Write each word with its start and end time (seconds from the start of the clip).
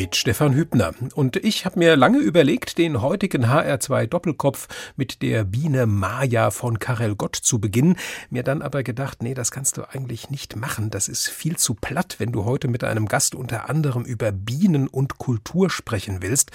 mit 0.00 0.16
Stefan 0.16 0.54
Hübner. 0.54 0.94
Und 1.14 1.36
ich 1.36 1.66
habe 1.66 1.78
mir 1.78 1.94
lange 1.94 2.20
überlegt, 2.20 2.78
den 2.78 3.02
heutigen 3.02 3.44
HR2 3.44 4.06
Doppelkopf 4.06 4.66
mit 4.96 5.20
der 5.20 5.44
Biene 5.44 5.84
Maja 5.84 6.50
von 6.50 6.78
Karel 6.78 7.16
Gott 7.16 7.36
zu 7.36 7.58
beginnen. 7.58 7.96
Mir 8.30 8.42
dann 8.42 8.62
aber 8.62 8.82
gedacht, 8.82 9.22
nee, 9.22 9.34
das 9.34 9.50
kannst 9.50 9.76
du 9.76 9.82
eigentlich 9.82 10.30
nicht 10.30 10.56
machen. 10.56 10.88
Das 10.88 11.06
ist 11.06 11.28
viel 11.28 11.58
zu 11.58 11.74
platt, 11.74 12.14
wenn 12.16 12.32
du 12.32 12.46
heute 12.46 12.66
mit 12.66 12.82
einem 12.82 13.08
Gast 13.08 13.34
unter 13.34 13.68
anderem 13.68 14.06
über 14.06 14.32
Bienen 14.32 14.88
und 14.88 15.18
Kultur 15.18 15.68
sprechen 15.68 16.22
willst. 16.22 16.50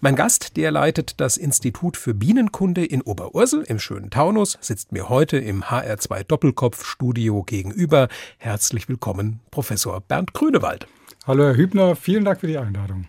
Mein 0.00 0.16
Gast, 0.16 0.56
der 0.56 0.72
leitet 0.72 1.20
das 1.20 1.36
Institut 1.36 1.96
für 1.96 2.12
Bienenkunde 2.12 2.84
in 2.84 3.02
Oberursel 3.02 3.62
im 3.62 3.78
schönen 3.78 4.10
Taunus, 4.10 4.58
sitzt 4.60 4.90
mir 4.90 5.08
heute 5.08 5.38
im 5.38 5.62
HR2 5.62 6.24
Doppelkopf 6.24 6.84
Studio 6.84 7.44
gegenüber. 7.44 8.08
Herzlich 8.38 8.88
willkommen, 8.88 9.38
Professor 9.52 10.00
Bernd 10.00 10.34
Grünewald. 10.34 10.88
Hallo 11.26 11.44
Herr 11.44 11.56
Hübner, 11.56 11.96
vielen 11.96 12.24
Dank 12.24 12.40
für 12.40 12.46
die 12.46 12.56
Einladung. 12.56 13.06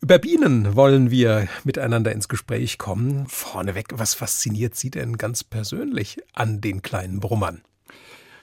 Über 0.00 0.18
Bienen 0.18 0.74
wollen 0.74 1.10
wir 1.10 1.48
miteinander 1.64 2.10
ins 2.10 2.28
Gespräch 2.28 2.78
kommen. 2.78 3.26
Vorneweg, 3.26 3.88
was 3.92 4.14
fasziniert 4.14 4.74
Sie 4.74 4.90
denn 4.90 5.18
ganz 5.18 5.44
persönlich 5.44 6.16
an 6.32 6.62
den 6.62 6.80
kleinen 6.80 7.20
Brummern? 7.20 7.60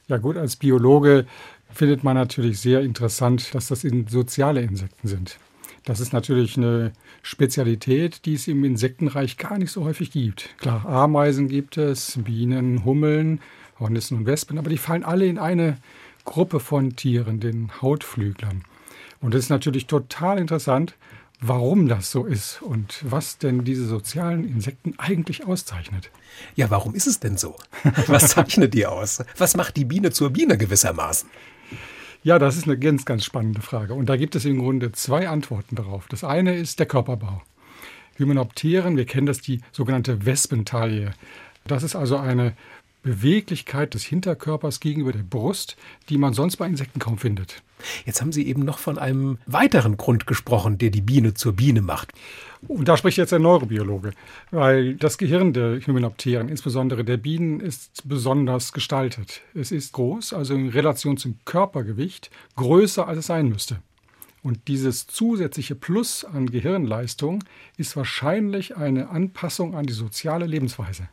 Ja 0.07 0.17
gut, 0.17 0.37
als 0.37 0.57
Biologe 0.57 1.25
findet 1.71 2.03
man 2.03 2.15
natürlich 2.15 2.59
sehr 2.59 2.81
interessant, 2.81 3.55
dass 3.55 3.67
das 3.67 3.81
soziale 3.81 4.61
Insekten 4.61 5.07
sind. 5.07 5.39
Das 5.85 5.99
ist 5.99 6.13
natürlich 6.13 6.55
eine 6.57 6.93
Spezialität, 7.23 8.25
die 8.25 8.35
es 8.35 8.47
im 8.47 8.63
Insektenreich 8.63 9.37
gar 9.37 9.57
nicht 9.57 9.71
so 9.71 9.85
häufig 9.85 10.11
gibt. 10.11 10.55
Klar, 10.59 10.85
Ameisen 10.85 11.47
gibt 11.47 11.77
es, 11.77 12.19
Bienen, 12.23 12.85
Hummeln, 12.85 13.41
Hornissen 13.79 14.19
und 14.19 14.25
Wespen, 14.27 14.59
aber 14.59 14.69
die 14.69 14.77
fallen 14.77 15.03
alle 15.03 15.25
in 15.25 15.39
eine 15.39 15.77
Gruppe 16.25 16.59
von 16.59 16.95
Tieren, 16.95 17.39
den 17.39 17.81
Hautflüglern. 17.81 18.63
Und 19.23 19.33
es 19.33 19.45
ist 19.45 19.49
natürlich 19.49 19.87
total 19.87 20.37
interessant, 20.37 20.95
warum 21.39 21.87
das 21.87 22.11
so 22.11 22.25
ist 22.25 22.61
und 22.61 22.99
was 23.03 23.37
denn 23.37 23.63
diese 23.63 23.85
sozialen 23.85 24.43
Insekten 24.43 24.95
eigentlich 24.97 25.45
auszeichnet. 25.45 26.11
Ja, 26.55 26.69
warum 26.69 26.93
ist 26.93 27.07
es 27.07 27.21
denn 27.21 27.37
so? 27.37 27.55
Was 28.07 28.29
zeichnet 28.29 28.73
die 28.73 28.85
aus? 28.85 29.23
Was 29.37 29.55
macht 29.55 29.77
die 29.77 29.85
Biene 29.85 30.11
zur 30.11 30.31
Biene 30.31 30.57
gewissermaßen? 30.57 31.29
Ja, 32.23 32.37
das 32.37 32.57
ist 32.57 32.65
eine 32.65 32.77
ganz, 32.77 33.05
ganz 33.05 33.23
spannende 33.23 33.61
Frage. 33.61 33.93
Und 33.93 34.07
da 34.07 34.17
gibt 34.17 34.35
es 34.35 34.43
im 34.43 34.59
Grunde 34.59 34.91
zwei 34.91 35.29
Antworten 35.29 35.77
darauf. 35.77 36.07
Das 36.09 36.25
eine 36.25 36.55
ist 36.55 36.79
der 36.79 36.85
Körperbau. 36.85 37.41
Hymenopteren, 38.17 38.97
wir 38.97 39.05
kennen 39.05 39.27
das, 39.27 39.39
die 39.39 39.61
sogenannte 39.71 40.25
Wespentaille. 40.25 41.13
Das 41.65 41.83
ist 41.83 41.95
also 41.95 42.17
eine 42.17 42.55
Beweglichkeit 43.03 43.93
des 43.93 44.03
Hinterkörpers 44.03 44.79
gegenüber 44.79 45.11
der 45.11 45.23
Brust, 45.23 45.77
die 46.09 46.17
man 46.17 46.33
sonst 46.33 46.57
bei 46.57 46.65
Insekten 46.65 46.99
kaum 46.99 47.17
findet. 47.17 47.61
Jetzt 48.05 48.21
haben 48.21 48.31
Sie 48.31 48.47
eben 48.47 48.63
noch 48.63 48.79
von 48.79 48.97
einem 48.97 49.37
weiteren 49.45 49.97
Grund 49.97 50.25
gesprochen, 50.25 50.77
der 50.77 50.89
die 50.89 51.01
Biene 51.01 51.33
zur 51.33 51.53
Biene 51.53 51.81
macht. 51.81 52.13
Und 52.67 52.87
da 52.87 52.95
spricht 52.95 53.17
jetzt 53.17 53.33
der 53.33 53.39
Neurobiologe, 53.39 54.13
weil 54.51 54.95
das 54.95 55.17
Gehirn 55.17 55.51
der 55.51 55.85
Hymenopteren, 55.85 56.47
insbesondere 56.47 57.03
der 57.03 57.17
Bienen, 57.17 57.59
ist 57.59 58.07
besonders 58.07 58.71
gestaltet. 58.71 59.41
Es 59.53 59.71
ist 59.71 59.91
groß, 59.93 60.33
also 60.33 60.55
in 60.55 60.69
Relation 60.69 61.17
zum 61.17 61.37
Körpergewicht, 61.43 62.31
größer 62.55 63.07
als 63.07 63.19
es 63.19 63.27
sein 63.27 63.49
müsste. 63.49 63.79
Und 64.43 64.67
dieses 64.67 65.07
zusätzliche 65.07 65.75
Plus 65.75 66.25
an 66.25 66.49
Gehirnleistung 66.49 67.43
ist 67.77 67.95
wahrscheinlich 67.95 68.75
eine 68.75 69.09
Anpassung 69.09 69.75
an 69.75 69.85
die 69.85 69.93
soziale 69.93 70.45
Lebensweise. 70.45 71.07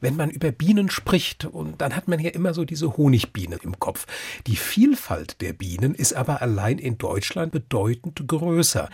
Wenn 0.00 0.16
man 0.16 0.30
über 0.30 0.52
Bienen 0.52 0.90
spricht, 0.90 1.44
und 1.44 1.80
dann 1.80 1.96
hat 1.96 2.08
man 2.08 2.20
ja 2.20 2.30
immer 2.30 2.54
so 2.54 2.64
diese 2.64 2.96
Honigbiene 2.96 3.58
im 3.62 3.78
Kopf. 3.78 4.06
Die 4.46 4.56
Vielfalt 4.56 5.40
der 5.40 5.52
Bienen 5.52 5.94
ist 5.94 6.14
aber 6.14 6.42
allein 6.42 6.78
in 6.78 6.98
Deutschland 6.98 7.52
bedeutend 7.52 8.26
größer. 8.26 8.88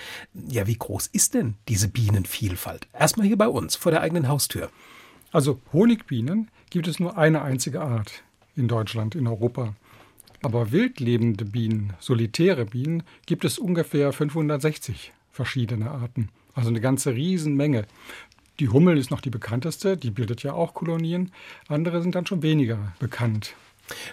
Ja, 0.48 0.66
wie 0.66 0.78
groß 0.78 1.08
ist 1.08 1.34
denn 1.34 1.54
diese 1.68 1.88
Bienenvielfalt? 1.88 2.88
Erstmal 2.92 3.26
hier 3.26 3.38
bei 3.38 3.48
uns, 3.48 3.76
vor 3.76 3.92
der 3.92 4.02
eigenen 4.02 4.28
Haustür. 4.28 4.70
Also 5.30 5.60
Honigbienen 5.72 6.50
gibt 6.70 6.88
es 6.88 7.00
nur 7.00 7.18
eine 7.18 7.42
einzige 7.42 7.80
Art 7.82 8.22
in 8.56 8.68
Deutschland, 8.68 9.14
in 9.14 9.26
Europa. 9.26 9.74
Aber 10.42 10.72
wildlebende 10.72 11.44
Bienen, 11.44 11.94
solitäre 11.98 12.64
Bienen, 12.64 13.02
gibt 13.26 13.44
es 13.44 13.58
ungefähr 13.58 14.12
560 14.12 15.12
verschiedene 15.30 15.91
Arten. 15.91 16.30
Also 16.54 16.70
eine 16.70 16.80
ganze 16.80 17.14
Riesenmenge. 17.14 17.86
Die 18.60 18.69
Hummel 18.69 18.98
ist 18.98 19.10
noch 19.10 19.20
die 19.20 19.30
bekannteste, 19.30 19.96
die 19.96 20.10
bildet 20.10 20.42
ja 20.42 20.52
auch 20.52 20.74
Kolonien. 20.74 21.30
Andere 21.69 22.02
sind 22.02 22.16
dann 22.16 22.26
schon 22.26 22.42
weniger 22.42 22.92
bekannt. 22.98 23.54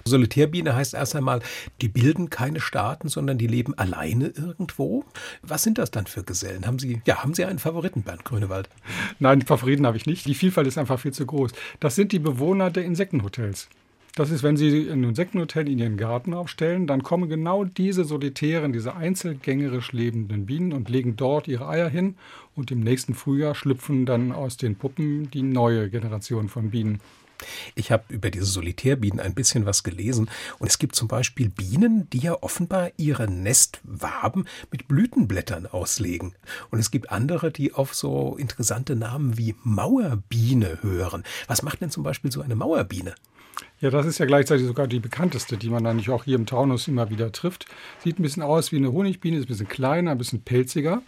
Solitärbiene 0.05 0.75
heißt 0.75 0.93
erst 0.93 1.15
einmal, 1.15 1.41
die 1.81 1.87
bilden 1.87 2.29
keine 2.29 2.59
Staaten, 2.59 3.09
sondern 3.09 3.37
die 3.37 3.47
leben 3.47 3.77
alleine 3.77 4.27
irgendwo. 4.27 5.03
Was 5.41 5.63
sind 5.63 5.77
das 5.77 5.91
dann 5.91 6.05
für 6.05 6.23
Gesellen? 6.23 6.65
Haben 6.65 6.79
Sie, 6.79 7.01
ja, 7.05 7.23
haben 7.23 7.33
Sie 7.33 7.43
einen 7.43 7.59
Favoriten, 7.59 8.03
Bernd 8.03 8.23
Grünewald? 8.23 8.69
Nein, 9.19 9.41
Favoriten 9.41 9.85
habe 9.85 9.97
ich 9.97 10.05
nicht. 10.05 10.25
Die 10.27 10.35
Vielfalt 10.35 10.67
ist 10.67 10.77
einfach 10.77 10.99
viel 10.99 11.13
zu 11.13 11.25
groß. 11.25 11.51
Das 11.79 11.95
sind 11.95 12.11
die 12.11 12.19
Bewohner 12.19 12.69
der 12.69 12.85
Insektenhotels. 12.85 13.67
Das 14.15 14.31
ist, 14.31 14.43
wenn 14.43 14.55
Sie 14.55 14.89
ein 14.89 15.03
Insektenhotel 15.03 15.67
in 15.67 15.77
Ihren 15.77 15.97
Garten 15.97 16.33
aufstellen, 16.33 16.87
dann 16.87 17.03
kommen 17.03 17.27
genau 17.27 17.65
diese 17.65 18.05
solitären, 18.05 18.71
diese 18.71 18.95
einzelgängerisch 18.95 19.91
lebenden 19.91 20.45
Bienen 20.45 20.71
und 20.71 20.87
legen 20.87 21.17
dort 21.17 21.49
ihre 21.49 21.67
Eier 21.67 21.89
hin 21.89 22.15
und 22.55 22.71
im 22.71 22.79
nächsten 22.79 23.13
Frühjahr 23.13 23.55
schlüpfen 23.55 24.05
dann 24.05 24.31
aus 24.31 24.57
den 24.57 24.75
Puppen 24.75 25.29
die 25.31 25.43
neue 25.43 25.89
Generation 25.89 26.49
von 26.49 26.71
Bienen. 26.71 26.99
Ich 27.75 27.91
habe 27.91 28.05
über 28.09 28.31
diese 28.31 28.45
Solitärbienen 28.45 29.19
ein 29.19 29.35
bisschen 29.35 29.65
was 29.65 29.83
gelesen 29.83 30.29
und 30.59 30.67
es 30.67 30.79
gibt 30.79 30.95
zum 30.95 31.07
Beispiel 31.07 31.49
Bienen, 31.49 32.09
die 32.09 32.19
ja 32.19 32.41
offenbar 32.41 32.91
ihre 32.97 33.29
Nestwaben 33.29 34.47
mit 34.71 34.87
Blütenblättern 34.87 35.67
auslegen. 35.67 36.33
Und 36.71 36.79
es 36.79 36.91
gibt 36.91 37.09
andere, 37.11 37.51
die 37.51 37.73
auf 37.73 37.93
so 37.93 38.37
interessante 38.37 38.95
Namen 38.95 39.37
wie 39.37 39.55
Mauerbiene 39.63 40.79
hören. 40.81 41.23
Was 41.47 41.61
macht 41.61 41.81
denn 41.81 41.91
zum 41.91 42.03
Beispiel 42.03 42.31
so 42.31 42.41
eine 42.41 42.55
Mauerbiene? 42.55 43.15
Ja, 43.81 43.89
das 43.89 44.05
ist 44.05 44.19
ja 44.19 44.25
gleichzeitig 44.25 44.65
sogar 44.65 44.87
die 44.87 44.99
bekannteste, 44.99 45.57
die 45.57 45.69
man 45.69 45.85
eigentlich 45.85 46.09
auch 46.09 46.23
hier 46.23 46.35
im 46.35 46.45
Taunus 46.45 46.87
immer 46.87 47.09
wieder 47.09 47.31
trifft. 47.33 47.65
Sieht 48.03 48.19
ein 48.19 48.23
bisschen 48.23 48.41
aus 48.41 48.71
wie 48.71 48.77
eine 48.77 48.93
Honigbiene, 48.93 49.37
ist 49.37 49.45
ein 49.45 49.47
bisschen 49.47 49.67
kleiner, 49.67 50.11
ein 50.11 50.17
bisschen 50.17 50.41
pelziger. 50.41 51.01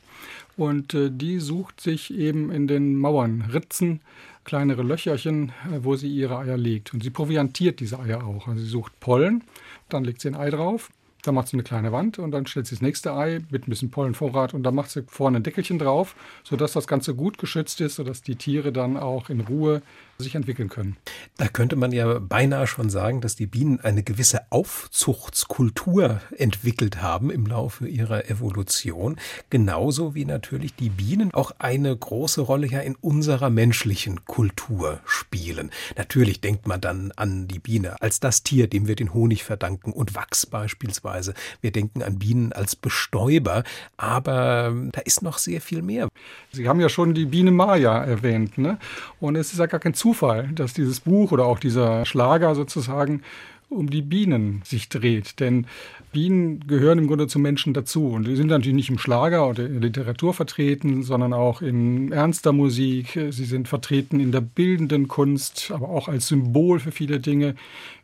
Und 0.57 0.93
äh, 0.93 1.09
die 1.09 1.39
sucht 1.39 1.79
sich 1.79 2.13
eben 2.13 2.51
in 2.51 2.67
den 2.67 2.97
Mauern 2.97 3.49
Ritzen, 3.53 4.01
kleinere 4.43 4.83
Löcherchen, 4.83 5.53
äh, 5.71 5.79
wo 5.83 5.95
sie 5.95 6.09
ihre 6.09 6.39
Eier 6.39 6.57
legt. 6.57 6.93
Und 6.93 7.03
sie 7.03 7.09
proviantiert 7.09 7.79
diese 7.79 7.99
Eier 7.99 8.25
auch. 8.25 8.47
Also 8.47 8.59
sie 8.59 8.69
sucht 8.69 8.99
Pollen, 8.99 9.43
dann 9.87 10.03
legt 10.03 10.19
sie 10.19 10.27
ein 10.27 10.35
Ei 10.35 10.49
drauf 10.49 10.89
dann 11.27 11.35
macht 11.35 11.49
sie 11.49 11.55
eine 11.55 11.63
kleine 11.63 11.91
Wand 11.91 12.19
und 12.19 12.31
dann 12.31 12.45
stellt 12.45 12.67
sie 12.67 12.75
das 12.75 12.81
nächste 12.81 13.13
Ei 13.13 13.41
mit 13.49 13.67
ein 13.67 13.69
bisschen 13.69 13.91
Pollenvorrat 13.91 14.53
und 14.53 14.63
dann 14.63 14.75
macht 14.75 14.91
sie 14.91 15.03
vorne 15.07 15.37
ein 15.37 15.43
Deckelchen 15.43 15.77
drauf, 15.77 16.15
sodass 16.43 16.73
das 16.73 16.87
Ganze 16.87 17.15
gut 17.15 17.37
geschützt 17.37 17.81
ist, 17.81 17.95
sodass 17.95 18.21
die 18.21 18.35
Tiere 18.35 18.71
dann 18.71 18.97
auch 18.97 19.29
in 19.29 19.41
Ruhe 19.41 19.81
sich 20.23 20.35
entwickeln 20.35 20.69
können. 20.69 20.97
Da 21.37 21.47
könnte 21.47 21.75
man 21.75 21.91
ja 21.91 22.19
beinahe 22.19 22.67
schon 22.67 22.89
sagen, 22.89 23.21
dass 23.21 23.35
die 23.35 23.45
Bienen 23.45 23.79
eine 23.81 24.03
gewisse 24.03 24.51
Aufzuchtskultur 24.51 26.21
entwickelt 26.37 27.01
haben 27.01 27.29
im 27.29 27.45
Laufe 27.45 27.87
ihrer 27.87 28.29
Evolution. 28.29 29.17
Genauso 29.49 30.15
wie 30.15 30.25
natürlich 30.25 30.73
die 30.75 30.89
Bienen 30.89 31.33
auch 31.33 31.51
eine 31.59 31.95
große 31.95 32.41
Rolle 32.41 32.67
ja 32.67 32.79
in 32.79 32.95
unserer 32.95 33.49
menschlichen 33.49 34.25
Kultur 34.25 35.01
spielen. 35.05 35.71
Natürlich 35.97 36.41
denkt 36.41 36.67
man 36.67 36.81
dann 36.81 37.11
an 37.15 37.47
die 37.47 37.59
Biene 37.59 38.01
als 38.01 38.19
das 38.19 38.43
Tier, 38.43 38.67
dem 38.67 38.87
wir 38.87 38.95
den 38.95 39.13
Honig 39.13 39.43
verdanken 39.43 39.91
und 39.91 40.15
Wachs 40.15 40.45
beispielsweise 40.45 41.27
Weise. 41.27 41.33
Wir 41.61 41.71
denken 41.71 42.03
an 42.03 42.19
Bienen 42.19 42.53
als 42.53 42.75
Bestäuber, 42.75 43.63
aber 43.97 44.73
da 44.91 45.01
ist 45.01 45.21
noch 45.21 45.37
sehr 45.37 45.61
viel 45.61 45.81
mehr. 45.81 46.07
Sie 46.51 46.67
haben 46.67 46.79
ja 46.79 46.89
schon 46.89 47.13
die 47.13 47.25
Biene 47.25 47.51
Maya 47.51 48.03
erwähnt. 48.03 48.57
Ne? 48.57 48.77
Und 49.19 49.35
es 49.35 49.51
ist 49.51 49.59
ja 49.59 49.65
gar 49.65 49.79
kein 49.79 49.93
Zufall, 49.93 50.06
dass 50.13 50.73
dieses 50.73 51.01
Buch 51.01 51.31
oder 51.31 51.45
auch 51.45 51.59
dieser 51.59 52.05
Schlager 52.05 52.55
sozusagen 52.55 53.21
um 53.69 53.89
die 53.89 54.01
Bienen 54.01 54.61
sich 54.63 54.87
dreht. 54.89 55.39
Denn 55.39 55.65
Bienen 56.13 56.65
gehören 56.67 56.99
im 56.99 57.07
Grunde 57.07 57.27
zum 57.27 57.41
Menschen 57.41 57.73
dazu. 57.73 58.07
Und 58.07 58.25
die 58.25 58.35
sind 58.35 58.47
natürlich 58.47 58.75
nicht 58.75 58.89
im 58.89 58.97
Schlager 58.97 59.47
oder 59.49 59.65
in 59.65 59.73
der 59.73 59.81
Literatur 59.81 60.33
vertreten, 60.33 61.03
sondern 61.03 61.33
auch 61.33 61.61
in 61.61 62.11
ernster 62.11 62.53
Musik. 62.53 63.19
Sie 63.29 63.45
sind 63.45 63.67
vertreten 63.67 64.19
in 64.19 64.31
der 64.31 64.41
bildenden 64.41 65.07
Kunst, 65.07 65.71
aber 65.71 65.89
auch 65.89 66.07
als 66.07 66.27
Symbol 66.27 66.79
für 66.79 66.91
viele 66.91 67.19
Dinge. 67.19 67.55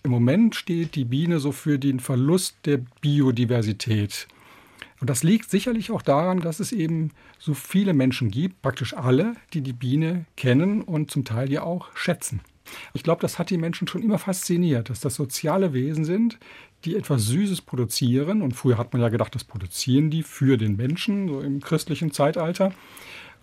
Im 0.03 0.11
Moment 0.11 0.55
steht 0.55 0.95
die 0.95 1.05
Biene 1.05 1.39
so 1.39 1.51
für 1.53 1.79
den 1.79 1.99
Verlust 2.01 2.57
der 2.65 2.79
Biodiversität. 3.01 4.27
Und 5.03 5.09
das 5.09 5.21
liegt 5.21 5.51
sicherlich 5.51 5.91
auch 5.91 6.01
daran, 6.01 6.39
dass 6.39 6.61
es 6.61 6.71
eben 6.71 7.11
so 7.37 7.53
viele 7.53 7.93
Menschen 7.93 8.31
gibt, 8.31 8.61
praktisch 8.61 8.93
alle, 8.93 9.35
die 9.51 9.59
die 9.59 9.73
Biene 9.73 10.23
kennen 10.37 10.81
und 10.81 11.11
zum 11.11 11.25
Teil 11.25 11.51
ja 11.51 11.63
auch 11.63 11.93
schätzen. 11.93 12.39
Ich 12.93 13.03
glaube, 13.03 13.21
das 13.21 13.37
hat 13.37 13.49
die 13.49 13.57
Menschen 13.57 13.85
schon 13.85 14.01
immer 14.01 14.17
fasziniert, 14.17 14.89
dass 14.89 15.01
das 15.01 15.15
soziale 15.15 15.73
Wesen 15.73 16.05
sind, 16.05 16.39
die 16.85 16.95
etwas 16.95 17.25
Süßes 17.25 17.59
produzieren. 17.59 18.41
Und 18.41 18.53
früher 18.53 18.77
hat 18.77 18.93
man 18.93 19.01
ja 19.01 19.09
gedacht, 19.09 19.35
das 19.35 19.43
produzieren 19.43 20.09
die 20.09 20.23
für 20.23 20.55
den 20.55 20.77
Menschen, 20.77 21.27
so 21.27 21.41
im 21.41 21.59
christlichen 21.59 22.13
Zeitalter. 22.13 22.71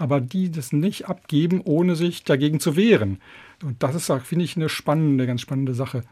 aber 0.01 0.23
die 0.23 0.51
das 0.51 0.73
nicht 0.73 1.09
abgeben, 1.09 1.61
ohne 1.63 1.95
sich 1.95 2.25
dagegen 2.25 2.59
zu 2.59 2.75
wehren. 2.75 3.21
Und 3.63 3.83
das 3.83 3.95
ist, 3.95 4.11
finde 4.25 4.47
ich, 4.47 4.56
eine 4.56 4.71
spannende, 4.71 5.27
ganz 5.27 5.43
spannende 5.43 5.75
Sache. 5.75 6.05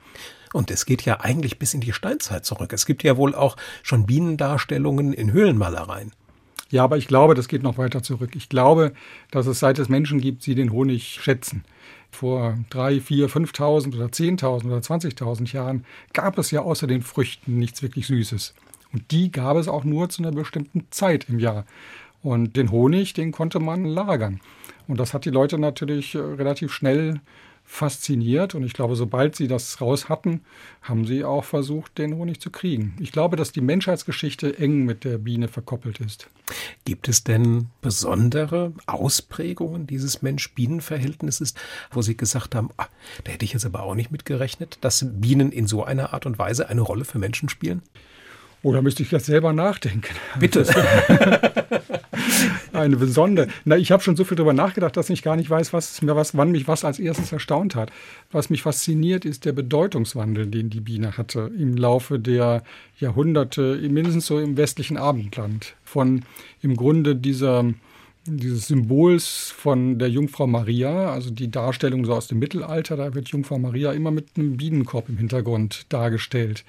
Und 0.53 0.71
es 0.71 0.87
geht 0.87 1.03
ja 1.03 1.21
eigentlich 1.21 1.59
bis 1.59 1.75
in 1.75 1.81
die 1.81 1.93
Steinzeit 1.93 2.45
zurück. 2.45 2.73
Es 2.73 2.87
gibt 2.87 3.03
ja 3.03 3.17
wohl 3.17 3.35
auch 3.35 3.57
schon 3.83 4.07
Bienendarstellungen 4.07 5.13
in 5.13 5.33
Höhlenmalereien. 5.33 6.13
Ja, 6.71 6.85
aber 6.85 6.99
ich 6.99 7.09
glaube, 7.09 7.35
das 7.35 7.49
geht 7.49 7.63
noch 7.63 7.79
weiter 7.79 8.03
zurück. 8.03 8.31
Ich 8.35 8.49
glaube, 8.49 8.93
dass 9.31 9.47
es 9.47 9.59
seit 9.59 9.79
es 9.79 9.89
Menschen 9.89 10.21
gibt, 10.21 10.45
die 10.45 10.55
den 10.55 10.71
Honig 10.71 11.19
schätzen. 11.23 11.65
Vor 12.11 12.59
drei, 12.71 13.01
vier, 13.01 13.29
5.000 13.29 13.95
oder 13.95 14.07
10.000 14.07 14.67
oder 14.67 14.79
20.000 14.79 15.53
Jahren 15.53 15.85
gab 16.13 16.39
es 16.39 16.51
ja 16.51 16.61
außer 16.63 16.87
den 16.87 17.03
Früchten 17.03 17.59
nichts 17.59 17.83
wirklich 17.83 18.07
Süßes. 18.07 18.55
Und 18.93 19.11
die 19.11 19.31
gab 19.31 19.57
es 19.57 19.69
auch 19.69 19.85
nur 19.85 20.09
zu 20.09 20.23
einer 20.23 20.33
bestimmten 20.33 20.87
Zeit 20.91 21.27
im 21.29 21.39
Jahr. 21.39 21.65
Und 22.23 22.57
den 22.57 22.71
Honig, 22.71 23.15
den 23.15 23.33
konnte 23.33 23.61
man 23.61 23.85
lagern. 23.85 24.41
Und 24.87 24.99
das 24.99 25.15
hat 25.15 25.25
die 25.25 25.31
Leute 25.31 25.59
natürlich 25.59 26.15
äh, 26.15 26.19
relativ 26.19 26.73
schnell 26.73 27.21
fasziniert. 27.69 28.55
Und 28.55 28.65
ich 28.65 28.73
glaube, 28.73 28.97
sobald 28.97 29.37
sie 29.37 29.47
das 29.47 29.81
raus 29.81 30.09
hatten, 30.09 30.41
haben 30.81 31.07
sie 31.07 31.23
auch 31.23 31.45
versucht, 31.45 31.99
den 31.99 32.17
Honig 32.17 32.41
zu 32.41 32.51
kriegen. 32.51 32.97
Ich 32.99 33.13
glaube, 33.13 33.37
dass 33.37 33.53
die 33.53 33.61
Menschheitsgeschichte 33.61 34.59
eng 34.59 34.85
mit 34.85 35.05
der 35.05 35.19
Biene 35.19 35.49
verkoppelt 35.49 36.01
ist. 36.01 36.29
Gibt 36.87 37.09
es 37.09 37.25
denn 37.25 37.67
besondere 37.83 38.73
Ausprägungen 38.87 39.87
dieses 39.87 40.23
Mensch-Bienen-Verhältnisses, 40.23 41.53
wo 41.93 42.01
Sie 42.01 42.17
gesagt 42.17 42.55
haben, 42.55 42.71
ah, 42.79 42.87
da 43.25 43.33
hätte 43.33 43.45
ich 43.45 43.53
jetzt 43.53 43.67
aber 43.67 43.83
auch 43.83 43.95
nicht 43.95 44.11
mitgerechnet, 44.11 44.79
dass 44.81 45.07
Bienen 45.07 45.53
in 45.53 45.67
so 45.67 45.85
einer 45.85 46.15
Art 46.15 46.25
und 46.25 46.39
Weise 46.39 46.71
eine 46.71 46.81
Rolle 46.81 47.05
für 47.05 47.19
Menschen 47.19 47.51
spielen? 47.51 47.83
Oder 48.63 48.83
müsste 48.83 49.03
ich 49.03 49.11
jetzt 49.11 49.27
selber 49.27 49.53
nachdenken? 49.53 50.15
Bitte. 50.39 50.67
Eine 52.73 52.97
besondere. 52.97 53.49
Na, 53.65 53.77
ich 53.77 53.91
habe 53.91 54.03
schon 54.03 54.17
so 54.17 54.25
viel 54.25 54.37
darüber 54.37 54.53
nachgedacht, 54.53 54.97
dass 54.97 55.11
ich 55.11 55.23
gar 55.23 55.37
nicht 55.37 55.49
weiß, 55.51 55.73
was, 55.73 56.05
was, 56.07 56.37
wann 56.37 56.51
mich 56.51 56.69
was 56.69 56.85
als 56.85 56.99
erstes 56.99 57.33
erstaunt 57.33 57.75
hat. 57.75 57.91
Was 58.31 58.51
mich 58.51 58.63
fasziniert, 58.63 59.25
ist 59.25 59.45
der 59.45 59.53
Bedeutungswandel, 59.53 60.47
den 60.47 60.71
die 60.71 60.81
Biene 60.81 61.17
hatte 61.17 61.51
im 61.59 61.77
Laufe 61.77 62.19
der 62.19 62.63
Jahrhunderte, 62.99 63.79
mindestens 63.89 64.27
so 64.27 64.39
im 64.39 64.57
westlichen 64.57 64.97
Abendland. 64.97 65.75
Von 65.85 66.25
im 66.63 66.77
Grunde 66.77 67.17
dieser 67.17 67.65
dieses 68.37 68.67
Symbols 68.67 69.53
von 69.57 69.99
der 69.99 70.09
Jungfrau 70.09 70.47
Maria, 70.47 71.11
also 71.11 71.31
die 71.31 71.51
Darstellung 71.51 72.05
so 72.05 72.15
aus 72.15 72.29
dem 72.29 72.39
Mittelalter, 72.39 72.97
da 72.97 73.15
wird 73.15 73.29
Jungfrau 73.29 73.59
Maria 73.59 73.93
immer 73.93 74.11
mit 74.11 74.29
einem 74.37 74.57
Bienenkorb 74.57 75.09
im 75.09 75.17
Hintergrund 75.17 75.87
dargestellt, 75.89 76.65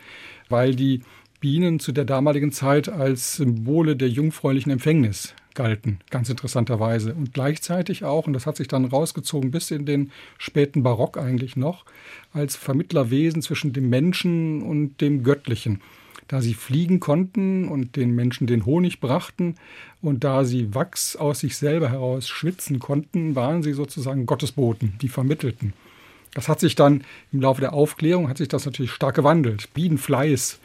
weil 0.47 0.75
die 0.75 1.01
Bienen 1.39 1.79
zu 1.79 1.91
der 1.91 2.05
damaligen 2.05 2.51
Zeit 2.51 2.89
als 2.89 3.35
Symbole 3.35 3.95
der 3.95 4.09
jungfräulichen 4.09 4.71
Empfängnis 4.71 5.33
galten, 5.53 5.99
ganz 6.09 6.29
interessanterweise. 6.29 7.13
Und 7.13 7.33
gleichzeitig 7.33 8.03
auch, 8.03 8.27
und 8.27 8.33
das 8.33 8.45
hat 8.45 8.57
sich 8.57 8.67
dann 8.67 8.85
rausgezogen 8.85 9.51
bis 9.51 9.71
in 9.71 9.85
den 9.85 10.11
späten 10.37 10.83
Barock 10.83 11.17
eigentlich 11.17 11.55
noch, 11.55 11.85
als 12.33 12.55
Vermittlerwesen 12.55 13.41
zwischen 13.41 13.73
dem 13.73 13.89
Menschen 13.89 14.61
und 14.61 15.01
dem 15.01 15.23
Göttlichen. 15.23 15.81
Da 16.27 16.41
sie 16.41 16.53
fliegen 16.53 16.99
konnten 16.99 17.67
und 17.67 17.95
den 17.95 18.13
Menschen 18.13 18.45
den 18.45 18.65
Honig 18.65 18.99
brachten 18.99 19.55
und 20.01 20.23
da 20.23 20.43
sie 20.43 20.75
Wachs 20.75 21.15
aus 21.15 21.39
sich 21.39 21.57
selber 21.57 21.89
heraus 21.89 22.27
schwitzen 22.27 22.79
konnten, 22.79 23.35
waren 23.35 23.63
sie 23.63 23.73
sozusagen 23.73 24.25
Gottesboten, 24.25 24.93
die 25.01 25.09
vermittelten. 25.09 25.73
Das 26.33 26.47
hat 26.47 26.59
sich 26.59 26.75
dann 26.75 27.03
im 27.31 27.41
Laufe 27.41 27.61
der 27.61 27.73
Aufklärung 27.73 28.29
hat 28.29 28.37
sich 28.37 28.47
das 28.47 28.65
natürlich 28.65 28.91
stark 28.91 29.15
gewandelt. 29.15 29.73
Bienenfleiß 29.73 30.59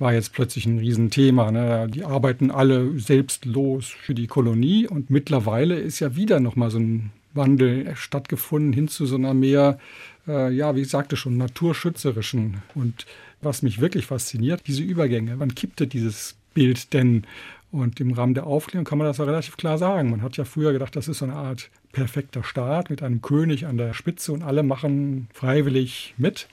war 0.00 0.14
jetzt 0.14 0.32
plötzlich 0.32 0.66
ein 0.66 0.78
Riesenthema. 0.78 1.52
Ne? 1.52 1.86
Die 1.92 2.04
arbeiten 2.04 2.50
alle 2.50 2.98
selbstlos 2.98 3.86
für 3.86 4.14
die 4.14 4.26
Kolonie 4.26 4.88
und 4.88 5.10
mittlerweile 5.10 5.78
ist 5.78 6.00
ja 6.00 6.16
wieder 6.16 6.40
nochmal 6.40 6.70
so 6.70 6.78
ein 6.78 7.12
Wandel 7.34 7.94
stattgefunden 7.94 8.72
hin 8.72 8.88
zu 8.88 9.06
so 9.06 9.14
einer 9.14 9.34
mehr, 9.34 9.78
äh, 10.26 10.52
ja, 10.52 10.74
wie 10.74 10.80
ich 10.80 10.88
sagte 10.88 11.16
schon, 11.16 11.36
naturschützerischen. 11.36 12.62
Und 12.74 13.06
was 13.42 13.62
mich 13.62 13.80
wirklich 13.80 14.06
fasziniert, 14.06 14.62
diese 14.66 14.82
Übergänge. 14.82 15.38
Wann 15.38 15.54
kippte 15.54 15.86
dieses 15.86 16.34
Bild 16.54 16.92
denn? 16.92 17.24
Und 17.70 18.00
im 18.00 18.12
Rahmen 18.12 18.34
der 18.34 18.46
Aufklärung 18.46 18.84
kann 18.84 18.98
man 18.98 19.06
das 19.06 19.18
ja 19.18 19.24
relativ 19.24 19.56
klar 19.56 19.78
sagen. 19.78 20.10
Man 20.10 20.22
hat 20.22 20.36
ja 20.36 20.44
früher 20.44 20.72
gedacht, 20.72 20.96
das 20.96 21.06
ist 21.06 21.18
so 21.18 21.26
eine 21.26 21.36
Art 21.36 21.70
perfekter 21.92 22.42
Staat 22.42 22.90
mit 22.90 23.02
einem 23.02 23.22
König 23.22 23.66
an 23.66 23.76
der 23.76 23.94
Spitze 23.94 24.32
und 24.32 24.42
alle 24.42 24.64
machen 24.64 25.28
freiwillig 25.32 26.14
mit. 26.16 26.48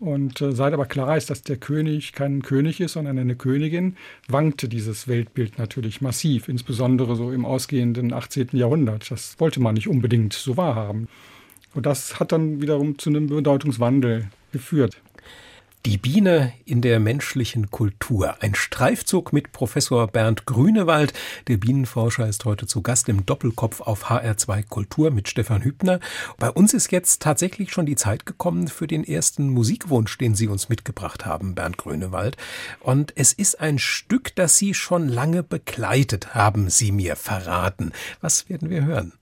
Und 0.00 0.40
äh, 0.40 0.52
seit 0.52 0.72
aber 0.72 0.86
klar 0.86 1.16
ist, 1.16 1.30
dass 1.30 1.42
der 1.42 1.56
König 1.56 2.12
kein 2.12 2.42
König 2.42 2.80
ist, 2.80 2.92
sondern 2.92 3.18
eine 3.18 3.34
Königin, 3.34 3.96
wankte 4.28 4.68
dieses 4.68 5.08
Weltbild 5.08 5.58
natürlich 5.58 6.00
massiv, 6.00 6.48
insbesondere 6.48 7.16
so 7.16 7.32
im 7.32 7.44
ausgehenden 7.44 8.12
18. 8.12 8.50
Jahrhundert. 8.52 9.10
Das 9.10 9.40
wollte 9.40 9.60
man 9.60 9.74
nicht 9.74 9.88
unbedingt 9.88 10.32
so 10.32 10.56
wahrhaben. 10.56 11.08
Und 11.74 11.86
das 11.86 12.20
hat 12.20 12.32
dann 12.32 12.62
wiederum 12.62 12.98
zu 12.98 13.10
einem 13.10 13.26
Bedeutungswandel 13.26 14.28
geführt. 14.52 15.00
Die 15.86 15.96
Biene 15.96 16.52
in 16.64 16.82
der 16.82 16.98
menschlichen 16.98 17.70
Kultur. 17.70 18.34
Ein 18.40 18.56
Streifzug 18.56 19.32
mit 19.32 19.52
Professor 19.52 20.08
Bernd 20.08 20.44
Grünewald. 20.44 21.12
Der 21.46 21.56
Bienenforscher 21.56 22.28
ist 22.28 22.44
heute 22.44 22.66
zu 22.66 22.82
Gast 22.82 23.08
im 23.08 23.24
Doppelkopf 23.24 23.80
auf 23.80 24.10
HR2 24.10 24.64
Kultur 24.68 25.12
mit 25.12 25.28
Stefan 25.28 25.62
Hübner. 25.62 26.00
Bei 26.36 26.50
uns 26.50 26.74
ist 26.74 26.90
jetzt 26.90 27.22
tatsächlich 27.22 27.70
schon 27.70 27.86
die 27.86 27.94
Zeit 27.94 28.26
gekommen 28.26 28.66
für 28.66 28.88
den 28.88 29.04
ersten 29.04 29.50
Musikwunsch, 29.50 30.18
den 30.18 30.34
Sie 30.34 30.48
uns 30.48 30.68
mitgebracht 30.68 31.24
haben, 31.24 31.54
Bernd 31.54 31.78
Grünewald. 31.78 32.36
Und 32.80 33.12
es 33.14 33.32
ist 33.32 33.60
ein 33.60 33.78
Stück, 33.78 34.34
das 34.34 34.56
Sie 34.56 34.74
schon 34.74 35.08
lange 35.08 35.44
begleitet 35.44 36.34
haben, 36.34 36.70
Sie 36.70 36.90
mir 36.90 37.14
verraten. 37.14 37.92
Was 38.20 38.48
werden 38.48 38.68
wir 38.68 38.84
hören? 38.84 39.12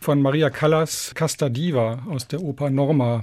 Von 0.00 0.22
Maria 0.22 0.48
Callas 0.48 1.12
Casta 1.14 1.50
Diva 1.50 2.02
aus 2.08 2.26
der 2.28 2.40
Oper 2.40 2.70
Norma. 2.70 3.22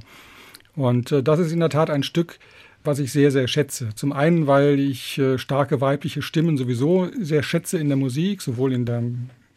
Und 0.76 1.12
äh, 1.12 1.24
das 1.24 1.40
ist 1.40 1.52
in 1.52 1.60
der 1.60 1.70
Tat 1.70 1.90
ein 1.90 2.04
Stück, 2.04 2.38
was 2.86 3.00
ich 3.00 3.12
sehr, 3.12 3.32
sehr 3.32 3.48
schätze. 3.48 3.90
Zum 3.96 4.14
einen, 4.14 4.48
weil 4.48 4.80
ich 4.80 5.18
äh, 5.18 5.38
starke 5.38 5.82
weibliche 5.82 6.22
Stimmen 6.22 6.58
sowieso 6.58 7.10
sehr 7.20 7.44
schätze 7.44 7.78
in 7.78 7.88
der 7.88 7.98
Musik, 7.98 8.42
sowohl 8.42 8.74
in 8.74 8.86
der 8.86 9.04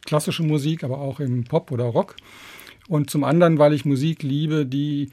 klassischen 0.05 0.47
Musik, 0.47 0.85
aber 0.85 0.99
auch 0.99 1.21
im 1.21 1.45
Pop 1.45 1.71
oder 1.71 1.85
Rock. 1.85 2.17
Und 2.89 3.11
zum 3.11 3.25
anderen, 3.25 3.59
weil 3.59 3.75
ich 3.75 3.85
Musik 3.85 4.23
liebe, 4.23 4.65
die 4.65 5.11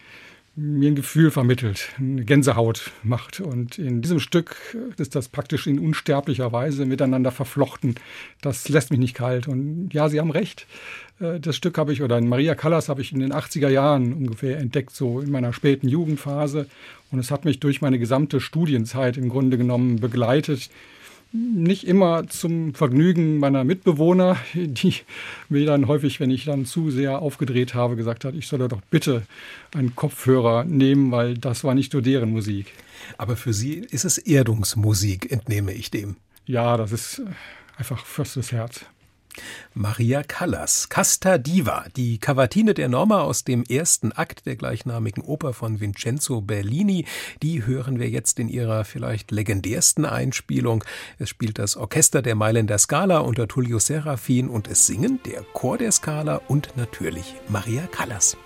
mir 0.56 0.90
ein 0.90 0.96
Gefühl 0.96 1.32
vermittelt, 1.32 1.90
eine 1.98 2.24
Gänsehaut 2.24 2.92
macht. 3.04 3.42
Und 3.42 3.78
in 3.78 4.02
diesem 4.02 4.20
Stück 4.20 4.56
ist 4.98 5.16
das 5.16 5.28
praktisch 5.28 5.68
in 5.68 5.80
unsterblicher 5.80 6.52
Weise 6.52 6.86
miteinander 6.86 7.32
verflochten. 7.32 7.96
Das 8.42 8.70
lässt 8.70 8.92
mich 8.92 9.00
nicht 9.00 9.16
kalt. 9.16 9.48
Und 9.48 9.90
ja, 9.94 10.08
Sie 10.08 10.20
haben 10.20 10.32
recht. 10.32 10.66
Äh, 11.20 11.40
das 11.40 11.58
Stück 11.58 11.78
habe 11.78 11.92
ich, 11.92 12.02
oder 12.02 12.18
in 12.18 12.30
Maria 12.30 12.56
Callas 12.56 12.88
habe 12.88 13.02
ich 13.02 13.12
in 13.12 13.20
den 13.20 13.34
80er 13.34 13.70
Jahren 13.70 14.14
ungefähr 14.14 14.58
entdeckt, 14.58 14.96
so 14.96 15.20
in 15.20 15.30
meiner 15.30 15.52
späten 15.52 15.90
Jugendphase. 15.90 16.68
Und 17.12 17.20
es 17.20 17.32
hat 17.32 17.46
mich 17.46 17.60
durch 17.60 17.82
meine 17.82 18.00
gesamte 18.00 18.40
Studienzeit 18.40 19.18
im 19.18 19.30
Grunde 19.30 19.58
genommen 19.58 20.00
begleitet 20.00 20.70
nicht 21.36 21.86
immer 21.86 22.28
zum 22.28 22.74
Vergnügen 22.74 23.38
meiner 23.38 23.64
Mitbewohner, 23.64 24.38
die 24.54 24.96
mir 25.50 25.66
dann 25.66 25.88
häufig, 25.88 26.20
wenn 26.20 26.32
ich 26.32 26.46
dann 26.46 26.66
zu 26.66 26.92
sehr 26.92 27.20
aufgedreht 27.20 27.74
habe, 27.74 27.96
gesagt 27.96 28.26
hat, 28.26 28.36
ich 28.36 28.48
solle 28.48 28.68
doch 28.68 28.82
bitte 28.90 29.24
einen 29.76 29.96
Kopfhörer 29.96 30.64
nehmen, 30.64 31.12
weil 31.12 31.38
das 31.38 31.64
war 31.64 31.76
nicht 31.76 31.94
nur 31.94 32.02
deren 32.02 32.32
Musik. 32.32 32.74
Aber 33.18 33.36
für 33.36 33.54
Sie 33.54 33.76
ist 33.76 34.06
es 34.06 34.18
Erdungsmusik, 34.18 35.32
entnehme 35.32 35.74
ich 35.74 35.92
dem. 35.92 36.16
Ja, 36.46 36.78
das 36.78 36.92
ist 36.92 37.22
einfach 37.78 38.06
fürstes 38.06 38.52
Herz. 38.52 38.86
Maria 39.74 40.24
Callas, 40.24 40.90
Casta 40.90 41.38
Diva, 41.38 41.86
die 41.96 42.18
Cavatine 42.18 42.74
der 42.74 42.90
Norma 42.90 43.22
aus 43.22 43.44
dem 43.44 43.64
ersten 43.64 44.12
Akt 44.12 44.46
der 44.46 44.56
gleichnamigen 44.56 45.24
Oper 45.24 45.54
von 45.54 45.80
Vincenzo 45.80 46.42
Bellini, 46.42 47.06
die 47.42 47.66
hören 47.66 48.00
wir 48.00 48.10
jetzt 48.10 48.40
in 48.40 48.50
ihrer 48.50 48.86
vielleicht 48.86 49.32
legendärsten 49.32 50.06
Einspielung. 50.06 50.84
Es 51.20 51.30
spielt 51.30 51.60
das 51.60 51.76
Orchester 51.76 52.22
der 52.22 52.36
Mailänder 52.36 52.78
Scala 52.78 53.20
unter 53.20 53.48
Tullio 53.48 53.80
Serafin 53.80 54.50
und 54.50 54.68
es 54.68 54.88
singen 54.88 55.20
der 55.26 55.44
Chor 55.54 55.78
der 55.78 55.92
Scala 55.92 56.42
und 56.48 56.76
natürlich 56.78 57.36
Maria 57.50 57.88
Callas. 57.88 58.38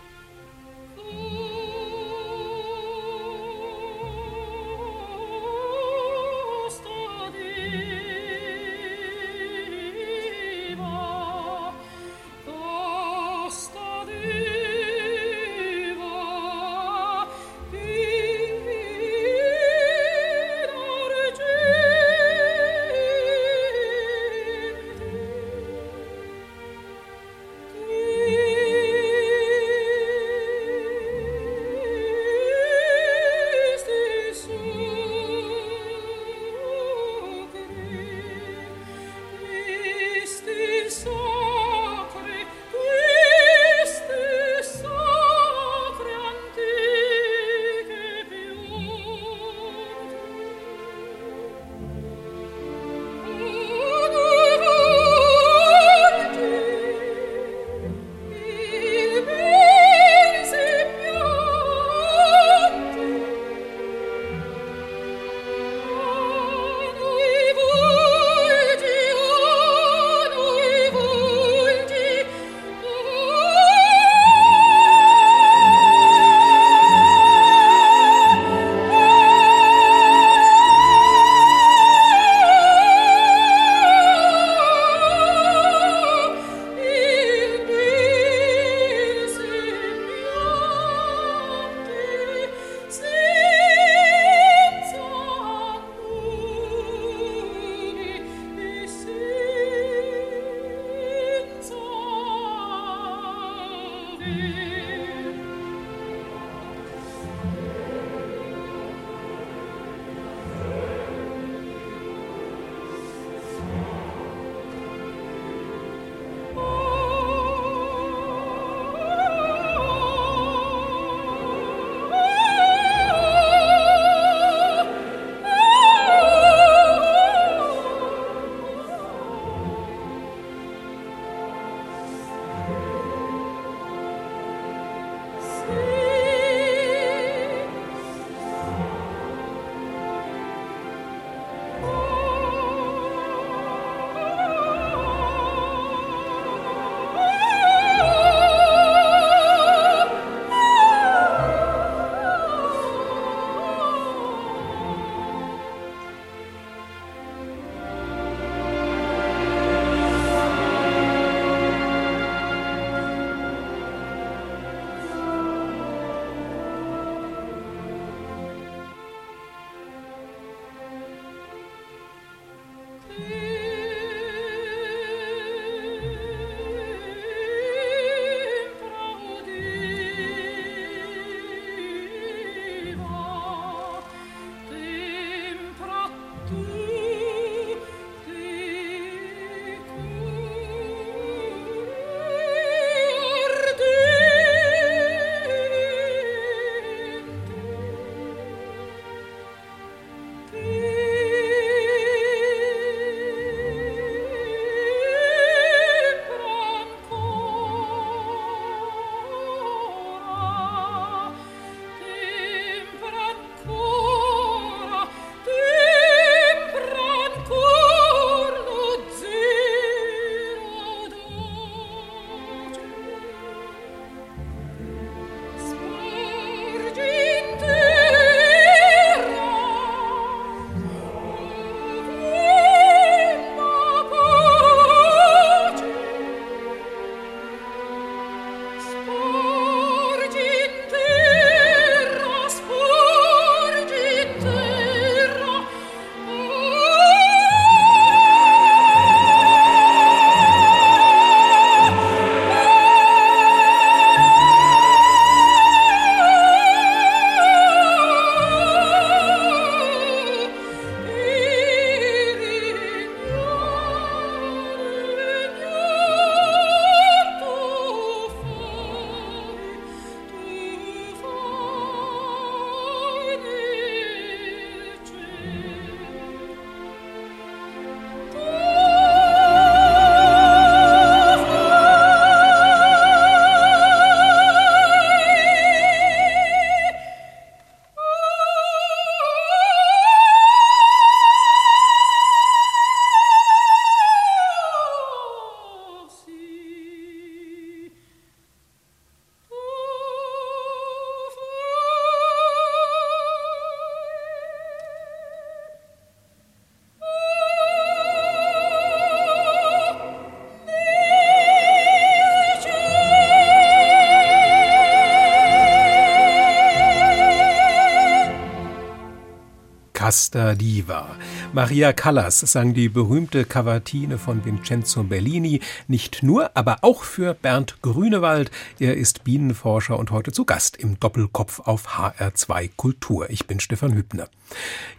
Casta 320.19 320.53
Diva. 320.53 321.15
Maria 321.51 321.93
Callas 321.93 322.41
sang 322.41 322.75
die 322.75 322.89
berühmte 322.89 323.43
Cavatine 323.43 324.19
von 324.19 324.45
Vincenzo 324.45 325.03
Bellini, 325.03 325.61
nicht 325.87 326.21
nur, 326.21 326.55
aber 326.55 326.77
auch 326.83 327.01
für 327.01 327.33
Bernd 327.33 327.81
Grünewald. 327.81 328.51
Er 328.79 328.95
ist 328.95 329.23
Bienenforscher 329.23 329.97
und 329.97 330.11
heute 330.11 330.31
zu 330.31 330.45
Gast 330.45 330.77
im 330.77 330.99
Doppelkopf 330.99 331.61
auf 331.61 331.97
HR2 331.97 332.69
Kultur. 332.75 333.31
Ich 333.31 333.47
bin 333.47 333.59
Stefan 333.59 333.95
Hübner. 333.95 334.27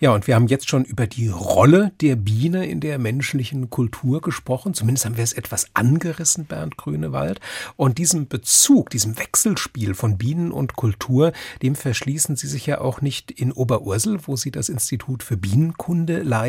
Ja, 0.00 0.12
und 0.12 0.26
wir 0.26 0.36
haben 0.36 0.46
jetzt 0.46 0.68
schon 0.68 0.84
über 0.84 1.06
die 1.06 1.28
Rolle 1.28 1.92
der 2.00 2.16
Biene 2.16 2.66
in 2.66 2.80
der 2.80 2.98
menschlichen 2.98 3.68
Kultur 3.68 4.20
gesprochen. 4.20 4.74
Zumindest 4.74 5.04
haben 5.04 5.16
wir 5.16 5.24
es 5.24 5.32
etwas 5.32 5.66
angerissen, 5.74 6.46
Bernd 6.46 6.76
Grünewald. 6.76 7.40
Und 7.76 7.98
diesem 7.98 8.28
Bezug, 8.28 8.90
diesem 8.90 9.18
Wechselspiel 9.18 9.94
von 9.94 10.18
Bienen 10.18 10.52
und 10.52 10.74
Kultur, 10.74 11.32
dem 11.62 11.74
verschließen 11.74 12.36
Sie 12.36 12.46
sich 12.46 12.66
ja 12.66 12.80
auch 12.80 13.00
nicht 13.00 13.30
in 13.30 13.52
Oberursel, 13.52 14.20
wo 14.26 14.36
Sie 14.36 14.50
das 14.50 14.68
Institut 14.68 15.22
für 15.22 15.36
Bienenkunde 15.36 16.22
leiten. 16.22 16.39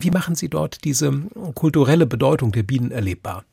Wie 0.00 0.10
machen 0.10 0.34
Sie 0.34 0.48
dort 0.48 0.84
diese 0.84 1.12
kulturelle 1.54 2.06
Bedeutung 2.06 2.52
der 2.52 2.62
Bienen 2.62 2.90
erlebbar? 2.90 3.44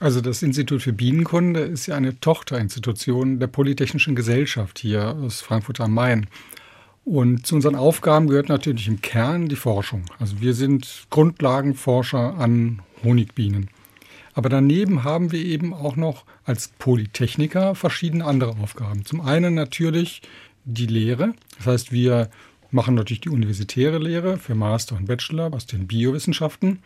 Also 0.00 0.22
das 0.22 0.42
Institut 0.42 0.80
für 0.80 0.94
Bienenkunde 0.94 1.60
ist 1.60 1.86
ja 1.86 1.94
eine 1.94 2.18
Tochterinstitution 2.18 3.38
der 3.38 3.48
Polytechnischen 3.48 4.14
Gesellschaft 4.16 4.78
hier 4.78 5.14
aus 5.14 5.42
Frankfurt 5.42 5.80
am 5.80 5.92
Main. 5.92 6.26
Und 7.04 7.46
zu 7.46 7.54
unseren 7.56 7.74
Aufgaben 7.74 8.26
gehört 8.26 8.48
natürlich 8.48 8.88
im 8.88 9.02
Kern 9.02 9.48
die 9.48 9.56
Forschung. 9.56 10.04
Also 10.18 10.40
wir 10.40 10.54
sind 10.54 11.06
Grundlagenforscher 11.10 12.38
an 12.38 12.80
Honigbienen. 13.04 13.68
Aber 14.32 14.48
daneben 14.48 15.04
haben 15.04 15.32
wir 15.32 15.44
eben 15.44 15.74
auch 15.74 15.96
noch 15.96 16.24
als 16.44 16.68
Polytechniker 16.78 17.74
verschiedene 17.74 18.24
andere 18.24 18.56
Aufgaben. 18.62 19.04
Zum 19.04 19.20
einen 19.20 19.54
natürlich 19.54 20.22
die 20.64 20.86
Lehre. 20.86 21.34
Das 21.58 21.66
heißt, 21.66 21.92
wir 21.92 22.30
machen 22.70 22.94
natürlich 22.94 23.20
die 23.20 23.30
universitäre 23.30 23.98
Lehre 23.98 24.38
für 24.38 24.54
Master 24.54 24.96
und 24.96 25.06
Bachelor 25.06 25.52
aus 25.52 25.66
den 25.66 25.86
Biowissenschaften. 25.86 26.80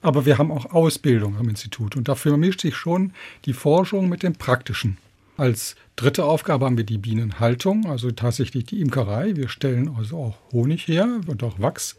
Aber 0.00 0.26
wir 0.26 0.38
haben 0.38 0.50
auch 0.50 0.66
Ausbildung 0.66 1.36
am 1.36 1.48
Institut 1.48 1.96
und 1.96 2.08
dafür 2.08 2.36
mischt 2.36 2.60
sich 2.60 2.76
schon 2.76 3.12
die 3.44 3.52
Forschung 3.52 4.08
mit 4.08 4.22
dem 4.22 4.34
Praktischen. 4.34 4.98
Als 5.36 5.76
dritte 5.96 6.24
Aufgabe 6.24 6.66
haben 6.66 6.76
wir 6.76 6.84
die 6.84 6.98
Bienenhaltung, 6.98 7.86
also 7.86 8.10
tatsächlich 8.10 8.64
die 8.64 8.80
Imkerei. 8.80 9.36
Wir 9.36 9.48
stellen 9.48 9.94
also 9.96 10.18
auch 10.18 10.52
Honig 10.52 10.88
her 10.88 11.20
und 11.26 11.42
auch 11.42 11.60
Wachs. 11.60 11.96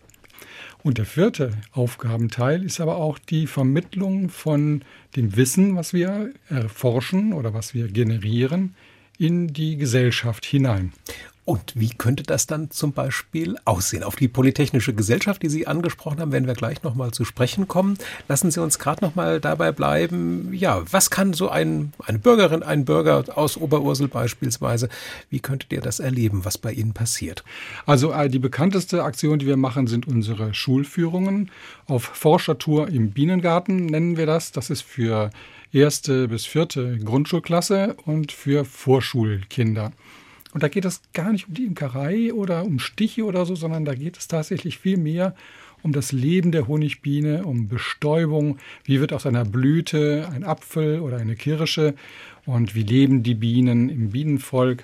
Und 0.83 0.97
der 0.97 1.05
vierte 1.05 1.51
Aufgabenteil 1.71 2.63
ist 2.63 2.79
aber 2.79 2.97
auch 2.97 3.19
die 3.19 3.47
Vermittlung 3.47 4.29
von 4.29 4.83
dem 5.15 5.35
Wissen, 5.35 5.75
was 5.75 5.93
wir 5.93 6.31
erforschen 6.49 7.33
oder 7.33 7.53
was 7.53 7.73
wir 7.73 7.87
generieren, 7.87 8.75
in 9.17 9.47
die 9.47 9.75
Gesellschaft 9.75 10.45
hinein. 10.45 10.93
Und 11.49 11.73
wie 11.73 11.89
könnte 11.89 12.21
das 12.21 12.45
dann 12.45 12.69
zum 12.69 12.93
Beispiel 12.93 13.55
aussehen? 13.65 14.03
Auf 14.03 14.15
die 14.15 14.27
Polytechnische 14.27 14.93
Gesellschaft, 14.93 15.41
die 15.41 15.49
Sie 15.49 15.65
angesprochen 15.65 16.19
haben, 16.19 16.31
werden 16.31 16.45
wir 16.45 16.53
gleich 16.53 16.83
nochmal 16.83 17.09
zu 17.09 17.25
sprechen 17.25 17.67
kommen. 17.67 17.97
Lassen 18.27 18.51
Sie 18.51 18.61
uns 18.61 18.77
gerade 18.77 19.03
nochmal 19.03 19.39
dabei 19.39 19.71
bleiben. 19.71 20.53
Ja, 20.53 20.83
was 20.91 21.09
kann 21.09 21.33
so 21.33 21.49
ein, 21.49 21.91
eine 22.05 22.19
Bürgerin, 22.19 22.61
ein 22.61 22.85
Bürger 22.85 23.35
aus 23.35 23.57
Oberursel 23.57 24.07
beispielsweise, 24.07 24.89
wie 25.31 25.39
könntet 25.39 25.73
ihr 25.73 25.81
das 25.81 25.99
erleben, 25.99 26.45
was 26.45 26.59
bei 26.59 26.71
Ihnen 26.71 26.93
passiert? 26.93 27.43
Also 27.87 28.11
äh, 28.11 28.29
die 28.29 28.37
bekannteste 28.37 29.03
Aktion, 29.03 29.39
die 29.39 29.47
wir 29.47 29.57
machen, 29.57 29.87
sind 29.87 30.07
unsere 30.07 30.53
Schulführungen. 30.53 31.49
Auf 31.87 32.03
Forschertour 32.03 32.89
im 32.89 33.09
Bienengarten 33.09 33.87
nennen 33.87 34.17
wir 34.17 34.27
das. 34.27 34.51
Das 34.51 34.69
ist 34.69 34.83
für 34.83 35.31
erste 35.71 36.27
bis 36.27 36.45
vierte 36.45 36.99
Grundschulklasse 36.99 37.95
und 38.05 38.31
für 38.31 38.65
Vorschulkinder. 38.65 39.93
Und 40.53 40.63
da 40.63 40.67
geht 40.67 40.85
es 40.85 41.01
gar 41.13 41.31
nicht 41.31 41.47
um 41.47 41.53
die 41.53 41.65
Imkerei 41.65 42.33
oder 42.33 42.63
um 42.63 42.79
Stiche 42.79 43.25
oder 43.25 43.45
so, 43.45 43.55
sondern 43.55 43.85
da 43.85 43.93
geht 43.93 44.17
es 44.17 44.27
tatsächlich 44.27 44.79
viel 44.79 44.97
mehr 44.97 45.35
um 45.81 45.93
das 45.93 46.11
Leben 46.11 46.51
der 46.51 46.67
Honigbiene, 46.67 47.45
um 47.45 47.67
Bestäubung. 47.67 48.57
Wie 48.83 48.99
wird 48.99 49.13
aus 49.13 49.25
einer 49.25 49.45
Blüte 49.45 50.27
ein 50.33 50.43
Apfel 50.43 50.99
oder 50.99 51.17
eine 51.17 51.35
Kirsche? 51.35 51.93
Und 52.45 52.75
wie 52.75 52.83
leben 52.83 53.23
die 53.23 53.35
Bienen 53.35 53.89
im 53.89 54.09
Bienenvolk? 54.09 54.83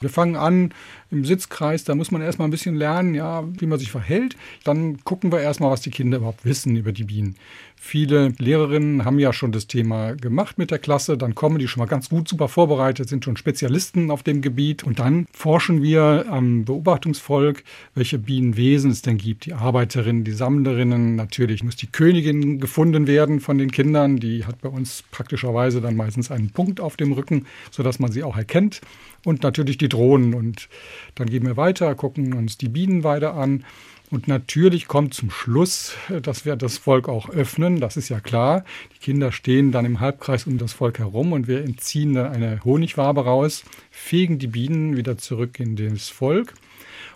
Wir 0.00 0.10
fangen 0.10 0.36
an 0.36 0.74
im 1.10 1.24
Sitzkreis, 1.24 1.84
da 1.84 1.94
muss 1.94 2.10
man 2.10 2.20
erstmal 2.20 2.48
ein 2.48 2.50
bisschen 2.50 2.74
lernen, 2.74 3.14
ja, 3.14 3.44
wie 3.58 3.66
man 3.66 3.78
sich 3.78 3.90
verhält. 3.90 4.36
Dann 4.64 5.02
gucken 5.04 5.32
wir 5.32 5.40
erstmal, 5.40 5.70
was 5.70 5.80
die 5.80 5.90
Kinder 5.90 6.18
überhaupt 6.18 6.44
wissen 6.44 6.76
über 6.76 6.92
die 6.92 7.04
Bienen. 7.04 7.36
Viele 7.80 8.32
Lehrerinnen 8.38 9.04
haben 9.04 9.20
ja 9.20 9.32
schon 9.32 9.52
das 9.52 9.68
Thema 9.68 10.14
gemacht 10.14 10.58
mit 10.58 10.72
der 10.72 10.80
Klasse, 10.80 11.16
dann 11.16 11.36
kommen 11.36 11.58
die 11.58 11.68
schon 11.68 11.80
mal 11.80 11.86
ganz 11.86 12.08
gut 12.08 12.28
super 12.28 12.48
vorbereitet, 12.48 13.08
sind 13.08 13.24
schon 13.24 13.36
Spezialisten 13.36 14.10
auf 14.10 14.24
dem 14.24 14.42
Gebiet 14.42 14.82
und 14.82 14.98
dann 14.98 15.26
forschen 15.32 15.80
wir 15.80 16.26
am 16.28 16.64
Beobachtungsvolk, 16.64 17.62
welche 17.94 18.18
Bienenwesen 18.18 18.90
es 18.90 19.02
denn 19.02 19.16
gibt. 19.16 19.46
Die 19.46 19.52
Arbeiterinnen, 19.52 20.24
die 20.24 20.32
Sammlerinnen, 20.32 21.14
natürlich 21.14 21.62
muss 21.62 21.76
die 21.76 21.86
Königin 21.86 22.58
gefunden 22.58 23.06
werden 23.06 23.38
von 23.38 23.58
den 23.58 23.70
Kindern, 23.70 24.16
die 24.16 24.44
hat 24.44 24.60
bei 24.60 24.68
uns 24.68 25.04
praktischerweise 25.12 25.80
dann 25.80 25.96
meistens 25.96 26.32
einen 26.32 26.50
Punkt 26.50 26.80
auf 26.80 26.96
dem 26.96 27.12
Rücken, 27.12 27.46
sodass 27.70 28.00
man 28.00 28.10
sie 28.10 28.24
auch 28.24 28.36
erkennt 28.36 28.80
und 29.24 29.42
natürlich 29.42 29.78
die 29.78 29.88
Drohnen 29.88 30.34
und 30.34 30.68
dann 31.14 31.28
gehen 31.28 31.46
wir 31.46 31.56
weiter, 31.56 31.94
gucken 31.94 32.32
uns 32.34 32.58
die 32.58 32.68
Bienenweide 32.68 33.32
an 33.32 33.64
und 34.10 34.26
natürlich 34.26 34.88
kommt 34.88 35.12
zum 35.12 35.30
Schluss, 35.30 35.94
dass 36.22 36.46
wir 36.46 36.56
das 36.56 36.78
Volk 36.78 37.08
auch 37.08 37.28
öffnen, 37.28 37.78
das 37.78 37.98
ist 37.98 38.08
ja 38.08 38.20
klar. 38.20 38.64
Die 38.94 38.98
Kinder 39.04 39.32
stehen 39.32 39.70
dann 39.70 39.84
im 39.84 40.00
Halbkreis 40.00 40.46
um 40.46 40.56
das 40.56 40.72
Volk 40.72 40.98
herum 40.98 41.32
und 41.32 41.46
wir 41.46 41.62
entziehen 41.62 42.14
dann 42.14 42.32
eine 42.32 42.64
Honigwabe 42.64 43.24
raus, 43.24 43.64
fegen 43.90 44.38
die 44.38 44.46
Bienen 44.46 44.96
wieder 44.96 45.18
zurück 45.18 45.60
in 45.60 45.76
das 45.76 46.08
Volk. 46.08 46.54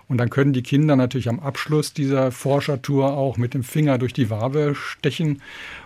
Und 0.09 0.19
dann 0.19 0.29
können 0.29 0.53
die 0.53 0.63
Kinder 0.63 0.95
natürlich 0.95 1.31
am 1.31 1.41
Abschluss 1.41 1.95
dieser 1.95 2.31
Forschertour 2.31 3.17
auch 3.17 3.39
mit 3.39 3.55
dem 3.55 3.63
Finger 3.63 3.97
durch 3.97 4.13
die 4.13 4.29
Wabe 4.29 4.75
stechen 4.75 5.41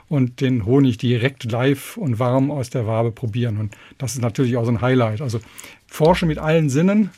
und 0.08 0.40
den 0.40 0.66
Honig 0.66 0.98
direkt 0.98 1.44
live 1.44 1.96
und 1.96 2.18
warm 2.18 2.50
aus 2.50 2.70
der 2.70 2.88
Wabe 2.88 3.12
probieren. 3.12 3.58
Und 3.58 3.76
das 3.98 4.14
ist 4.14 4.22
natürlich 4.22 4.56
auch 4.56 4.64
so 4.64 4.72
ein 4.72 4.80
Highlight. 4.80 5.20
Also 5.20 5.38
forsche 5.86 6.26
mit 6.26 6.38
allen 6.38 6.68
Sinnen, 6.68 7.10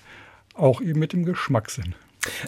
auch 0.59 0.81
eben 0.81 0.99
mit 0.99 1.13
dem 1.13 1.25
Geschmackssinn. 1.25 1.95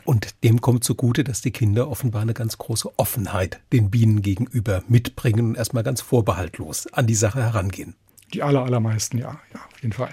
Und 0.04 0.42
dem 0.44 0.60
kommt 0.60 0.84
zugute, 0.84 1.24
dass 1.24 1.40
die 1.40 1.52
Kinder 1.52 1.88
offenbar 1.88 2.22
eine 2.22 2.34
ganz 2.34 2.58
große 2.58 2.98
Offenheit 2.98 3.60
den 3.72 3.90
Bienen 3.90 4.22
gegenüber 4.22 4.82
mitbringen 4.88 5.50
und 5.50 5.54
erstmal 5.56 5.84
ganz 5.84 6.00
vorbehaltlos 6.00 6.86
an 6.92 7.06
die 7.06 7.14
Sache 7.14 7.42
herangehen. 7.42 7.94
Die 8.34 8.42
aller, 8.42 8.62
allermeisten, 8.62 9.18
ja, 9.18 9.40
ja, 9.54 9.60
auf 9.72 9.82
jeden 9.82 9.92
Fall. 9.92 10.10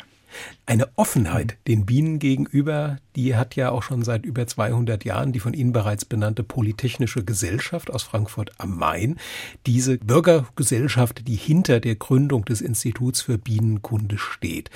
Eine 0.65 0.89
Offenheit 0.97 1.57
den 1.67 1.85
Bienen 1.85 2.19
gegenüber, 2.19 2.97
die 3.15 3.35
hat 3.35 3.55
ja 3.55 3.71
auch 3.71 3.81
schon 3.81 4.03
seit 4.03 4.25
über 4.25 4.45
200 4.45 5.05
Jahren 5.05 5.31
die 5.31 5.39
von 5.39 5.53
Ihnen 5.53 5.71
bereits 5.71 6.05
benannte 6.05 6.43
Polytechnische 6.43 7.23
Gesellschaft 7.23 7.89
aus 7.89 8.03
Frankfurt 8.03 8.51
am 8.59 8.77
Main. 8.77 9.17
Diese 9.65 9.97
Bürgergesellschaft, 9.97 11.27
die 11.27 11.35
hinter 11.35 11.79
der 11.79 11.95
Gründung 11.95 12.45
des 12.45 12.61
Instituts 12.61 13.21
für 13.21 13.37
Bienenkunde 13.37 14.17
steht. 14.17 14.69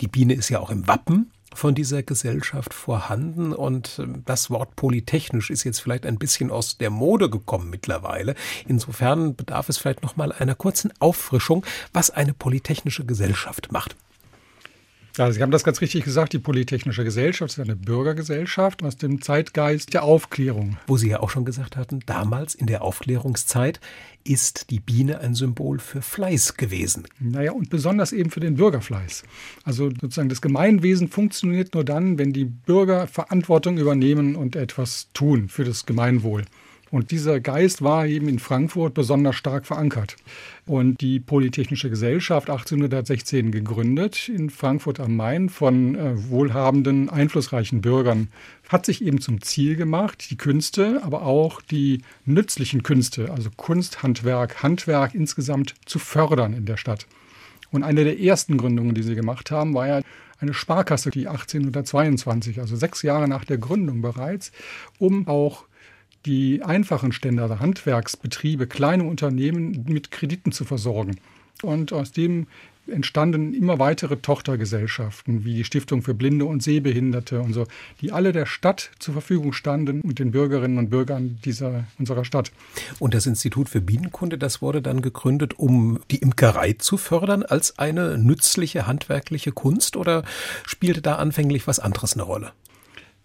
Die 0.00 0.08
Biene 0.08 0.34
ist 0.34 0.48
ja 0.48 0.58
auch 0.58 0.70
im 0.70 0.86
Wappen 0.88 1.30
von 1.54 1.74
dieser 1.74 2.02
Gesellschaft 2.02 2.74
vorhanden 2.74 3.52
und 3.52 3.98
ähm, 3.98 4.22
das 4.24 4.50
Wort 4.50 4.76
polytechnisch 4.76 5.50
ist 5.50 5.64
jetzt 5.64 5.80
vielleicht 5.80 6.06
ein 6.06 6.18
bisschen 6.18 6.50
aus 6.50 6.78
der 6.78 6.90
Mode 6.90 7.30
gekommen 7.30 7.70
mittlerweile. 7.70 8.34
Insofern 8.66 9.34
bedarf 9.34 9.68
es 9.68 9.78
vielleicht 9.78 10.02
noch 10.02 10.16
mal 10.16 10.32
einer 10.32 10.54
kurzen 10.54 10.92
Auffrischung, 11.00 11.64
was 11.92 12.10
eine 12.10 12.34
polytechnische 12.34 13.04
Gesellschaft 13.04 13.72
macht. 13.72 13.96
Ja, 15.16 15.30
Sie 15.32 15.42
haben 15.42 15.50
das 15.50 15.64
ganz 15.64 15.80
richtig 15.80 16.04
gesagt. 16.04 16.32
Die 16.32 16.38
Polytechnische 16.38 17.04
Gesellschaft 17.04 17.52
ist 17.52 17.60
eine 17.60 17.76
Bürgergesellschaft 17.76 18.82
aus 18.82 18.96
dem 18.96 19.20
Zeitgeist 19.20 19.92
der 19.92 20.04
Aufklärung. 20.04 20.76
Wo 20.86 20.96
Sie 20.96 21.08
ja 21.08 21.20
auch 21.20 21.30
schon 21.30 21.44
gesagt 21.44 21.76
hatten, 21.76 22.00
damals 22.06 22.54
in 22.54 22.66
der 22.66 22.82
Aufklärungszeit 22.82 23.80
ist 24.22 24.70
die 24.70 24.80
Biene 24.80 25.20
ein 25.20 25.34
Symbol 25.34 25.78
für 25.78 26.02
Fleiß 26.02 26.56
gewesen. 26.56 27.06
Naja, 27.18 27.52
und 27.52 27.70
besonders 27.70 28.12
eben 28.12 28.30
für 28.30 28.40
den 28.40 28.54
Bürgerfleiß. 28.54 29.24
Also 29.64 29.90
sozusagen 29.90 30.28
das 30.28 30.42
Gemeinwesen 30.42 31.08
funktioniert 31.08 31.74
nur 31.74 31.84
dann, 31.84 32.18
wenn 32.18 32.32
die 32.32 32.44
Bürger 32.44 33.06
Verantwortung 33.06 33.78
übernehmen 33.78 34.36
und 34.36 34.56
etwas 34.56 35.08
tun 35.14 35.48
für 35.48 35.64
das 35.64 35.86
Gemeinwohl. 35.86 36.44
Und 36.90 37.12
dieser 37.12 37.38
Geist 37.38 37.82
war 37.82 38.06
eben 38.06 38.28
in 38.28 38.40
Frankfurt 38.40 38.94
besonders 38.94 39.36
stark 39.36 39.64
verankert. 39.64 40.16
Und 40.66 41.00
die 41.00 41.20
Polytechnische 41.20 41.88
Gesellschaft 41.88 42.50
1816 42.50 43.52
gegründet 43.52 44.28
in 44.28 44.50
Frankfurt 44.50 44.98
am 44.98 45.14
Main 45.14 45.48
von 45.48 45.94
äh, 45.94 46.30
wohlhabenden, 46.30 47.08
einflussreichen 47.08 47.80
Bürgern, 47.80 48.28
hat 48.68 48.86
sich 48.86 49.04
eben 49.04 49.20
zum 49.20 49.40
Ziel 49.40 49.76
gemacht, 49.76 50.30
die 50.30 50.36
Künste, 50.36 51.00
aber 51.04 51.22
auch 51.22 51.60
die 51.62 52.02
nützlichen 52.24 52.82
Künste, 52.82 53.30
also 53.30 53.50
Kunst, 53.56 54.02
Handwerk, 54.02 54.62
Handwerk 54.62 55.14
insgesamt 55.14 55.74
zu 55.86 56.00
fördern 56.00 56.54
in 56.54 56.66
der 56.66 56.76
Stadt. 56.76 57.06
Und 57.70 57.84
eine 57.84 58.02
der 58.02 58.18
ersten 58.18 58.56
Gründungen, 58.56 58.94
die 58.94 59.04
sie 59.04 59.14
gemacht 59.14 59.52
haben, 59.52 59.74
war 59.74 59.86
ja 59.86 60.00
eine 60.40 60.54
Sparkasse, 60.54 61.10
die 61.10 61.28
1822, 61.28 62.60
also 62.60 62.74
sechs 62.74 63.02
Jahre 63.02 63.28
nach 63.28 63.44
der 63.44 63.58
Gründung 63.58 64.02
bereits, 64.02 64.50
um 64.98 65.28
auch 65.28 65.66
die 66.26 66.62
einfachen 66.62 67.12
Stände, 67.12 67.42
also 67.42 67.60
Handwerksbetriebe, 67.60 68.66
kleine 68.66 69.04
Unternehmen 69.04 69.84
mit 69.88 70.10
Krediten 70.10 70.52
zu 70.52 70.64
versorgen. 70.64 71.16
Und 71.62 71.92
aus 71.92 72.12
dem 72.12 72.46
entstanden 72.90 73.54
immer 73.54 73.78
weitere 73.78 74.16
Tochtergesellschaften, 74.16 75.44
wie 75.44 75.54
die 75.54 75.64
Stiftung 75.64 76.02
für 76.02 76.14
Blinde 76.14 76.44
und 76.44 76.62
Sehbehinderte 76.62 77.40
und 77.40 77.52
so, 77.52 77.66
die 78.00 78.12
alle 78.12 78.32
der 78.32 78.46
Stadt 78.46 78.90
zur 78.98 79.14
Verfügung 79.14 79.52
standen 79.52 80.00
und 80.00 80.18
den 80.18 80.32
Bürgerinnen 80.32 80.78
und 80.78 80.90
Bürgern 80.90 81.38
dieser, 81.44 81.84
unserer 81.98 82.24
Stadt. 82.24 82.52
Und 82.98 83.14
das 83.14 83.26
Institut 83.26 83.68
für 83.68 83.80
Bienenkunde, 83.80 84.38
das 84.38 84.60
wurde 84.60 84.82
dann 84.82 85.02
gegründet, 85.02 85.58
um 85.58 86.00
die 86.10 86.18
Imkerei 86.18 86.72
zu 86.74 86.96
fördern 86.96 87.42
als 87.42 87.78
eine 87.78 88.18
nützliche 88.18 88.86
handwerkliche 88.86 89.52
Kunst 89.52 89.96
oder 89.96 90.24
spielte 90.66 91.02
da 91.02 91.16
anfänglich 91.16 91.66
was 91.66 91.78
anderes 91.78 92.14
eine 92.14 92.22
Rolle? 92.24 92.52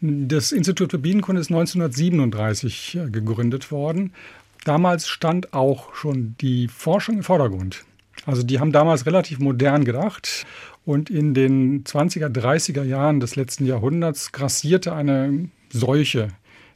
Das 0.02 0.52
Institut 0.52 0.92
für 0.92 0.98
Bienenkunde 0.98 1.42
ist 1.42 1.50
1937 1.50 2.98
äh, 2.98 3.10
gegründet 3.10 3.72
worden. 3.72 4.14
Damals 4.66 5.08
stand 5.08 5.54
auch 5.54 5.96
schon 5.96 6.36
die 6.42 6.68
Forschung 6.68 7.18
im 7.18 7.24
Vordergrund. 7.24 7.86
Also 8.26 8.44
die 8.44 8.60
haben 8.60 8.72
damals 8.72 9.06
relativ 9.06 9.40
modern 9.40 9.86
gedacht 9.86 10.46
und 10.86 11.10
in 11.10 11.34
den 11.34 11.84
20er, 11.84 12.28
30er 12.28 12.84
Jahren 12.84 13.20
des 13.20 13.36
letzten 13.36 13.66
Jahrhunderts 13.66 14.32
grassierte 14.32 14.94
eine 14.94 15.50
Seuche 15.72 16.30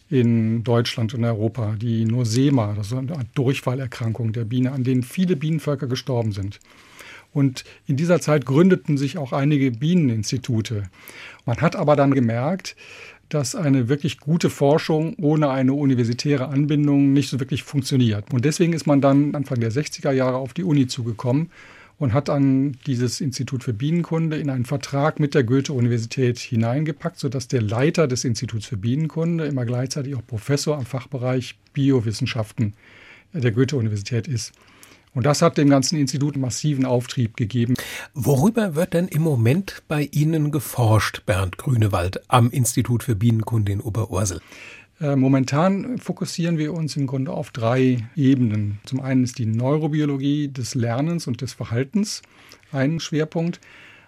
in 0.10 0.64
Deutschland 0.64 1.14
und 1.14 1.24
Europa, 1.24 1.76
die 1.78 2.06
Nosema, 2.06 2.74
das 2.74 2.88
ist 2.88 2.94
eine 2.94 3.16
Art 3.16 3.28
Durchfallerkrankung 3.36 4.34
der 4.34 4.46
Biene, 4.46 4.72
an 4.72 4.84
denen 4.84 5.04
viele 5.04 5.36
Bienenvölker 5.36 5.88
gestorben 5.88 6.32
sind. 6.32 6.60
Und 7.32 7.64
in 7.86 7.96
dieser 7.96 8.20
Zeit 8.22 8.46
gründeten 8.46 8.98
sich 8.98 9.18
auch 9.18 9.34
einige 9.34 9.72
Bieneninstitute. 9.72 10.90
Man 11.46 11.58
hat 11.58 11.76
aber 11.76 11.96
dann 11.96 12.14
gemerkt, 12.14 12.76
dass 13.30 13.54
eine 13.54 13.88
wirklich 13.88 14.20
gute 14.20 14.50
Forschung 14.50 15.16
ohne 15.20 15.50
eine 15.50 15.74
universitäre 15.74 16.48
Anbindung 16.48 17.14
nicht 17.14 17.30
so 17.30 17.40
wirklich 17.40 17.64
funktioniert. 17.64 18.34
Und 18.34 18.44
deswegen 18.44 18.74
ist 18.74 18.88
man 18.88 19.02
dann 19.02 19.36
Anfang 19.36 19.60
der 19.60 19.72
60er 19.72 20.12
Jahre 20.12 20.38
auf 20.38 20.54
die 20.54 20.64
Uni 20.64 20.88
zugekommen 20.88 21.52
und 22.00 22.14
hat 22.14 22.30
dann 22.30 22.78
dieses 22.88 23.22
Institut 23.22 23.64
für 23.64 23.74
Bienenkunde 23.74 24.38
in 24.38 24.50
einen 24.50 24.66
Vertrag 24.66 25.20
mit 25.20 25.36
der 25.36 25.44
Goethe-Universität 25.44 26.40
hineingepackt, 26.40 27.20
sodass 27.20 27.48
der 27.48 27.62
Leiter 27.62 28.08
des 28.08 28.24
Instituts 28.24 28.66
für 28.66 28.78
Bienenkunde 28.78 29.46
immer 29.46 29.66
gleichzeitig 29.66 30.16
auch 30.16 30.26
Professor 30.26 30.78
am 30.78 30.86
Fachbereich 30.86 31.60
Biowissenschaften 31.74 32.74
der 33.34 33.52
Goethe-Universität 33.52 34.28
ist. 34.28 34.54
Und 35.20 35.26
das 35.26 35.42
hat 35.42 35.58
dem 35.58 35.70
ganzen 35.70 36.00
Institut 36.00 36.38
massiven 36.38 36.86
Auftrieb 36.86 37.36
gegeben. 37.36 37.74
Worüber 38.14 38.76
wird 38.76 38.94
denn 38.94 39.10
im 39.10 39.22
Moment 39.22 39.84
bei 39.90 40.08
Ihnen 40.14 40.50
geforscht, 40.50 41.26
Bernd 41.26 41.58
Grünewald, 41.58 42.22
am 42.30 42.50
Institut 42.50 43.04
für 43.04 43.18
Bienenkunde 43.18 43.74
in 43.74 43.82
Oberursel? 43.82 44.40
Äh, 45.02 45.18
momentan 45.18 45.98
fokussieren 45.98 46.58
wir 46.58 46.74
uns 46.74 46.96
im 46.96 47.06
Grunde 47.06 47.34
auf 47.34 47.52
drei 47.52 48.08
Ebenen. 48.16 48.80
Zum 48.86 49.02
einen 49.02 49.26
ist 49.26 49.40
die 49.40 49.46
Neurobiologie 49.46 50.48
des 50.48 50.74
Lernens 50.74 51.28
und 51.28 51.42
des 51.42 51.52
Verhaltens 51.52 52.22
ein 52.72 53.02
Schwerpunkt. 53.02 53.60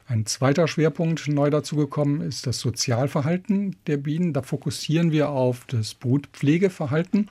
Ein 0.08 0.26
zweiter 0.26 0.69
Schwerpunkt 0.69 1.28
neu 1.28 1.50
dazugekommen 1.50 2.21
ist 2.21 2.47
das 2.47 2.60
Sozialverhalten 2.60 3.76
der 3.86 3.97
Bienen. 3.97 4.32
Da 4.32 4.43
fokussieren 4.43 5.12
wir 5.12 5.28
auf 5.28 5.65
das 5.67 5.93
Brutpflegeverhalten 5.93 7.28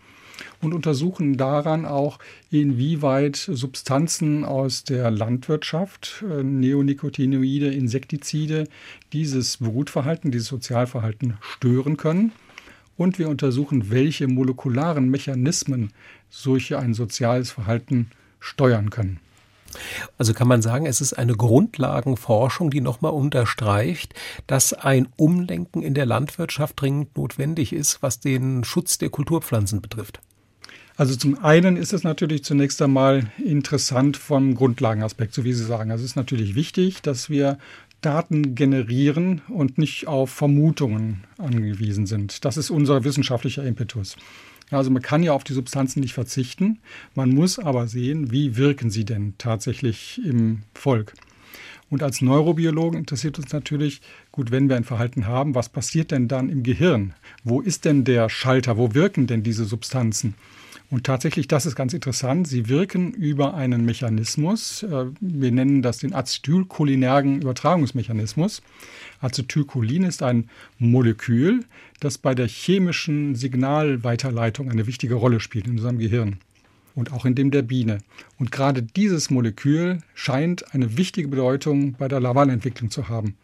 und 0.61 0.75
untersuchen 0.75 1.37
daran 1.37 1.85
auch, 1.85 2.19
inwieweit 2.51 3.37
Substanzen 3.37 4.45
aus 4.45 4.85
der 4.85 5.11
Landwirtschaft, 5.11 6.25
äh, 6.29 6.43
Neonicotinoide, 6.43 7.73
Insektizide, 7.73 8.69
dieses 9.13 9.59
Brutverhalten, 9.59 10.31
dieses 10.31 10.49
Sozialverhalten 10.49 11.39
stören 11.41 11.97
können. 11.97 12.33
Und 12.97 13.19
wir 13.19 13.29
untersuchen, 13.29 13.91
welche 13.91 14.29
molekularen 14.29 15.09
Mechanismen 15.09 15.93
solche 16.29 16.79
ein 16.79 16.93
soziales 16.93 17.51
Verhalten 17.51 18.11
steuern 18.41 18.91
können. 18.91 19.21
Also 20.19 20.35
kann 20.35 20.49
man 20.49 20.63
sagen, 20.63 20.87
es 20.87 21.01
ist 21.01 21.13
eine 21.15 21.35
Grundlagenforschung, 21.35 22.71
die 22.71 22.81
nochmal 22.81 23.13
unterstreicht, 23.13 24.15
dass 24.47 24.73
ein 24.73 25.09
Umlenken 25.17 25.83
in 25.83 25.95
der 25.95 26.07
Landwirtschaft 26.07 26.81
dringend 26.81 27.17
notwendig 27.17 27.73
ist, 27.73 28.03
was 28.03 28.21
den 28.21 28.65
Schutz 28.65 28.99
der 28.99 29.11
Kulturpflanzen 29.11 29.81
betrifft. 29.81 30.21
Also 31.01 31.17
zum 31.17 31.43
einen 31.43 31.79
ist 31.79 31.95
es 31.95 32.05
natürlich 32.05 32.45
zunächst 32.45 32.83
einmal 32.83 33.33
interessant 33.43 34.19
vom 34.19 34.55
Grundlagenaspekt, 34.55 35.33
so 35.33 35.45
wie 35.45 35.55
Sie 35.55 35.65
sagen. 35.65 35.91
Also 35.91 36.05
es 36.05 36.11
ist 36.11 36.17
natürlich 36.17 36.55
wichtig, 36.55 37.01
dass 37.01 37.31
wir 37.31 37.57
Daten 38.03 38.55
generieren 38.55 39.41
und 39.49 39.79
nicht 39.79 40.09
auf 40.09 40.29
Vermutungen 40.29 41.25
angewiesen 41.39 42.05
sind. 42.05 42.45
Das 42.45 42.59
ist 42.59 42.69
unser 42.69 43.03
wissenschaftlicher 43.03 43.65
Impetus. 43.65 44.19
Also 44.71 44.91
man 44.91 45.01
kann 45.01 45.23
ja 45.23 45.33
auf 45.33 45.43
die 45.43 45.55
Substanzen 45.55 46.01
nicht 46.01 46.13
verzichten. 46.13 46.81
Man 47.15 47.31
muss 47.31 47.59
aber 47.59 47.89
sehen, 47.89 48.31
wie 48.31 48.59
wirken 48.59 48.91
sie 48.91 49.07
denn 49.07 49.33
tatsächlich 49.39 50.21
im 50.23 50.65
Volk. 50.75 51.15
Und 51.89 52.03
als 52.03 52.21
Neurobiologen 52.21 52.99
interessiert 52.99 53.39
uns 53.39 53.55
natürlich, 53.55 54.03
gut, 54.33 54.51
wenn 54.51 54.69
wir 54.69 54.77
ein 54.77 54.85
Verhalten 54.85 55.27
haben, 55.27 55.55
was 55.55 55.71
passiert 55.71 56.11
denn 56.11 56.29
dann 56.29 56.51
im 56.51 56.63
Gehirn? 56.63 57.15
Wo 57.43 57.63
ist 57.63 57.87
denn 57.87 58.05
der 58.05 58.29
Schalter? 58.29 58.77
Wo 58.77 58.93
wirken 58.93 59.27
denn 59.27 59.43
diese 59.43 59.65
Substanzen? 59.65 60.35
Und 60.91 61.05
tatsächlich, 61.05 61.47
das 61.47 61.67
ist 61.67 61.77
ganz 61.77 61.95
interessant. 61.95 62.49
Sie 62.49 62.69
wirken 62.69 63.13
über 63.13 63.55
einen 63.55 63.85
Mechanismus. 63.85 64.83
Äh, 64.83 65.07
wir 65.21 65.53
nennen 65.53 65.83
das 65.83 65.99
den 65.99 66.13
acetylcholinergen 66.13 67.41
Übertragungsmechanismus. 67.41 68.61
Acetylcholin 69.21 70.03
ist 70.03 70.23
ein 70.23 70.51
Molekül, 70.79 71.65
das 72.01 72.19
bei 72.19 72.35
der 72.35 72.49
chemischen 72.49 73.37
Signalweiterleitung 73.37 74.69
eine 74.69 74.89
wichtige 74.89 75.15
Rolle 75.15 75.39
spielt 75.39 75.67
in 75.67 75.73
unserem 75.73 75.99
Gehirn 75.99 76.39
und 76.97 77.13
auch 77.13 77.25
in 77.25 77.37
dem 77.37 77.53
der 77.53 77.63
Biene. 77.63 77.99
Und 78.39 78.51
gerade 78.51 78.83
dieses 78.83 79.31
Molekül 79.31 79.99
scheint 80.15 80.75
eine 80.75 80.97
wichtige 80.97 81.29
Bedeutung 81.29 81.93
bei 81.93 82.09
der 82.09 82.19
Lavalentwicklung 82.19 82.91
zu 82.91 83.09
haben. 83.09 83.37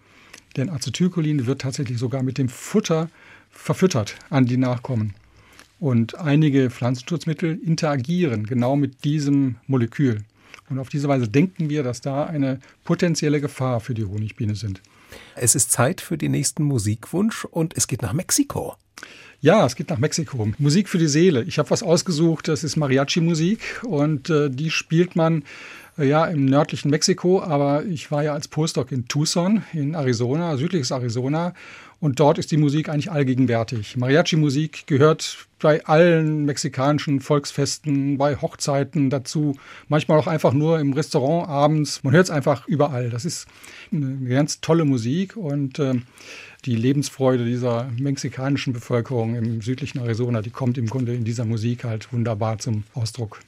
Denn 0.56 0.68
Acetylcholin 0.68 1.46
wird 1.46 1.60
tatsächlich 1.60 1.98
sogar 1.98 2.24
mit 2.24 2.38
dem 2.38 2.48
Futter 2.48 3.08
verfüttert 3.50 4.16
an 4.30 4.46
die 4.46 4.56
Nachkommen. 4.56 5.14
Und 5.78 6.18
einige 6.18 6.70
Pflanzenschutzmittel 6.70 7.58
interagieren 7.62 8.46
genau 8.46 8.76
mit 8.76 9.04
diesem 9.04 9.56
Molekül. 9.66 10.22
Und 10.68 10.78
auf 10.78 10.88
diese 10.88 11.08
Weise 11.08 11.28
denken 11.28 11.68
wir, 11.68 11.82
dass 11.82 12.00
da 12.00 12.24
eine 12.24 12.60
potenzielle 12.84 13.40
Gefahr 13.40 13.80
für 13.80 13.94
die 13.94 14.04
Honigbiene 14.04 14.56
sind. 14.56 14.80
Es 15.34 15.54
ist 15.54 15.70
Zeit 15.70 16.00
für 16.00 16.18
den 16.18 16.32
nächsten 16.32 16.64
Musikwunsch 16.64 17.44
und 17.44 17.76
es 17.76 17.86
geht 17.86 18.02
nach 18.02 18.12
Mexiko. 18.12 18.74
Ja, 19.40 19.66
es 19.66 19.76
geht 19.76 19.90
nach 19.90 19.98
Mexiko. 19.98 20.48
Musik 20.58 20.88
für 20.88 20.98
die 20.98 21.06
Seele. 21.06 21.42
Ich 21.42 21.58
habe 21.58 21.70
was 21.70 21.82
ausgesucht, 21.82 22.48
das 22.48 22.64
ist 22.64 22.76
Mariachi-Musik 22.76 23.82
und 23.84 24.30
äh, 24.30 24.50
die 24.50 24.70
spielt 24.70 25.14
man 25.14 25.44
äh, 25.98 26.08
ja 26.08 26.24
im 26.24 26.46
nördlichen 26.46 26.90
Mexiko, 26.90 27.42
aber 27.42 27.84
ich 27.84 28.10
war 28.10 28.24
ja 28.24 28.32
als 28.32 28.48
Postdoc 28.48 28.92
in 28.92 29.06
Tucson 29.08 29.62
in 29.72 29.94
Arizona, 29.94 30.56
südliches 30.56 30.90
Arizona 30.90 31.54
und 32.00 32.20
dort 32.20 32.38
ist 32.38 32.50
die 32.50 32.56
Musik 32.56 32.88
eigentlich 32.88 33.10
allgegenwärtig. 33.10 33.96
Mariachi-Musik 33.96 34.86
gehört 34.86 35.46
bei 35.58 35.84
allen 35.86 36.44
mexikanischen 36.44 37.20
Volksfesten, 37.20 38.18
bei 38.18 38.36
Hochzeiten 38.36 39.08
dazu. 39.08 39.56
Manchmal 39.88 40.18
auch 40.18 40.26
einfach 40.26 40.52
nur 40.52 40.78
im 40.78 40.92
Restaurant 40.92 41.48
abends. 41.48 42.04
Man 42.04 42.12
hört 42.12 42.24
es 42.24 42.30
einfach 42.30 42.68
überall. 42.68 43.08
Das 43.08 43.24
ist 43.24 43.46
eine 43.90 44.28
ganz 44.28 44.60
tolle 44.60 44.84
Musik 44.84 45.36
und 45.36 45.78
äh, 45.78 45.94
die 46.66 46.76
Lebensfreude 46.76 47.44
dieser 47.44 47.88
mexikanischen 47.98 48.72
Bevölkerung 48.72 49.34
im 49.34 49.62
südlichen 49.62 50.00
Arizona, 50.00 50.42
die 50.42 50.50
kommt 50.50 50.76
im 50.78 50.86
Grunde 50.86 51.14
in 51.14 51.24
dieser 51.24 51.44
Musik 51.44 51.84
halt 51.84 52.12
wunderbar 52.12 52.58
zum 52.58 52.84
Ausdruck. 52.92 53.40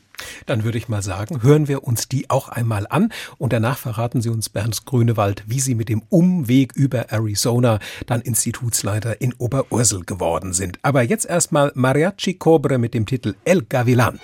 Dann 0.47 0.65
würde 0.65 0.79
ich 0.79 0.89
mal 0.89 1.03
sagen, 1.03 1.43
hören 1.43 1.69
wir 1.69 1.85
uns 1.85 2.09
die 2.09 2.31
auch 2.31 2.49
einmal 2.49 2.87
an 2.89 3.13
und 3.39 3.53
danach 3.53 3.79
verraten 3.79 4.21
Sie 4.21 4.29
uns, 4.29 4.49
Bernd 4.49 4.85
Grünewald, 4.87 5.45
wie 5.47 5.61
Sie 5.61 5.75
mit 5.75 5.89
dem 5.89 6.03
Umweg 6.09 6.73
über 6.75 7.11
Arizona 7.11 7.79
dann 8.07 8.21
Institutsleiter 8.21 9.21
in 9.21 9.35
Oberursel 9.35 10.05
geworden 10.05 10.53
sind. 10.53 10.79
Aber 10.83 11.03
jetzt 11.03 11.27
erstmal 11.27 11.73
Mariachi 11.75 12.35
Cobre 12.35 12.79
mit 12.79 12.95
dem 12.95 13.07
Titel 13.07 13.35
El 13.45 13.63
Gavilan. 13.63 14.21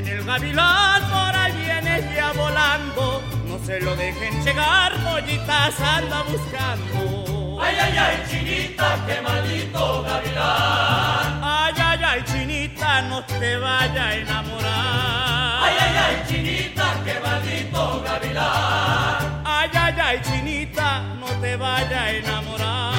Viene 0.00 0.18
el 0.18 0.24
gavilán, 0.24 1.02
por 1.08 1.34
ahí 1.36 1.52
viene 1.52 2.14
ya 2.14 2.32
volando. 2.32 3.22
No 3.46 3.58
se 3.64 3.80
lo 3.80 3.96
dejen 3.96 4.44
llegar, 4.44 4.92
pollitas 5.02 5.80
anda 5.80 6.22
buscando. 6.22 7.58
Ay, 7.62 7.76
ay, 7.80 7.96
ay, 7.96 8.22
chinita, 8.28 9.04
qué 9.06 9.20
maldito 9.22 10.02
gavilán. 10.02 11.40
Ay, 11.42 11.74
ay, 11.78 12.00
ay, 12.04 12.24
chinita, 12.24 13.02
no 13.02 13.24
te 13.24 13.56
vaya 13.56 14.08
a 14.08 14.14
enamorar. 14.14 15.64
Ay, 15.64 15.76
ay, 15.80 15.96
ay, 16.04 16.22
chinita, 16.28 16.86
qué 17.04 17.20
maldito 17.20 18.02
gavilán. 18.04 19.42
Ay, 19.44 19.70
ay, 19.72 19.94
ay, 20.00 20.20
chinita, 20.22 21.00
no 21.20 21.26
te 21.40 21.56
vaya 21.56 22.02
a 22.02 22.10
enamorar. 22.12 22.95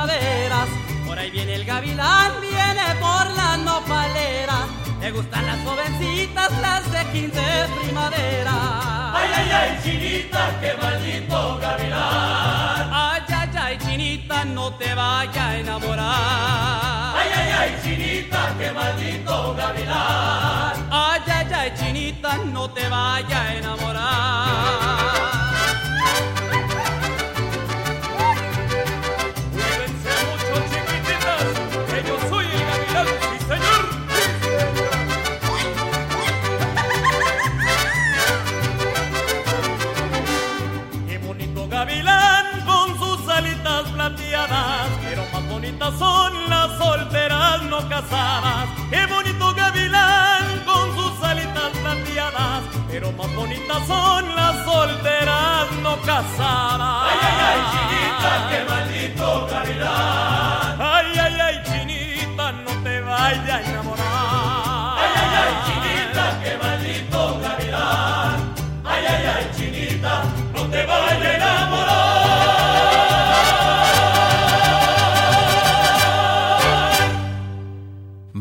Primaveras. 0.00 0.68
Por 1.06 1.18
ahí 1.18 1.30
viene 1.30 1.54
el 1.54 1.64
gavilán, 1.64 2.32
viene 2.40 2.94
por 3.00 3.30
la 3.36 3.56
nopalera. 3.56 4.66
Me 5.00 5.10
gustan 5.10 5.46
las 5.46 5.58
jovencitas, 5.60 6.50
las 6.60 6.90
de 6.90 7.04
15 7.12 7.40
primaveras. 7.80 8.54
Ay, 9.14 9.30
ay, 9.34 9.50
ay, 9.50 9.80
chinita, 9.82 10.60
qué 10.60 10.74
maldito 10.80 11.58
gavilán. 11.58 12.90
Ay, 12.92 13.22
ay, 13.28 13.50
ay, 13.56 13.78
chinita, 13.78 14.44
no 14.44 14.72
te 14.74 14.94
vaya 14.94 15.48
a 15.48 15.58
enamorar. 15.58 17.16
Ay, 17.16 17.28
ay, 17.34 17.52
ay, 17.58 17.78
chinita, 17.82 18.54
qué 18.58 18.72
maldito 18.72 19.54
gavilán. 19.54 20.88
Ay, 20.90 21.20
ay, 21.26 21.52
ay, 21.54 21.72
chinita, 21.78 22.36
no 22.52 22.70
te 22.70 22.88
vaya 22.88 23.40
a 23.40 23.54
enamorar. 23.54 25.39
Qué 48.90 49.06
bonito 49.06 49.54
gavilán 49.54 50.64
con 50.64 50.94
sus 50.96 51.22
alitas 51.22 51.70
plateadas. 51.80 52.62
Pero 52.90 53.12
más 53.12 53.34
bonitas 53.34 53.86
son 53.86 54.34
las 54.34 54.64
solteras 54.64 55.70
no 55.82 55.96
casadas. 56.02 57.06
Ay, 57.10 57.18
ay, 57.22 57.36
ay, 57.50 57.60
chinita, 57.72 58.48
qué 58.50 58.64
maldito 58.68 59.46
gavilán. 59.50 60.80
Ay, 60.80 61.18
ay, 61.18 61.40
ay, 61.40 61.62
chinita, 61.64 62.52
no 62.52 62.70
te 62.82 63.00
vayas 63.00 63.48
a 63.48 63.70
enamorar. 63.70 64.09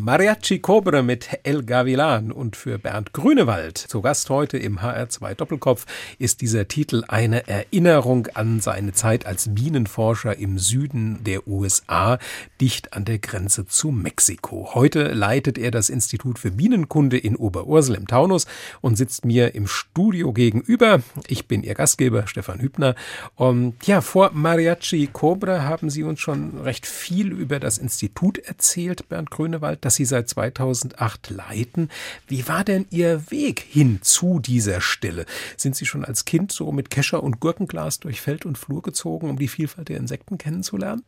Mariachi 0.09 0.57
Cobre 0.57 1.03
mit 1.03 1.39
El 1.43 1.61
Gavilan 1.61 2.31
und 2.31 2.55
für 2.55 2.79
Bernd 2.79 3.13
Grünewald. 3.13 3.77
Zu 3.77 4.01
Gast 4.01 4.31
heute 4.31 4.57
im 4.57 4.79
HR2 4.79 5.35
Doppelkopf 5.35 5.85
ist 6.17 6.41
dieser 6.41 6.67
Titel 6.67 7.03
eine 7.07 7.47
Erinnerung 7.47 8.25
an 8.33 8.59
seine 8.59 8.93
Zeit 8.93 9.27
als 9.27 9.53
Bienenforscher 9.53 10.35
im 10.35 10.57
Süden 10.57 11.23
der 11.25 11.47
USA, 11.47 12.17
dicht 12.59 12.93
an 12.93 13.05
der 13.05 13.19
Grenze 13.19 13.67
zu 13.67 13.91
Mexiko. 13.91 14.73
Heute 14.73 15.09
leitet 15.09 15.59
er 15.59 15.69
das 15.69 15.91
Institut 15.91 16.39
für 16.39 16.49
Bienenkunde 16.49 17.19
in 17.19 17.35
Oberursel 17.35 17.93
im 17.93 18.07
Taunus 18.07 18.47
und 18.81 18.95
sitzt 18.95 19.25
mir 19.25 19.53
im 19.53 19.67
Studio 19.67 20.33
gegenüber. 20.33 21.03
Ich 21.27 21.47
bin 21.47 21.61
Ihr 21.61 21.75
Gastgeber, 21.75 22.25
Stefan 22.25 22.61
Hübner. 22.61 22.95
Und 23.35 23.75
ja, 23.85 24.01
vor 24.01 24.31
Mariachi 24.33 25.07
Cobre 25.13 25.65
haben 25.65 25.91
Sie 25.91 26.01
uns 26.01 26.19
schon 26.19 26.61
recht 26.61 26.87
viel 26.87 27.31
über 27.31 27.59
das 27.59 27.77
Institut 27.77 28.39
erzählt, 28.39 29.07
Bernd 29.07 29.29
Grünewald 29.29 29.85
das 29.85 29.98
Sie 29.99 30.05
seit 30.05 30.29
2008 30.29 31.29
leiten. 31.29 31.89
Wie 32.27 32.47
war 32.47 32.63
denn 32.63 32.85
Ihr 32.89 33.29
Weg 33.31 33.59
hin 33.59 33.99
zu 34.01 34.39
dieser 34.39 34.79
Stelle? 34.79 35.25
Sind 35.57 35.75
Sie 35.75 35.85
schon 35.85 36.05
als 36.05 36.23
Kind 36.23 36.53
so 36.53 36.71
mit 36.71 36.89
Kescher 36.89 37.21
und 37.21 37.41
Gurkenglas 37.41 37.99
durch 37.99 38.21
Feld 38.21 38.45
und 38.45 38.57
Flur 38.57 38.81
gezogen, 38.81 39.29
um 39.29 39.37
die 39.37 39.49
Vielfalt 39.49 39.89
der 39.89 39.97
Insekten 39.97 40.37
kennenzulernen? 40.37 41.03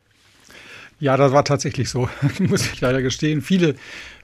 Ja, 1.00 1.16
das 1.16 1.32
war 1.32 1.46
tatsächlich 1.46 1.90
so, 1.90 2.10
muss 2.40 2.66
ich 2.66 2.82
leider 2.82 3.02
gestehen. 3.02 3.42
Viele, 3.42 3.76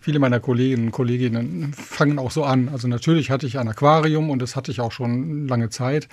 viele 0.02 0.20
meiner 0.20 0.42
Kolleginnen 0.42 0.88
und 0.88 0.92
Kolleginnen 0.92 1.74
fangen 1.74 2.20
auch 2.20 2.32
so 2.32 2.44
an. 2.44 2.68
Also 2.68 2.90
natürlich 2.90 3.32
hatte 3.32 3.48
ich 3.48 3.58
ein 3.58 3.70
Aquarium 3.70 4.30
und 4.30 4.42
das 4.42 4.58
hatte 4.58 4.70
ich 4.70 4.82
auch 4.82 4.92
schon 4.92 5.48
lange 5.48 5.70
Zeit. 5.70 6.10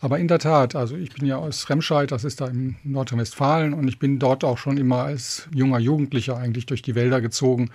Aber 0.00 0.18
in 0.18 0.28
der 0.28 0.38
Tat, 0.38 0.76
also 0.76 0.96
ich 0.96 1.12
bin 1.12 1.26
ja 1.26 1.36
aus 1.36 1.68
Remscheid, 1.68 2.12
das 2.12 2.24
ist 2.24 2.40
da 2.40 2.46
in 2.46 2.76
Nordrhein-Westfalen 2.84 3.74
und 3.74 3.88
ich 3.88 3.98
bin 3.98 4.18
dort 4.18 4.44
auch 4.44 4.58
schon 4.58 4.76
immer 4.76 5.02
als 5.02 5.48
junger 5.52 5.78
Jugendlicher 5.78 6.36
eigentlich 6.36 6.66
durch 6.66 6.82
die 6.82 6.94
Wälder 6.94 7.20
gezogen 7.20 7.70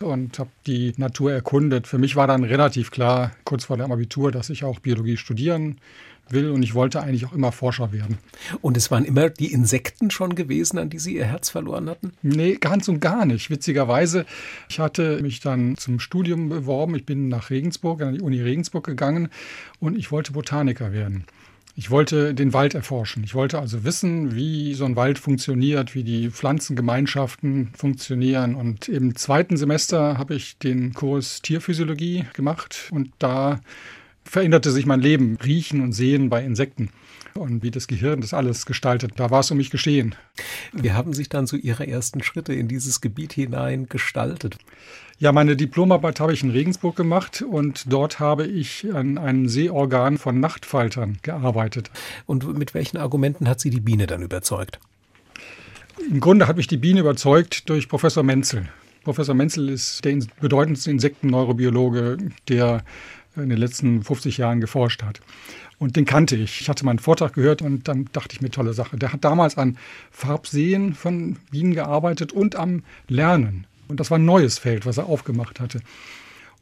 und 0.00 0.38
habe 0.38 0.50
die 0.66 0.92
Natur 0.96 1.32
erkundet. 1.32 1.86
Für 1.86 1.98
mich 1.98 2.16
war 2.16 2.26
dann 2.26 2.44
relativ 2.44 2.90
klar, 2.90 3.32
kurz 3.44 3.64
vor 3.64 3.76
dem 3.76 3.92
Abitur, 3.92 4.32
dass 4.32 4.50
ich 4.50 4.64
auch 4.64 4.80
Biologie 4.80 5.16
studieren 5.16 5.78
will 6.30 6.50
und 6.50 6.62
ich 6.62 6.74
wollte 6.74 7.00
eigentlich 7.00 7.26
auch 7.26 7.32
immer 7.32 7.52
Forscher 7.52 7.92
werden. 7.92 8.18
Und 8.60 8.76
es 8.76 8.90
waren 8.90 9.04
immer 9.04 9.30
die 9.30 9.52
Insekten 9.52 10.10
schon 10.10 10.34
gewesen, 10.34 10.78
an 10.78 10.90
die 10.90 10.98
Sie 10.98 11.16
Ihr 11.16 11.24
Herz 11.24 11.48
verloren 11.48 11.88
hatten? 11.88 12.12
Nee, 12.22 12.56
ganz 12.56 12.88
und 12.88 13.00
gar 13.00 13.24
nicht. 13.24 13.50
Witzigerweise, 13.50 14.26
ich 14.68 14.78
hatte 14.78 15.22
mich 15.22 15.40
dann 15.40 15.76
zum 15.76 16.00
Studium 16.00 16.48
beworben. 16.48 16.94
Ich 16.96 17.06
bin 17.06 17.28
nach 17.28 17.50
Regensburg, 17.50 18.02
an 18.02 18.14
die 18.14 18.20
Uni 18.20 18.40
Regensburg 18.40 18.84
gegangen 18.84 19.30
und 19.80 19.96
ich 19.96 20.12
wollte 20.12 20.32
Botaniker 20.32 20.92
werden. 20.92 21.24
Ich 21.78 21.90
wollte 21.90 22.34
den 22.34 22.52
Wald 22.54 22.74
erforschen. 22.74 23.22
Ich 23.22 23.36
wollte 23.36 23.60
also 23.60 23.84
wissen, 23.84 24.34
wie 24.34 24.74
so 24.74 24.84
ein 24.84 24.96
Wald 24.96 25.16
funktioniert, 25.16 25.94
wie 25.94 26.02
die 26.02 26.28
Pflanzengemeinschaften 26.28 27.70
funktionieren. 27.72 28.56
Und 28.56 28.88
im 28.88 29.14
zweiten 29.14 29.56
Semester 29.56 30.18
habe 30.18 30.34
ich 30.34 30.58
den 30.58 30.92
Kurs 30.92 31.40
Tierphysiologie 31.40 32.24
gemacht 32.32 32.88
und 32.90 33.12
da 33.20 33.60
veränderte 34.24 34.72
sich 34.72 34.86
mein 34.86 35.00
Leben, 35.00 35.38
Riechen 35.40 35.80
und 35.80 35.92
Sehen 35.92 36.30
bei 36.30 36.44
Insekten 36.44 36.90
und 37.34 37.62
wie 37.62 37.70
das 37.70 37.86
Gehirn 37.86 38.22
das 38.22 38.34
alles 38.34 38.66
gestaltet. 38.66 39.12
Da 39.14 39.30
war 39.30 39.40
es 39.40 39.50
um 39.52 39.56
mich 39.56 39.70
geschehen. 39.70 40.16
Wie 40.72 40.90
haben 40.90 41.12
sich 41.12 41.28
dann 41.28 41.46
so 41.46 41.56
Ihre 41.56 41.86
ersten 41.86 42.24
Schritte 42.24 42.54
in 42.54 42.66
dieses 42.66 43.00
Gebiet 43.00 43.34
hinein 43.34 43.88
gestaltet? 43.88 44.58
Ja, 45.20 45.32
meine 45.32 45.56
Diplomarbeit 45.56 46.20
habe 46.20 46.32
ich 46.32 46.44
in 46.44 46.50
Regensburg 46.50 46.94
gemacht 46.94 47.42
und 47.42 47.92
dort 47.92 48.20
habe 48.20 48.46
ich 48.46 48.86
an 48.94 49.18
einem 49.18 49.48
Seeorgan 49.48 50.16
von 50.16 50.38
Nachtfaltern 50.38 51.18
gearbeitet. 51.22 51.90
Und 52.26 52.56
mit 52.56 52.72
welchen 52.72 52.98
Argumenten 52.98 53.48
hat 53.48 53.58
Sie 53.58 53.70
die 53.70 53.80
Biene 53.80 54.06
dann 54.06 54.22
überzeugt? 54.22 54.78
Im 56.08 56.20
Grunde 56.20 56.46
hat 56.46 56.56
mich 56.56 56.68
die 56.68 56.76
Biene 56.76 57.00
überzeugt 57.00 57.68
durch 57.68 57.88
Professor 57.88 58.22
Menzel. 58.22 58.68
Professor 59.02 59.34
Menzel 59.34 59.68
ist 59.70 60.04
der 60.04 60.20
bedeutendste 60.40 60.92
Insektenneurobiologe, 60.92 62.18
der 62.48 62.84
in 63.34 63.48
den 63.48 63.58
letzten 63.58 64.04
50 64.04 64.38
Jahren 64.38 64.60
geforscht 64.60 65.02
hat. 65.02 65.20
Und 65.80 65.96
den 65.96 66.04
kannte 66.04 66.36
ich. 66.36 66.60
Ich 66.60 66.68
hatte 66.68 66.84
meinen 66.84 67.00
Vortrag 67.00 67.32
gehört 67.32 67.60
und 67.60 67.88
dann 67.88 68.08
dachte 68.12 68.36
ich 68.36 68.40
mir, 68.40 68.50
tolle 68.50 68.72
Sache. 68.72 68.96
Der 68.96 69.12
hat 69.12 69.24
damals 69.24 69.58
an 69.58 69.78
Farbsehen 70.12 70.94
von 70.94 71.38
Bienen 71.50 71.74
gearbeitet 71.74 72.32
und 72.32 72.54
am 72.54 72.84
Lernen. 73.08 73.66
Und 73.88 74.00
das 74.00 74.10
war 74.10 74.18
ein 74.18 74.24
neues 74.24 74.58
Feld, 74.58 74.86
was 74.86 74.98
er 74.98 75.06
aufgemacht 75.06 75.60
hatte. 75.60 75.80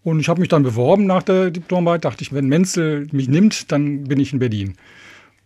Und 0.03 0.21
ich 0.21 0.29
habe 0.29 0.41
mich 0.41 0.49
dann 0.49 0.63
beworben 0.63 1.07
nach 1.07 1.25
der 1.25 1.51
Diplomarbeit, 1.51 2.05
dachte 2.05 2.23
ich, 2.23 2.33
wenn 2.33 2.47
Menzel 2.47 3.09
mich 3.11 3.29
nimmt, 3.29 3.73
dann 3.73 4.05
bin 4.05 4.21
ich 4.21 4.33
in 4.33 4.39
Berlin. 4.39 4.77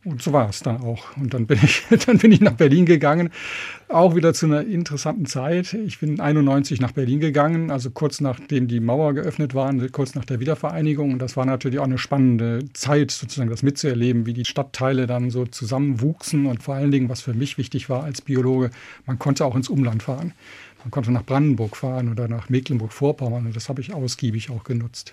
Und 0.03 0.23
so 0.23 0.33
war 0.33 0.49
es 0.49 0.61
dann 0.61 0.79
auch. 0.79 1.15
Und 1.19 1.35
dann 1.35 1.47
bin 1.47 1.59
ich, 1.63 1.85
dann 2.07 2.17
bin 2.17 2.33
ich 2.33 2.41
nach 2.41 2.55
Berlin 2.55 2.87
gegangen, 2.87 3.31
auch 3.89 4.15
wieder 4.15 4.33
zu 4.33 4.47
einer 4.47 4.65
interessanten 4.65 5.27
Zeit. 5.27 5.75
Ich 5.75 5.99
bin 5.99 6.21
91 6.21 6.81
nach 6.81 6.93
Berlin 6.93 7.21
gegangen, 7.21 7.71
also 7.71 7.91
kurz 7.91 8.21
nachdem 8.23 8.67
die 8.67 8.81
Mauer 8.81 9.13
geöffnet 9.13 9.55
war, 9.55 9.75
kurz 9.93 10.15
nach 10.15 10.25
der 10.25 10.41
Wiedervereinigung. 10.41 11.13
Und 11.13 11.19
das 11.19 11.37
war 11.37 11.45
natürlich 11.45 11.81
auch 11.81 11.85
eine 11.85 11.99
spannende 11.99 12.61
Zeit, 12.73 13.11
sozusagen 13.11 13.51
das 13.51 13.63
mitzuerleben, 13.63 14.25
wie 14.25 14.33
die 14.33 14.47
Stadtteile 14.47 15.07
dann 15.07 15.31
so 15.31 15.45
zusammenwuchsen. 15.45 16.47
Und 16.47 16.63
vor 16.63 16.77
allen 16.77 16.91
Dingen, 16.91 17.11
was 17.11 17.21
für 17.21 17.35
mich 17.35 17.59
wichtig 17.59 17.91
war 17.91 18.05
als 18.05 18.23
Biologe, 18.23 18.71
man 19.05 19.19
konnte 19.19 19.45
auch 19.45 19.55
ins 19.55 19.69
Umland 19.69 20.03
fahren. 20.03 20.33
Man 20.85 20.91
konnte 20.91 21.13
nach 21.13 21.25
Brandenburg 21.25 21.77
fahren 21.77 22.11
oder 22.11 22.29
nach 22.29 22.49
Mecklenburg-Vorpommern. 22.49 23.47
Und 23.47 23.57
das 23.57 23.69
habe 23.69 23.81
ich 23.81 23.93
ausgiebig 23.93 24.51
auch 24.51 24.65
genutzt. 24.65 25.13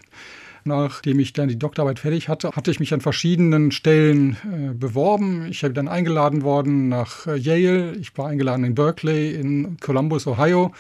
Nachdem 0.64 1.20
ich 1.20 1.34
dann 1.34 1.48
die 1.48 1.58
Doktorarbeit 1.58 2.00
fertig 2.00 2.28
hatte, 2.28 2.52
hatte 2.52 2.72
ich 2.72 2.80
mich 2.80 2.94
an 2.94 3.00
verschiedenen 3.00 3.72
Stellen 3.72 4.38
äh, 4.44 4.74
beworben. 4.74 5.46
Ich 5.50 5.64
habe 5.64 5.74
dann 5.74 5.88
eingeladen 5.88 6.42
worden 6.42 6.90
nach 6.90 7.26
äh, 7.26 7.38
Yale, 7.38 7.96
ich 7.96 8.18
war 8.18 8.28
eingeladen 8.28 8.66
in 8.66 8.76
Berkeley, 8.76 9.34
in 9.34 9.78
Columbus, 9.80 10.28
Ohio 10.28 10.74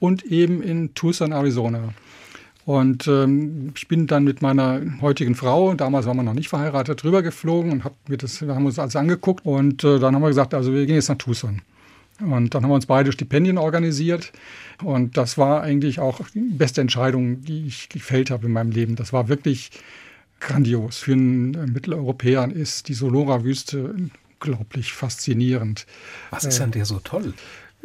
und 0.00 0.24
eben 0.24 0.60
in 0.62 0.92
Tucson, 0.94 1.32
Arizona. 1.32 1.94
Und 2.64 3.06
ähm, 3.06 3.72
ich 3.76 3.88
bin 3.88 4.06
dann 4.06 4.24
mit 4.24 4.42
meiner 4.42 4.82
heutigen 5.00 5.34
Frau, 5.34 5.72
damals 5.74 6.06
waren 6.06 6.16
wir 6.16 6.22
noch 6.22 6.34
nicht 6.34 6.48
verheiratet, 6.48 7.02
drüber 7.02 7.22
geflogen 7.22 7.72
und 7.72 7.84
hab 7.84 7.94
mir 8.08 8.18
das, 8.18 8.42
haben 8.42 8.66
uns 8.66 8.78
alles 8.78 8.94
angeguckt. 8.94 9.46
Und 9.46 9.84
äh, 9.84 9.98
dann 9.98 10.14
haben 10.14 10.22
wir 10.22 10.28
gesagt, 10.28 10.52
also 10.52 10.72
wir 10.74 10.84
gehen 10.84 10.96
jetzt 10.96 11.08
nach 11.08 11.16
Tucson. 11.16 11.62
Und 12.20 12.54
dann 12.54 12.62
haben 12.62 12.70
wir 12.70 12.74
uns 12.74 12.86
beide 12.86 13.12
Stipendien 13.12 13.58
organisiert. 13.58 14.32
Und 14.82 15.16
das 15.16 15.38
war 15.38 15.62
eigentlich 15.62 16.00
auch 16.00 16.20
die 16.34 16.40
beste 16.40 16.80
Entscheidung, 16.80 17.42
die 17.42 17.66
ich 17.66 17.88
gefällt 17.88 18.30
habe 18.30 18.46
in 18.46 18.52
meinem 18.52 18.70
Leben. 18.70 18.96
Das 18.96 19.12
war 19.12 19.28
wirklich 19.28 19.70
grandios. 20.40 20.98
Für 20.98 21.12
einen 21.12 21.72
Mitteleuropäer 21.72 22.50
ist 22.50 22.88
die 22.88 22.94
Solora-Wüste 22.94 23.94
unglaublich 24.40 24.92
faszinierend. 24.92 25.86
Was 26.30 26.44
ist 26.44 26.60
an 26.60 26.70
der 26.72 26.84
so 26.84 27.00
toll? 27.00 27.34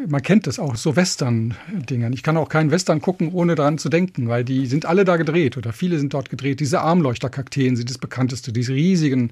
man 0.07 0.21
kennt 0.21 0.47
das 0.47 0.57
auch, 0.57 0.75
so 0.75 0.95
Western-Dingern. 0.95 2.13
Ich 2.13 2.23
kann 2.23 2.35
auch 2.37 2.49
keinen 2.49 2.71
Western 2.71 2.99
gucken, 2.99 3.31
ohne 3.31 3.55
daran 3.55 3.77
zu 3.77 3.89
denken, 3.89 4.27
weil 4.27 4.43
die 4.43 4.65
sind 4.65 4.85
alle 4.85 5.05
da 5.05 5.17
gedreht 5.17 5.55
oder 5.55 5.71
viele 5.71 5.99
sind 5.99 6.13
dort 6.13 6.29
gedreht. 6.29 6.59
Diese 6.59 6.81
Armleuchterkakteen 6.81 7.75
sind 7.75 7.89
das 7.89 7.99
bekannteste, 7.99 8.51
diese 8.51 8.73
riesigen 8.73 9.31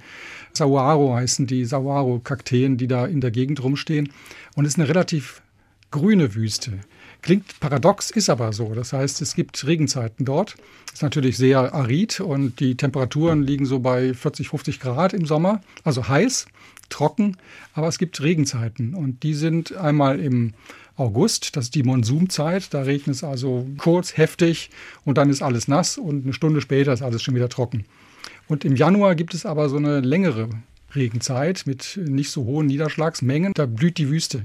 Saguaro 0.54 1.16
heißen 1.16 1.48
die 1.48 1.66
Saguaro-Kakteen, 1.66 2.78
die 2.78 2.88
da 2.88 3.06
in 3.06 3.22
der 3.22 3.32
Gegend 3.32 3.64
rumstehen. 3.64 4.10
Und 4.56 4.66
es 4.66 4.74
ist 4.74 4.80
eine 4.80 4.90
relativ 4.90 5.42
grüne 5.92 6.36
Wüste. 6.36 6.80
Klingt 7.22 7.60
paradox, 7.60 8.10
ist 8.10 8.30
aber 8.30 8.52
so. 8.52 8.74
Das 8.74 8.94
heißt, 8.94 9.22
es 9.22 9.36
gibt 9.36 9.66
Regenzeiten 9.68 10.26
dort. 10.26 10.56
Ist 10.92 11.04
natürlich 11.04 11.38
sehr 11.38 11.74
arid 11.74 12.20
und 12.20 12.60
die 12.60 12.76
Temperaturen 12.76 13.44
liegen 13.44 13.66
so 13.66 13.80
bei 13.80 14.14
40, 14.14 14.50
50 14.50 14.80
Grad 14.80 15.14
im 15.14 15.26
Sommer, 15.26 15.62
also 15.84 16.08
heiß 16.08 16.48
trocken, 16.90 17.38
aber 17.74 17.88
es 17.88 17.98
gibt 17.98 18.22
Regenzeiten 18.22 18.94
und 18.94 19.24
die 19.24 19.34
sind 19.34 19.76
einmal 19.78 20.20
im 20.20 20.54
August, 20.98 21.56
das 21.56 21.66
ist 21.66 21.76
die 21.76 21.84
Monsumzeit, 21.84 22.74
da 22.74 22.82
regnet 22.82 23.16
es 23.16 23.24
also 23.24 23.66
kurz, 23.78 24.18
heftig 24.18 24.70
und 25.06 25.18
dann 25.18 25.30
ist 25.30 25.42
alles 25.42 25.68
nass 25.68 25.98
und 25.98 26.24
eine 26.24 26.34
Stunde 26.34 26.62
später 26.62 26.92
ist 26.92 27.02
alles 27.02 27.24
schon 27.24 27.34
wieder 27.34 27.50
trocken. 27.50 27.86
Und 28.52 28.66
im 28.66 28.76
Januar 28.76 29.16
gibt 29.16 29.34
es 29.34 29.46
aber 29.46 29.70
so 29.70 29.78
eine 29.78 30.02
längere 30.02 30.50
Regenzeit 30.94 31.64
mit 31.66 31.98
nicht 32.04 32.32
so 32.32 32.44
hohen 32.44 32.68
Niederschlagsmengen, 32.68 33.54
da 33.56 33.66
blüht 33.66 33.98
die 33.98 34.10
Wüste. 34.10 34.44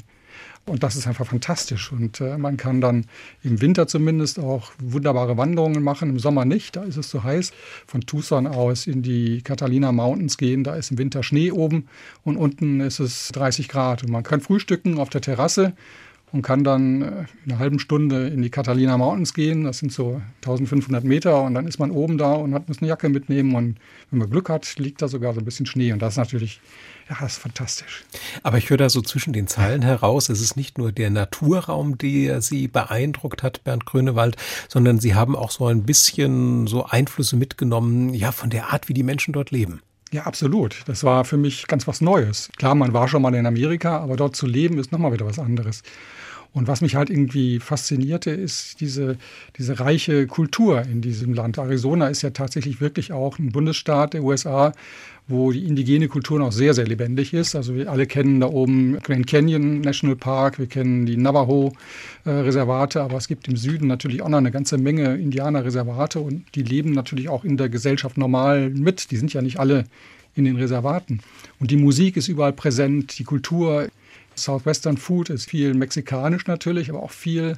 Und 0.64 0.84
das 0.84 0.94
ist 0.94 1.08
einfach 1.08 1.26
fantastisch. 1.26 1.90
Und 1.90 2.20
äh, 2.20 2.38
man 2.38 2.56
kann 2.56 2.80
dann 2.80 3.06
im 3.42 3.60
Winter 3.60 3.88
zumindest 3.88 4.38
auch 4.38 4.70
wunderbare 4.78 5.36
Wanderungen 5.36 5.82
machen, 5.82 6.10
im 6.10 6.20
Sommer 6.20 6.44
nicht, 6.44 6.76
da 6.76 6.84
ist 6.84 6.96
es 6.96 7.08
zu 7.08 7.24
heiß. 7.24 7.50
Von 7.88 8.02
Tucson 8.02 8.46
aus 8.46 8.86
in 8.86 9.02
die 9.02 9.42
Catalina 9.42 9.90
Mountains 9.90 10.38
gehen, 10.38 10.62
da 10.62 10.76
ist 10.76 10.92
im 10.92 10.98
Winter 10.98 11.24
Schnee 11.24 11.50
oben 11.50 11.88
und 12.22 12.36
unten 12.36 12.78
ist 12.78 13.00
es 13.00 13.32
30 13.32 13.66
Grad. 13.66 14.04
Und 14.04 14.12
man 14.12 14.22
kann 14.22 14.40
frühstücken 14.40 15.00
auf 15.00 15.08
der 15.08 15.20
Terrasse 15.20 15.72
und 16.32 16.42
kann 16.42 16.64
dann 16.64 17.02
äh, 17.02 17.06
in 17.44 17.52
einer 17.52 17.58
halben 17.58 17.78
Stunde 17.78 18.28
in 18.28 18.42
die 18.42 18.50
Catalina 18.50 18.98
Mountains 18.98 19.34
gehen. 19.34 19.64
Das 19.64 19.78
sind 19.78 19.92
so 19.92 20.20
1500 20.36 21.04
Meter 21.04 21.42
und 21.42 21.54
dann 21.54 21.66
ist 21.66 21.78
man 21.78 21.90
oben 21.90 22.18
da 22.18 22.34
und 22.34 22.54
hat, 22.54 22.68
muss 22.68 22.78
eine 22.78 22.88
Jacke 22.88 23.08
mitnehmen. 23.08 23.54
Und 23.54 23.78
wenn 24.10 24.18
man 24.18 24.30
Glück 24.30 24.48
hat, 24.48 24.78
liegt 24.78 25.02
da 25.02 25.08
sogar 25.08 25.34
so 25.34 25.40
ein 25.40 25.44
bisschen 25.44 25.66
Schnee. 25.66 25.92
Und 25.92 26.00
das 26.00 26.14
ist 26.14 26.18
natürlich 26.18 26.60
ja, 27.08 27.16
das 27.20 27.34
ist 27.34 27.38
fantastisch. 27.38 28.04
Aber 28.42 28.58
ich 28.58 28.68
höre 28.68 28.78
da 28.78 28.88
so 28.88 29.00
zwischen 29.00 29.32
den 29.32 29.46
Zeilen 29.46 29.82
heraus, 29.82 30.28
es 30.28 30.40
ist 30.40 30.56
nicht 30.56 30.76
nur 30.76 30.90
der 30.90 31.10
Naturraum, 31.10 31.98
der 31.98 32.42
Sie 32.42 32.66
beeindruckt 32.66 33.44
hat, 33.44 33.62
Bernd 33.62 33.86
Grönewald, 33.86 34.36
sondern 34.68 34.98
Sie 34.98 35.14
haben 35.14 35.36
auch 35.36 35.52
so 35.52 35.66
ein 35.66 35.84
bisschen 35.84 36.66
so 36.66 36.84
Einflüsse 36.84 37.36
mitgenommen, 37.36 38.12
ja, 38.12 38.32
von 38.32 38.50
der 38.50 38.72
Art, 38.72 38.88
wie 38.88 38.94
die 38.94 39.04
Menschen 39.04 39.32
dort 39.32 39.52
leben. 39.52 39.82
Ja, 40.12 40.22
absolut. 40.22 40.82
Das 40.86 41.04
war 41.04 41.24
für 41.24 41.36
mich 41.36 41.66
ganz 41.66 41.86
was 41.86 42.00
Neues. 42.00 42.50
Klar, 42.56 42.74
man 42.74 42.92
war 42.92 43.06
schon 43.08 43.22
mal 43.22 43.34
in 43.34 43.46
Amerika, 43.46 43.98
aber 43.98 44.16
dort 44.16 44.34
zu 44.34 44.46
leben 44.46 44.78
ist 44.78 44.90
nochmal 44.90 45.12
wieder 45.12 45.26
was 45.26 45.38
anderes. 45.38 45.82
Und 46.56 46.68
was 46.68 46.80
mich 46.80 46.96
halt 46.96 47.10
irgendwie 47.10 47.60
faszinierte, 47.60 48.30
ist 48.30 48.80
diese, 48.80 49.18
diese 49.58 49.78
reiche 49.78 50.26
Kultur 50.26 50.80
in 50.90 51.02
diesem 51.02 51.34
Land. 51.34 51.58
Arizona 51.58 52.08
ist 52.08 52.22
ja 52.22 52.30
tatsächlich 52.30 52.80
wirklich 52.80 53.12
auch 53.12 53.38
ein 53.38 53.52
Bundesstaat 53.52 54.14
der 54.14 54.22
USA, 54.22 54.72
wo 55.28 55.52
die 55.52 55.66
indigene 55.66 56.08
Kultur 56.08 56.38
noch 56.38 56.52
sehr, 56.52 56.72
sehr 56.72 56.86
lebendig 56.86 57.34
ist. 57.34 57.54
Also 57.56 57.74
wir 57.74 57.92
alle 57.92 58.06
kennen 58.06 58.40
da 58.40 58.46
oben 58.46 58.98
Grand 59.02 59.26
Canyon 59.26 59.82
National 59.82 60.16
Park, 60.16 60.58
wir 60.58 60.66
kennen 60.66 61.04
die 61.04 61.18
Navajo-Reservate, 61.18 63.02
aber 63.02 63.18
es 63.18 63.28
gibt 63.28 63.48
im 63.48 63.58
Süden 63.58 63.86
natürlich 63.86 64.22
auch 64.22 64.30
noch 64.30 64.38
eine 64.38 64.50
ganze 64.50 64.78
Menge 64.78 65.14
Indianerreservate 65.14 66.20
und 66.20 66.46
die 66.54 66.62
leben 66.62 66.92
natürlich 66.92 67.28
auch 67.28 67.44
in 67.44 67.58
der 67.58 67.68
Gesellschaft 67.68 68.16
normal 68.16 68.70
mit. 68.70 69.10
Die 69.10 69.18
sind 69.18 69.30
ja 69.34 69.42
nicht 69.42 69.60
alle 69.60 69.84
in 70.34 70.46
den 70.46 70.56
Reservaten. 70.56 71.20
Und 71.60 71.70
die 71.70 71.76
Musik 71.76 72.16
ist 72.16 72.28
überall 72.28 72.54
präsent, 72.54 73.18
die 73.18 73.24
Kultur. 73.24 73.88
Southwestern 74.36 74.96
Food 74.96 75.30
ist 75.30 75.48
viel 75.48 75.74
mexikanisch 75.74 76.46
natürlich, 76.46 76.90
aber 76.90 77.02
auch 77.02 77.10
viel 77.10 77.56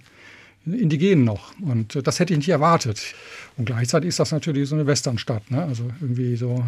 Indigenen 0.67 1.25
noch. 1.25 1.59
Und 1.61 1.97
äh, 1.97 2.03
das 2.03 2.21
hätte 2.21 2.33
ich 2.33 2.39
nicht 2.39 2.49
erwartet. 2.49 3.15
Und 3.57 3.67
gleichzeitig 3.67 4.09
ist 4.09 4.21
das 4.21 4.33
natürlich 4.33 4.69
so 4.69 4.75
eine 4.75 4.87
Westernstadt, 4.87 5.51
ne? 5.51 5.63
also 5.63 5.91
irgendwie 6.01 6.37
so 6.37 6.65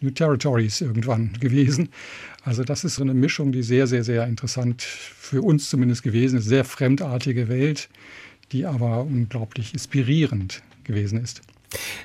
New 0.00 0.10
Territories 0.10 0.80
irgendwann 0.80 1.32
gewesen. 1.40 1.88
Also 2.44 2.64
das 2.64 2.84
ist 2.84 2.96
so 2.96 3.02
eine 3.02 3.14
Mischung, 3.14 3.52
die 3.52 3.62
sehr, 3.62 3.86
sehr, 3.86 4.04
sehr 4.04 4.26
interessant 4.26 4.82
für 4.82 5.42
uns 5.42 5.68
zumindest 5.68 6.02
gewesen 6.02 6.38
ist. 6.38 6.46
Sehr 6.46 6.64
fremdartige 6.64 7.48
Welt, 7.48 7.88
die 8.52 8.66
aber 8.66 9.02
unglaublich 9.02 9.72
inspirierend 9.72 10.62
gewesen 10.84 11.20
ist. 11.20 11.42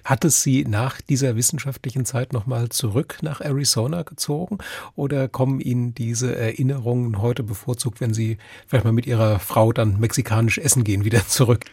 Hat 0.03 0.25
es 0.25 0.43
Sie 0.43 0.65
nach 0.65 1.01
dieser 1.01 1.35
wissenschaftlichen 1.35 2.05
Zeit 2.05 2.33
nochmal 2.33 2.69
zurück 2.69 3.17
nach 3.21 3.41
Arizona 3.41 4.03
gezogen 4.03 4.57
oder 4.95 5.27
kommen 5.27 5.59
Ihnen 5.59 5.93
diese 5.93 6.35
Erinnerungen 6.35 7.21
heute 7.21 7.43
bevorzugt, 7.43 8.01
wenn 8.01 8.13
Sie 8.13 8.37
vielleicht 8.67 8.85
mal 8.85 8.91
mit 8.91 9.05
Ihrer 9.05 9.39
Frau 9.39 9.73
dann 9.73 9.99
mexikanisch 9.99 10.57
essen 10.57 10.83
gehen, 10.83 11.05
wieder 11.05 11.27
zurück? 11.27 11.65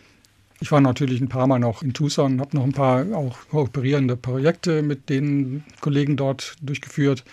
Ich 0.61 0.70
war 0.70 0.81
natürlich 0.81 1.20
ein 1.20 1.28
paar 1.28 1.48
Mal 1.48 1.59
noch 1.59 1.83
in 1.83 1.92
Tucson, 1.92 2.40
habe 2.40 2.57
noch 2.57 2.62
ein 2.62 2.72
paar 2.72 3.05
auch 3.16 3.37
kooperierende 3.50 4.16
Projekte 4.16 4.83
mit 4.83 5.09
den 5.09 5.64
Kollegen 5.81 6.16
dort 6.16 6.55
durchgeführt. 6.62 7.24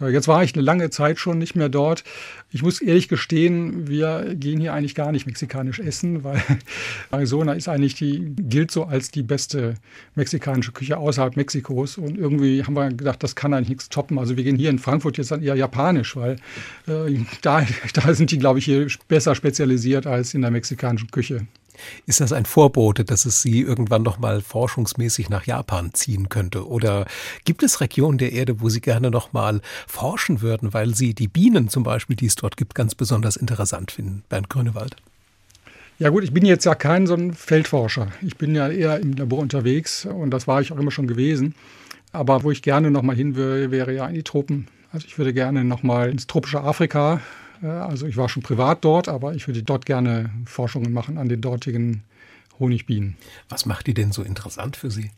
Äh, 0.00 0.08
jetzt 0.10 0.28
war 0.28 0.42
ich 0.42 0.54
eine 0.54 0.62
lange 0.62 0.90
Zeit 0.90 1.18
schon 1.18 1.38
nicht 1.38 1.56
mehr 1.56 1.68
dort. 1.68 2.04
Ich 2.50 2.62
muss 2.62 2.80
ehrlich 2.80 3.08
gestehen, 3.08 3.88
wir 3.88 4.34
gehen 4.34 4.60
hier 4.60 4.74
eigentlich 4.74 4.94
gar 4.94 5.12
nicht 5.12 5.26
mexikanisch 5.26 5.78
essen, 5.80 6.24
weil 6.24 6.42
Arizona 7.10 7.52
ist 7.52 7.68
eigentlich 7.68 7.94
die, 7.94 8.32
gilt 8.36 8.70
so 8.70 8.84
als 8.84 9.10
die 9.10 9.22
beste 9.22 9.74
mexikanische 10.14 10.72
Küche 10.72 10.98
außerhalb 10.98 11.36
Mexikos. 11.36 11.98
Und 11.98 12.18
irgendwie 12.18 12.64
haben 12.64 12.74
wir 12.74 12.88
gedacht, 12.88 13.22
das 13.22 13.36
kann 13.36 13.52
eigentlich 13.54 13.68
nichts 13.70 13.88
toppen. 13.88 14.18
Also 14.18 14.36
wir 14.36 14.44
gehen 14.44 14.56
hier 14.56 14.70
in 14.70 14.78
Frankfurt 14.78 15.18
jetzt 15.18 15.30
dann 15.30 15.42
eher 15.42 15.56
japanisch, 15.56 16.16
weil 16.16 16.36
äh, 16.86 17.18
da, 17.42 17.66
da 17.94 18.14
sind 18.14 18.30
die, 18.30 18.38
glaube 18.38 18.58
ich, 18.58 18.64
hier 18.64 18.86
besser 19.08 19.34
spezialisiert 19.34 20.06
als 20.06 20.34
in 20.34 20.42
der 20.42 20.50
mexikanischen 20.50 21.10
Küche. 21.10 21.46
Ist 22.06 22.20
das 22.20 22.32
ein 22.32 22.44
Vorbote, 22.44 23.04
dass 23.04 23.24
es 23.24 23.42
Sie 23.42 23.60
irgendwann 23.60 24.02
noch 24.02 24.18
mal 24.18 24.40
forschungsmäßig 24.40 25.30
nach 25.30 25.44
Japan 25.44 25.94
ziehen 25.94 26.28
könnte? 26.28 26.66
Oder 26.66 27.06
gibt 27.44 27.62
es 27.62 27.80
Regionen 27.80 28.18
der 28.18 28.32
Erde, 28.32 28.60
wo 28.60 28.68
Sie 28.68 28.80
gerne 28.80 29.10
noch 29.10 29.32
mal 29.32 29.60
forschen 29.86 30.40
würden, 30.40 30.74
weil 30.74 30.94
Sie 30.94 31.14
die 31.14 31.28
Bienen 31.28 31.68
zum 31.68 31.82
Beispiel, 31.82 32.16
die 32.16 32.26
es 32.26 32.36
dort 32.36 32.56
gibt, 32.56 32.74
ganz 32.74 32.94
besonders 32.94 33.36
interessant 33.36 33.90
finden? 33.92 34.22
Bernd 34.28 34.50
Grünewald. 34.50 34.96
Ja 35.98 36.10
gut, 36.10 36.22
ich 36.22 36.32
bin 36.32 36.44
jetzt 36.44 36.64
ja 36.64 36.76
kein 36.76 37.08
so 37.08 37.14
ein 37.14 37.34
Feldforscher. 37.34 38.08
Ich 38.22 38.36
bin 38.36 38.54
ja 38.54 38.68
eher 38.68 39.00
im 39.00 39.14
Labor 39.14 39.40
unterwegs 39.40 40.06
und 40.06 40.30
das 40.30 40.46
war 40.46 40.60
ich 40.60 40.70
auch 40.72 40.78
immer 40.78 40.92
schon 40.92 41.08
gewesen. 41.08 41.56
Aber 42.12 42.44
wo 42.44 42.52
ich 42.52 42.62
gerne 42.62 42.90
noch 42.90 43.02
mal 43.02 43.16
hin 43.16 43.34
würde, 43.34 43.70
wäre 43.70 43.92
ja 43.92 44.06
in 44.06 44.14
die 44.14 44.22
Tropen. 44.22 44.68
Also 44.92 45.06
ich 45.06 45.18
würde 45.18 45.34
gerne 45.34 45.64
noch 45.64 45.82
mal 45.82 46.08
ins 46.08 46.26
tropische 46.26 46.60
Afrika 46.60 47.20
also 47.62 48.06
ich 48.06 48.16
war 48.16 48.28
schon 48.28 48.42
privat 48.42 48.84
dort, 48.84 49.08
aber 49.08 49.34
ich 49.34 49.46
würde 49.46 49.62
dort 49.62 49.86
gerne 49.86 50.30
Forschungen 50.46 50.92
machen 50.92 51.18
an 51.18 51.28
den 51.28 51.40
dortigen 51.40 52.02
Honigbienen. 52.58 53.16
Was 53.48 53.66
macht 53.66 53.86
die 53.86 53.94
denn 53.94 54.12
so 54.12 54.22
interessant 54.22 54.76
für 54.76 54.90
Sie? 54.90 55.10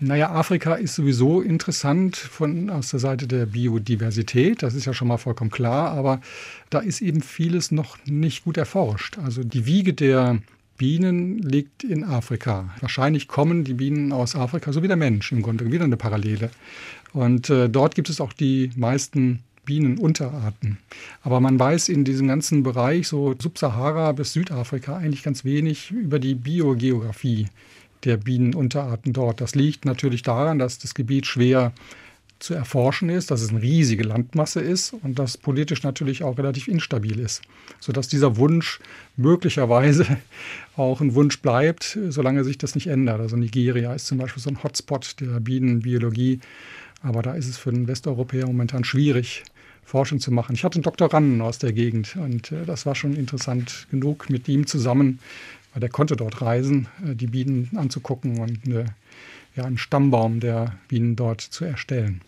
Naja, 0.00 0.32
Afrika 0.32 0.74
ist 0.74 0.96
sowieso 0.96 1.40
interessant 1.40 2.16
von, 2.16 2.68
aus 2.68 2.90
der 2.90 2.98
Seite 2.98 3.28
der 3.28 3.46
Biodiversität, 3.46 4.62
das 4.62 4.74
ist 4.74 4.86
ja 4.86 4.92
schon 4.92 5.06
mal 5.06 5.18
vollkommen 5.18 5.50
klar, 5.50 5.92
aber 5.92 6.20
da 6.68 6.80
ist 6.80 7.00
eben 7.00 7.22
vieles 7.22 7.70
noch 7.70 7.96
nicht 8.04 8.44
gut 8.44 8.56
erforscht. 8.56 9.18
Also 9.18 9.44
die 9.44 9.66
Wiege 9.66 9.94
der 9.94 10.40
Bienen 10.76 11.38
liegt 11.38 11.84
in 11.84 12.02
Afrika. 12.02 12.74
Wahrscheinlich 12.80 13.28
kommen 13.28 13.62
die 13.62 13.74
Bienen 13.74 14.12
aus 14.12 14.34
Afrika, 14.34 14.72
so 14.72 14.82
wie 14.82 14.88
der 14.88 14.96
Mensch 14.96 15.30
im 15.30 15.42
Grunde, 15.42 15.70
wieder 15.70 15.84
eine 15.84 15.96
Parallele. 15.96 16.50
Und 17.12 17.48
äh, 17.48 17.68
dort 17.68 17.94
gibt 17.94 18.10
es 18.10 18.20
auch 18.20 18.32
die 18.32 18.72
meisten 18.74 19.44
Bienenunterarten. 19.64 20.78
Aber 21.22 21.40
man 21.40 21.58
weiß 21.58 21.88
in 21.88 22.04
diesem 22.04 22.28
ganzen 22.28 22.62
Bereich, 22.62 23.08
so 23.08 23.34
Subsahara 23.38 24.12
bis 24.12 24.32
Südafrika, 24.32 24.96
eigentlich 24.96 25.22
ganz 25.22 25.44
wenig 25.44 25.90
über 25.90 26.18
die 26.18 26.34
Biogeografie 26.34 27.48
der 28.04 28.16
Bienenunterarten 28.16 29.12
dort. 29.12 29.40
Das 29.40 29.54
liegt 29.54 29.84
natürlich 29.84 30.22
daran, 30.22 30.58
dass 30.58 30.78
das 30.78 30.94
Gebiet 30.94 31.26
schwer 31.26 31.72
zu 32.38 32.54
erforschen 32.54 33.08
ist, 33.08 33.30
dass 33.30 33.40
es 33.40 33.50
eine 33.50 33.62
riesige 33.62 34.02
Landmasse 34.02 34.60
ist 34.60 34.92
und 34.92 35.18
dass 35.18 35.38
politisch 35.38 35.82
natürlich 35.82 36.22
auch 36.22 36.36
relativ 36.36 36.68
instabil 36.68 37.18
ist, 37.18 37.42
sodass 37.80 38.08
dieser 38.08 38.36
Wunsch 38.36 38.80
möglicherweise 39.16 40.06
auch 40.76 41.00
ein 41.00 41.14
Wunsch 41.14 41.40
bleibt, 41.40 41.98
solange 42.08 42.44
sich 42.44 42.58
das 42.58 42.74
nicht 42.74 42.88
ändert. 42.88 43.20
Also 43.20 43.36
Nigeria 43.36 43.94
ist 43.94 44.06
zum 44.06 44.18
Beispiel 44.18 44.42
so 44.42 44.50
ein 44.50 44.62
Hotspot 44.62 45.20
der 45.20 45.40
Bienenbiologie, 45.40 46.40
aber 47.02 47.22
da 47.22 47.34
ist 47.34 47.48
es 47.48 47.56
für 47.56 47.72
den 47.72 47.88
Westeuropäer 47.88 48.46
momentan 48.46 48.84
schwierig, 48.84 49.44
Forschung 49.84 50.20
zu 50.20 50.32
machen. 50.32 50.54
Ich 50.54 50.64
hatte 50.64 50.76
einen 50.76 50.82
Doktoranden 50.82 51.40
aus 51.40 51.58
der 51.58 51.72
Gegend 51.72 52.16
und 52.16 52.52
äh, 52.52 52.64
das 52.64 52.86
war 52.86 52.94
schon 52.94 53.14
interessant 53.14 53.86
genug 53.90 54.30
mit 54.30 54.48
ihm 54.48 54.66
zusammen, 54.66 55.18
weil 55.72 55.80
der 55.80 55.90
konnte 55.90 56.16
dort 56.16 56.40
reisen, 56.40 56.88
äh, 57.06 57.14
die 57.14 57.26
Bienen 57.26 57.70
anzugucken 57.76 58.38
und 58.38 58.60
eine, 58.64 58.86
ja, 59.56 59.64
einen 59.64 59.78
Stammbaum 59.78 60.40
der 60.40 60.76
Bienen 60.88 61.16
dort 61.16 61.40
zu 61.40 61.64
erstellen. 61.64 62.20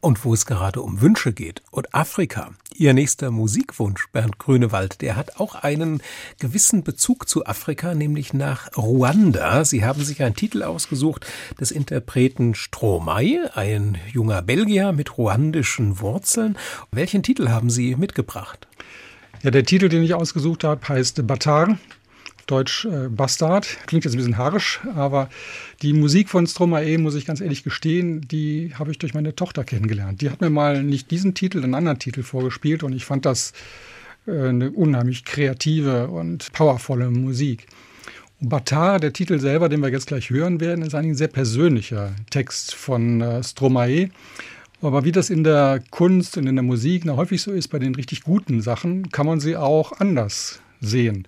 Und 0.00 0.24
wo 0.24 0.34
es 0.34 0.46
gerade 0.46 0.82
um 0.82 1.00
Wünsche 1.00 1.32
geht 1.32 1.62
und 1.70 1.94
Afrika, 1.94 2.50
Ihr 2.76 2.92
nächster 2.92 3.30
Musikwunsch, 3.30 4.08
Bernd 4.12 4.38
Grünewald, 4.40 5.00
der 5.00 5.14
hat 5.14 5.38
auch 5.38 5.54
einen 5.54 6.02
gewissen 6.40 6.82
Bezug 6.82 7.28
zu 7.28 7.46
Afrika, 7.46 7.94
nämlich 7.94 8.34
nach 8.34 8.76
Ruanda. 8.76 9.64
Sie 9.64 9.84
haben 9.84 10.02
sich 10.02 10.22
einen 10.24 10.34
Titel 10.34 10.64
ausgesucht 10.64 11.24
des 11.60 11.70
Interpreten 11.70 12.56
Stromae, 12.56 13.48
ein 13.54 13.96
junger 14.12 14.42
Belgier 14.42 14.90
mit 14.90 15.16
ruandischen 15.18 16.00
Wurzeln. 16.00 16.58
Welchen 16.90 17.22
Titel 17.22 17.48
haben 17.48 17.70
Sie 17.70 17.94
mitgebracht? 17.94 18.66
Ja, 19.44 19.52
der 19.52 19.64
Titel, 19.64 19.88
den 19.88 20.02
ich 20.02 20.14
ausgesucht 20.14 20.64
habe, 20.64 20.88
heißt 20.88 21.26
Batar. 21.26 21.78
Deutsch 22.46 22.84
äh, 22.84 23.08
Bastard. 23.08 23.66
Klingt 23.86 24.04
jetzt 24.04 24.14
ein 24.14 24.18
bisschen 24.18 24.38
harsch, 24.38 24.80
aber 24.94 25.28
die 25.82 25.92
Musik 25.92 26.28
von 26.28 26.46
Stromae, 26.46 26.98
muss 26.98 27.14
ich 27.14 27.26
ganz 27.26 27.40
ehrlich 27.40 27.64
gestehen, 27.64 28.22
die 28.22 28.72
habe 28.78 28.90
ich 28.90 28.98
durch 28.98 29.14
meine 29.14 29.34
Tochter 29.34 29.64
kennengelernt. 29.64 30.20
Die 30.20 30.30
hat 30.30 30.40
mir 30.40 30.50
mal 30.50 30.82
nicht 30.82 31.10
diesen 31.10 31.34
Titel, 31.34 31.62
einen 31.62 31.74
anderen 31.74 31.98
Titel 31.98 32.22
vorgespielt 32.22 32.82
und 32.82 32.92
ich 32.92 33.04
fand 33.04 33.26
das 33.26 33.52
äh, 34.26 34.48
eine 34.48 34.70
unheimlich 34.70 35.24
kreative 35.24 36.08
und 36.08 36.52
powervolle 36.52 37.10
Musik. 37.10 37.66
Batar, 38.40 39.00
der 39.00 39.12
Titel 39.12 39.38
selber, 39.38 39.68
den 39.68 39.80
wir 39.80 39.90
jetzt 39.90 40.06
gleich 40.06 40.30
hören 40.30 40.60
werden, 40.60 40.84
ist 40.84 40.94
ein 40.94 41.14
sehr 41.14 41.28
persönlicher 41.28 42.12
Text 42.30 42.74
von 42.74 43.20
äh, 43.20 43.42
Stromae. 43.42 44.10
Aber 44.82 45.04
wie 45.04 45.12
das 45.12 45.30
in 45.30 45.44
der 45.44 45.82
Kunst 45.90 46.36
und 46.36 46.46
in 46.46 46.56
der 46.56 46.62
Musik 46.62 47.04
na, 47.06 47.16
häufig 47.16 47.40
so 47.40 47.52
ist, 47.52 47.68
bei 47.68 47.78
den 47.78 47.94
richtig 47.94 48.22
guten 48.22 48.60
Sachen, 48.60 49.10
kann 49.10 49.24
man 49.26 49.40
sie 49.40 49.56
auch 49.56 49.92
anders 49.98 50.60
sehen. 50.80 51.26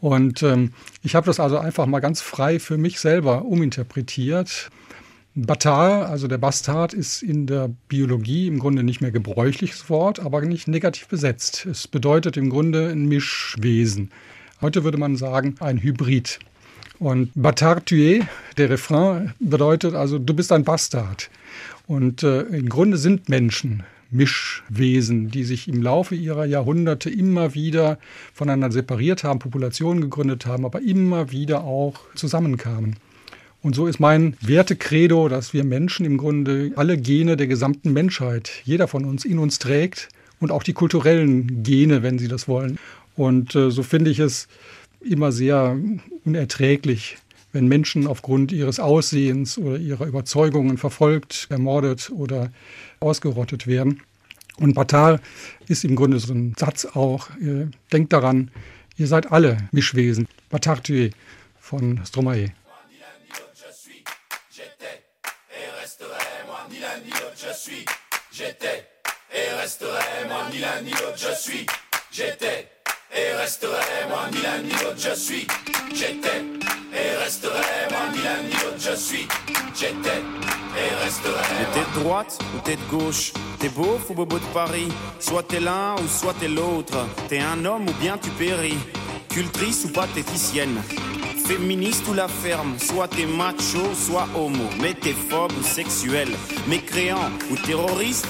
Und 0.00 0.42
ähm, 0.42 0.72
ich 1.02 1.14
habe 1.14 1.26
das 1.26 1.40
also 1.40 1.58
einfach 1.58 1.86
mal 1.86 2.00
ganz 2.00 2.20
frei 2.20 2.58
für 2.58 2.78
mich 2.78 3.00
selber 3.00 3.44
uminterpretiert. 3.44 4.70
Batar, 5.34 6.08
also 6.08 6.26
der 6.26 6.38
Bastard, 6.38 6.94
ist 6.94 7.22
in 7.22 7.46
der 7.46 7.70
Biologie 7.88 8.48
im 8.48 8.58
Grunde 8.58 8.82
nicht 8.82 9.00
mehr 9.00 9.10
gebräuchliches 9.10 9.88
Wort, 9.88 10.20
aber 10.20 10.40
nicht 10.42 10.68
negativ 10.68 11.08
besetzt. 11.08 11.66
Es 11.66 11.86
bedeutet 11.86 12.36
im 12.36 12.50
Grunde 12.50 12.88
ein 12.88 13.06
Mischwesen. 13.06 14.10
Heute 14.60 14.82
würde 14.82 14.98
man 14.98 15.16
sagen, 15.16 15.54
ein 15.60 15.78
Hybrid. 15.78 16.40
Und 16.98 17.30
Batar 17.36 17.78
tué, 17.78 18.26
der 18.56 18.70
Refrain, 18.70 19.32
bedeutet 19.38 19.94
also, 19.94 20.18
du 20.18 20.34
bist 20.34 20.50
ein 20.50 20.64
Bastard. 20.64 21.30
Und 21.86 22.24
äh, 22.24 22.42
im 22.42 22.68
Grunde 22.68 22.98
sind 22.98 23.28
Menschen 23.28 23.84
Mischwesen, 24.10 25.30
die 25.30 25.44
sich 25.44 25.68
im 25.68 25.82
Laufe 25.82 26.14
ihrer 26.14 26.44
Jahrhunderte 26.46 27.10
immer 27.10 27.54
wieder 27.54 27.98
voneinander 28.32 28.72
separiert 28.72 29.24
haben, 29.24 29.38
Populationen 29.38 30.00
gegründet 30.00 30.46
haben, 30.46 30.64
aber 30.64 30.80
immer 30.80 31.30
wieder 31.30 31.64
auch 31.64 32.00
zusammenkamen. 32.14 32.96
Und 33.60 33.74
so 33.74 33.86
ist 33.86 33.98
mein 33.98 34.36
Wertekredo, 34.40 35.28
dass 35.28 35.52
wir 35.52 35.64
Menschen 35.64 36.06
im 36.06 36.16
Grunde 36.16 36.72
alle 36.76 36.96
Gene 36.96 37.36
der 37.36 37.48
gesamten 37.48 37.92
Menschheit, 37.92 38.50
jeder 38.64 38.86
von 38.86 39.04
uns 39.04 39.24
in 39.24 39.38
uns 39.38 39.58
trägt 39.58 40.08
und 40.40 40.52
auch 40.52 40.62
die 40.62 40.72
kulturellen 40.72 41.62
Gene, 41.64 42.02
wenn 42.02 42.18
Sie 42.18 42.28
das 42.28 42.46
wollen. 42.46 42.78
Und 43.16 43.56
äh, 43.56 43.70
so 43.70 43.82
finde 43.82 44.10
ich 44.10 44.20
es 44.20 44.46
immer 45.00 45.32
sehr 45.32 45.76
unerträglich, 46.24 47.18
wenn 47.52 47.66
Menschen 47.66 48.06
aufgrund 48.06 48.52
ihres 48.52 48.80
Aussehens 48.80 49.58
oder 49.58 49.78
ihrer 49.78 50.06
Überzeugungen 50.06 50.78
verfolgt, 50.78 51.46
ermordet 51.50 52.10
oder 52.10 52.50
ausgerottet 53.00 53.66
werden. 53.66 54.02
Und 54.58 54.74
Batal 54.74 55.20
ist 55.68 55.84
im 55.84 55.96
Grunde 55.96 56.18
so 56.18 56.32
ein 56.32 56.54
Satz 56.58 56.84
auch, 56.84 57.28
denkt 57.92 58.12
daran, 58.12 58.50
Ihr 58.98 59.06
seid 59.06 59.30
alle 59.30 59.68
Mischwesen. 59.70 60.26
Batartue 60.50 61.10
von 61.60 62.04
Stromae. 62.04 62.52
J'étais 68.30 68.86
et 69.32 69.60
resterai 69.60 70.28
moi 70.28 70.48
ni 70.52 70.58
l'un 70.60 70.80
ni 70.82 70.90
l'autre 70.90 71.18
je 71.18 71.34
suis. 71.34 71.66
J'étais 72.12 72.68
et 73.18 73.34
resterai 73.36 74.06
moi 74.08 74.28
ni 74.32 74.40
l'un 74.42 74.58
ni 74.62 74.70
l'autre 74.82 74.98
je 74.98 75.14
suis. 75.14 75.46
J'étais 75.94 76.40
et 76.92 77.16
resterai 77.24 77.78
moi 77.90 78.00
ni 78.12 78.22
l'un 78.22 78.42
ni 78.42 78.52
l'autre 78.52 78.78
je 78.78 78.96
suis. 78.96 79.26
J'étais 79.74 80.22
et 80.76 81.04
resterai. 81.04 81.42
T'es 81.74 81.80
de 81.80 82.04
droite 82.04 82.38
ou 82.54 82.60
t'es 82.64 82.76
de 82.76 82.90
gauche 82.90 83.32
T'es 83.58 83.68
beau 83.68 83.98
ou 84.08 84.14
bobo 84.14 84.38
de 84.38 84.44
Paris 84.54 84.88
Soit 85.18 85.42
t'es 85.42 85.60
l'un 85.60 85.94
ou 85.96 86.08
soit 86.08 86.34
t'es 86.38 86.48
l'autre. 86.48 86.98
T'es 87.28 87.40
un 87.40 87.64
homme 87.64 87.88
ou 87.88 87.92
bien 88.00 88.16
tu 88.18 88.30
péris. 88.30 88.78
Cultrice 89.28 89.84
ou 89.84 89.88
pathéticienne 89.88 90.80
féministe 91.48 92.06
ou 92.10 92.12
la 92.12 92.28
ferme, 92.28 92.76
soit 92.78 93.08
t'es 93.08 93.24
macho, 93.24 93.80
soit 93.94 94.28
homo, 94.36 94.64
mais 94.82 94.92
t'es 94.92 95.14
phobe 95.14 95.52
ou 95.58 95.62
sexuel, 95.62 96.28
mécréant 96.68 97.30
ou 97.50 97.56
terroriste, 97.56 98.28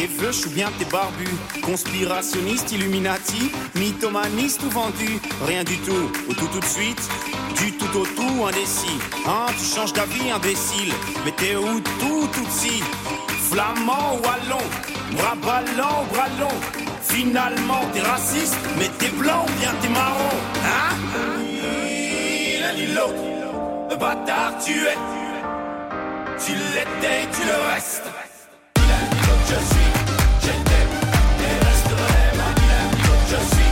T'es 0.00 0.06
veuche 0.06 0.46
ou 0.46 0.48
bien 0.48 0.70
t'es 0.78 0.86
barbu, 0.86 1.28
conspirationniste, 1.60 2.72
illuminati, 2.72 3.52
mythomaniste 3.74 4.62
ou 4.62 4.70
vendu, 4.70 5.20
rien 5.46 5.62
du 5.62 5.76
tout, 5.76 6.10
ou 6.26 6.32
tout 6.32 6.46
tout 6.46 6.58
de 6.58 6.64
suite, 6.64 7.06
du 7.58 7.72
tout 7.72 7.98
au 7.98 8.06
tout 8.06 8.46
indécis. 8.46 8.98
Hein, 9.26 9.48
tu 9.58 9.62
changes 9.62 9.92
d'avis 9.92 10.30
imbécile, 10.30 10.90
mais 11.22 11.32
t'es 11.32 11.54
où 11.54 11.80
tout 12.00 12.26
tout 12.32 12.48
si? 12.50 12.82
Flamand 13.50 14.14
ou 14.14 14.26
allon, 14.26 14.64
bras 15.18 15.34
ballants 15.34 16.04
ou 16.04 16.14
bras 16.14 16.28
longs, 16.40 16.60
finalement 17.02 17.82
t'es 17.92 18.00
raciste, 18.00 18.56
mais 18.78 18.88
t'es 18.98 19.10
blanc 19.10 19.44
ou 19.46 19.60
bien 19.60 19.74
t'es 19.82 19.88
marron, 19.90 20.34
hein? 20.64 20.96
L'un 22.94 23.96
bâtard 23.96 24.54
tu 24.64 24.72
es, 24.72 24.96
tu 26.42 26.52
l'étais, 26.52 27.28
tu 27.34 27.46
le 27.46 27.74
restes. 27.74 28.10
Je 29.50 29.56
suis 29.56 29.89
just 33.30 33.54
see 33.54 33.69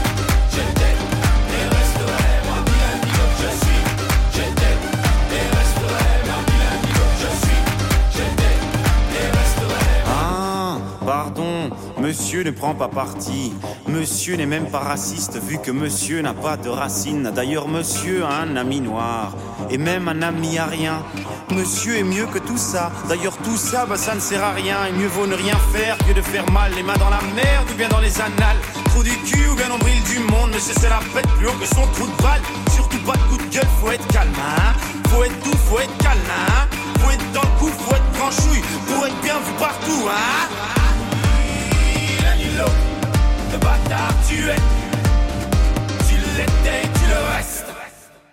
Monsieur 12.09 12.41
ne 12.41 12.49
prend 12.49 12.73
pas 12.73 12.87
parti. 12.87 13.53
Monsieur 13.87 14.35
n'est 14.35 14.47
même 14.47 14.65
pas 14.65 14.79
raciste 14.79 15.39
vu 15.39 15.59
que 15.59 15.69
monsieur 15.69 16.23
n'a 16.23 16.33
pas 16.33 16.57
de 16.57 16.67
racines. 16.67 17.31
D'ailleurs, 17.35 17.67
monsieur 17.67 18.25
a 18.25 18.41
un 18.41 18.55
ami 18.55 18.81
noir 18.81 19.35
et 19.69 19.77
même 19.77 20.07
un 20.07 20.23
ami 20.23 20.57
à 20.57 20.65
rien. 20.65 21.03
Monsieur 21.51 21.97
est 21.97 22.03
mieux 22.03 22.25
que 22.25 22.39
tout 22.39 22.57
ça. 22.57 22.91
D'ailleurs, 23.07 23.37
tout 23.37 23.57
ça, 23.57 23.85
bah, 23.85 23.95
ça 23.95 24.15
ne 24.15 24.19
sert 24.19 24.43
à 24.43 24.53
rien. 24.53 24.87
Et 24.87 24.91
mieux 24.91 25.05
vaut 25.05 25.27
ne 25.27 25.35
rien 25.35 25.55
faire 25.71 25.99
que 25.99 26.11
de 26.13 26.21
faire 26.23 26.51
mal. 26.51 26.71
Les 26.75 26.81
mains 26.81 26.97
dans 26.97 27.11
la 27.11 27.21
merde 27.35 27.67
ou 27.71 27.77
bien 27.77 27.89
dans 27.89 27.99
les 27.99 28.19
annales. 28.19 28.57
Trou 28.85 29.03
du 29.03 29.15
cul 29.15 29.47
ou 29.47 29.53
bien 29.53 29.69
nombril 29.69 30.01
du 30.01 30.17
monde. 30.31 30.49
Monsieur, 30.49 30.73
c'est 30.79 30.89
la 30.89 31.01
fête 31.13 31.27
plus 31.37 31.47
haut 31.47 31.59
que 31.61 31.67
son 31.67 31.85
trou 31.93 32.07
de 32.07 32.23
balle. 32.23 32.41
Surtout 32.73 33.05
pas 33.05 33.13
de 33.13 33.23
coup 33.29 33.37
de 33.37 33.53
gueule, 33.53 33.67
faut 33.79 33.91
être 33.91 34.07
calme, 34.07 34.33
hein. 34.35 34.73
Faut 35.09 35.23
être 35.23 35.43
doux, 35.43 35.57
faut 35.69 35.79
être 35.79 35.97
calme, 35.99 36.17
hein. 36.27 36.67
Faut 37.01 37.11
être 37.11 37.31
dans 37.33 37.43
le 37.43 37.59
coup, 37.59 37.67
faut 37.67 37.95
être 37.95 38.13
franchouille. 38.15 38.63
Pour 38.87 39.05
être 39.05 39.21
bien 39.21 39.35
vu 39.35 39.53
partout, 39.59 40.09
hein 40.09 40.69
le 43.51 43.57
bâtard 43.57 44.13
tu 44.27 44.35
es. 44.49 44.55
Tu 46.07 46.15
l'étais, 46.15 46.87
tu 46.93 47.09
le 47.09 47.35
restes. 47.35 47.65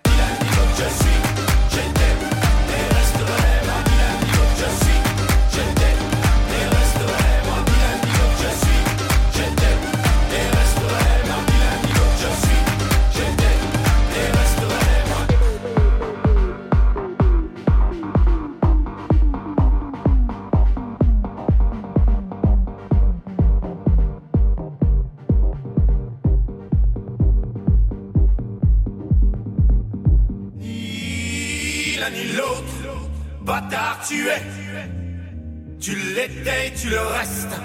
Il 0.07 0.11
a 0.11 0.45
dit 0.45 0.51
je 0.77 1.05
suis. 1.05 1.16
Tu 34.09 34.29
es. 34.29 34.43
Tu 35.81 35.97
l'étais, 36.15 36.73
tu 36.77 36.89
le 36.89 37.01
restes. 37.01 37.57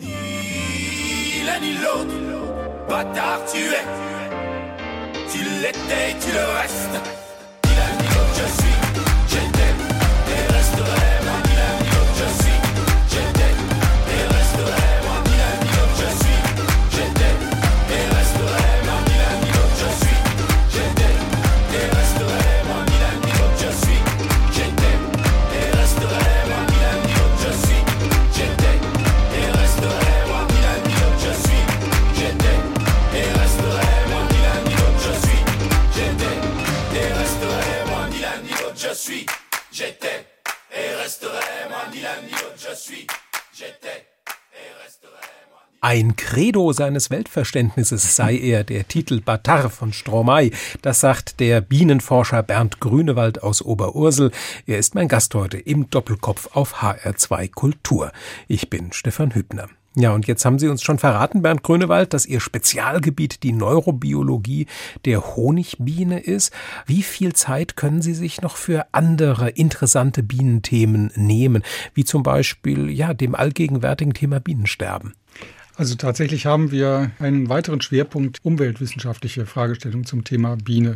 Ni 0.00 1.44
l'un 1.46 1.60
ni 1.60 1.74
l'autre, 1.74 2.88
bâtard 2.88 3.40
tu 3.52 3.58
es. 3.58 3.86
Tu 5.30 5.38
l'étais, 5.62 6.16
Ein 45.92 46.16
Credo 46.16 46.72
seines 46.72 47.10
Weltverständnisses 47.10 48.16
sei 48.16 48.38
er, 48.38 48.64
der 48.64 48.88
Titel 48.88 49.20
Batar 49.20 49.68
von 49.68 49.92
Stromae. 49.92 50.50
Das 50.80 51.00
sagt 51.00 51.38
der 51.38 51.60
Bienenforscher 51.60 52.42
Bernd 52.42 52.80
Grünewald 52.80 53.42
aus 53.42 53.60
Oberursel. 53.60 54.30
Er 54.66 54.78
ist 54.78 54.94
mein 54.94 55.06
Gast 55.06 55.34
heute 55.34 55.58
im 55.58 55.90
Doppelkopf 55.90 56.56
auf 56.56 56.76
HR2 56.76 57.50
Kultur. 57.50 58.10
Ich 58.48 58.70
bin 58.70 58.94
Stefan 58.94 59.34
Hübner. 59.34 59.68
Ja, 59.94 60.12
und 60.12 60.26
jetzt 60.26 60.46
haben 60.46 60.58
Sie 60.58 60.68
uns 60.68 60.82
schon 60.82 60.98
verraten, 60.98 61.42
Bernd 61.42 61.62
Grünewald, 61.62 62.14
dass 62.14 62.24
Ihr 62.24 62.40
Spezialgebiet 62.40 63.42
die 63.42 63.52
Neurobiologie 63.52 64.68
der 65.04 65.36
Honigbiene 65.36 66.20
ist. 66.20 66.54
Wie 66.86 67.02
viel 67.02 67.34
Zeit 67.34 67.76
können 67.76 68.00
Sie 68.00 68.14
sich 68.14 68.40
noch 68.40 68.56
für 68.56 68.86
andere 68.92 69.50
interessante 69.50 70.22
Bienenthemen 70.22 71.12
nehmen, 71.16 71.62
wie 71.92 72.04
zum 72.04 72.22
Beispiel 72.22 72.88
ja 72.88 73.12
dem 73.12 73.34
allgegenwärtigen 73.34 74.14
Thema 74.14 74.40
Bienensterben? 74.40 75.12
Also 75.82 75.96
tatsächlich 75.96 76.46
haben 76.46 76.70
wir 76.70 77.10
einen 77.18 77.48
weiteren 77.48 77.80
Schwerpunkt 77.80 78.38
umweltwissenschaftliche 78.44 79.46
Fragestellungen 79.46 80.06
zum 80.06 80.22
Thema 80.22 80.54
Biene. 80.56 80.94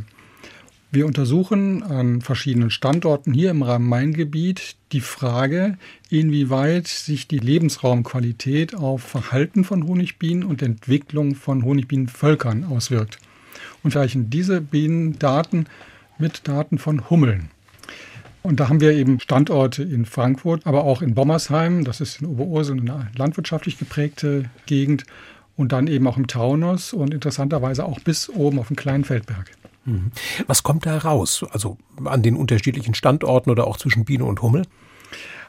Wir 0.93 1.07
untersuchen 1.07 1.83
an 1.83 2.21
verschiedenen 2.21 2.71
Standorten 2.71 3.35
hier 3.35 3.51
im 3.51 3.63
Rhein-Main-Gebiet 3.63 4.77
die 4.93 5.01
Frage, 5.01 5.77
inwieweit 6.09 6.87
sich 6.87 7.27
die 7.27 7.41
Lebensraumqualität 7.41 8.77
auf 8.77 9.03
Verhalten 9.03 9.65
von 9.65 9.89
Honigbienen 9.89 10.45
und 10.45 10.63
Entwicklung 10.63 11.35
von 11.35 11.65
Honigbienenvölkern 11.65 12.63
auswirkt 12.63 13.19
und 13.83 13.91
gleichen 13.91 14.31
diese 14.31 14.61
Bienendaten 14.61 15.67
mit 16.17 16.47
Daten 16.47 16.79
von 16.79 17.11
Hummeln. 17.11 17.51
Und 18.47 18.61
da 18.61 18.69
haben 18.69 18.81
wir 18.81 18.93
eben 18.93 19.19
Standorte 19.19 19.83
in 19.83 20.07
Frankfurt, 20.07 20.67
aber 20.67 20.85
auch 20.85 21.03
in 21.03 21.15
Bommersheim, 21.15 21.85
das 21.85 22.01
ist 22.01 22.21
in 22.21 22.29
Oberursel 22.29 22.79
eine 22.79 23.09
landwirtschaftlich 23.17 23.77
geprägte 23.77 24.45
Gegend, 24.67 25.05
und 25.57 25.73
dann 25.73 25.87
eben 25.87 26.07
auch 26.07 26.17
im 26.17 26.27
Taunus 26.27 26.93
und 26.93 27.13
interessanterweise 27.13 27.85
auch 27.85 27.99
bis 28.01 28.29
oben 28.29 28.59
auf 28.59 28.69
den 28.69 28.77
kleinen 28.77 29.05
Feldberg. 29.05 29.51
Mhm. 29.85 30.13
Was 30.47 30.63
kommt 30.63 30.87
da 30.87 30.99
raus? 30.99 31.45
Also 31.51 31.79
an 32.05 32.23
den 32.23 32.37
unterschiedlichen 32.37 32.95
Standorten 32.95 33.51
oder 33.51 33.67
auch 33.67 33.79
zwischen 33.79 34.05
Biene 34.05 34.25
und 34.25 34.43
Hummel? 34.43 34.63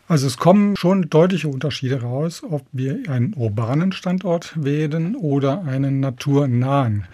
Also 0.08 0.26
es 0.26 0.38
kommen 0.38 0.78
schon 0.78 1.10
deutliche 1.10 1.50
Unterschiede 1.50 2.02
raus, 2.02 2.42
ob 2.50 2.66
wir 2.72 3.10
einen 3.10 3.34
urbanen 3.36 3.92
Standort 3.92 4.54
wählen 4.56 5.16
oder 5.16 5.66
einen 5.66 6.00
naturnahen. 6.00 7.06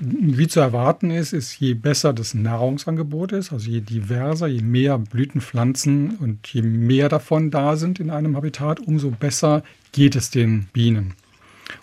Wie 0.00 0.48
zu 0.48 0.60
erwarten 0.60 1.10
ist, 1.10 1.32
ist 1.32 1.58
je 1.60 1.74
besser 1.74 2.12
das 2.12 2.34
Nahrungsangebot 2.34 3.32
ist, 3.32 3.52
also 3.52 3.70
je 3.70 3.80
diverser, 3.80 4.48
je 4.48 4.62
mehr 4.62 4.98
Blütenpflanzen 4.98 6.16
und 6.16 6.48
je 6.48 6.62
mehr 6.62 7.08
davon 7.08 7.50
da 7.50 7.76
sind 7.76 8.00
in 8.00 8.10
einem 8.10 8.36
Habitat, 8.36 8.80
umso 8.80 9.10
besser 9.10 9.62
geht 9.92 10.16
es 10.16 10.30
den 10.30 10.66
Bienen. 10.72 11.14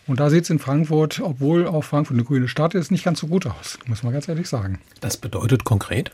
Und 0.07 0.20
da 0.20 0.30
sieht 0.30 0.43
es 0.43 0.49
in 0.49 0.59
Frankfurt, 0.59 1.22
obwohl 1.22 1.68
auch 1.68 1.84
Frankfurt 1.84 2.16
eine 2.16 2.26
grüne 2.26 2.47
Stadt 2.47 2.76
ist, 2.76 2.91
nicht 2.91 3.03
ganz 3.03 3.20
so 3.20 3.28
gut 3.28 3.45
aus, 3.45 3.80
muss 3.88 4.03
man 4.03 4.14
ganz 4.14 4.28
ehrlich 4.28 4.47
sagen. 4.47 4.80
Das 4.99 5.18
bedeutet 5.18 5.64
konkret? 5.64 6.12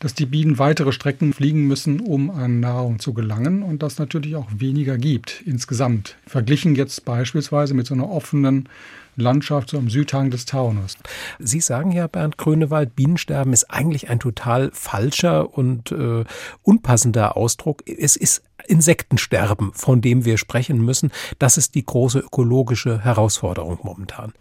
Dass 0.00 0.14
die 0.14 0.26
Bienen 0.26 0.58
weitere 0.58 0.92
Strecken 0.92 1.32
fliegen 1.32 1.66
müssen, 1.66 2.00
um 2.00 2.30
an 2.30 2.60
Nahrung 2.60 2.98
zu 2.98 3.14
gelangen 3.14 3.62
und 3.62 3.82
das 3.82 3.98
natürlich 3.98 4.36
auch 4.36 4.48
weniger 4.56 4.98
gibt 4.98 5.42
insgesamt. 5.44 6.16
Verglichen 6.26 6.74
jetzt 6.74 7.04
beispielsweise 7.04 7.74
mit 7.74 7.86
so 7.86 7.94
einer 7.94 8.10
offenen 8.10 8.68
Landschaft 9.16 9.70
so 9.70 9.78
am 9.78 9.88
Südhang 9.88 10.30
des 10.30 10.44
Taunus. 10.44 10.96
Sie 11.38 11.60
sagen 11.60 11.92
ja, 11.92 12.06
Bernd 12.06 12.38
Grönewald, 12.38 12.94
Bienensterben 12.94 13.52
ist 13.52 13.70
eigentlich 13.70 14.08
ein 14.08 14.20
total 14.20 14.70
falscher 14.72 15.56
und 15.56 15.92
äh, 15.92 16.24
unpassender 16.62 17.36
Ausdruck. 17.36 17.82
Es 17.86 18.16
ist 18.16 18.42
Insektensterben, 18.66 19.72
von 19.74 20.00
dem 20.00 20.24
wir 20.24 20.38
sprechen 20.38 20.84
müssen. 20.84 21.10
Das 21.38 21.56
ist 21.56 21.74
die 21.74 21.84
große 21.84 22.18
ökologische 22.18 23.02
Herausforderung 23.04 23.78
momentan. 23.82 24.32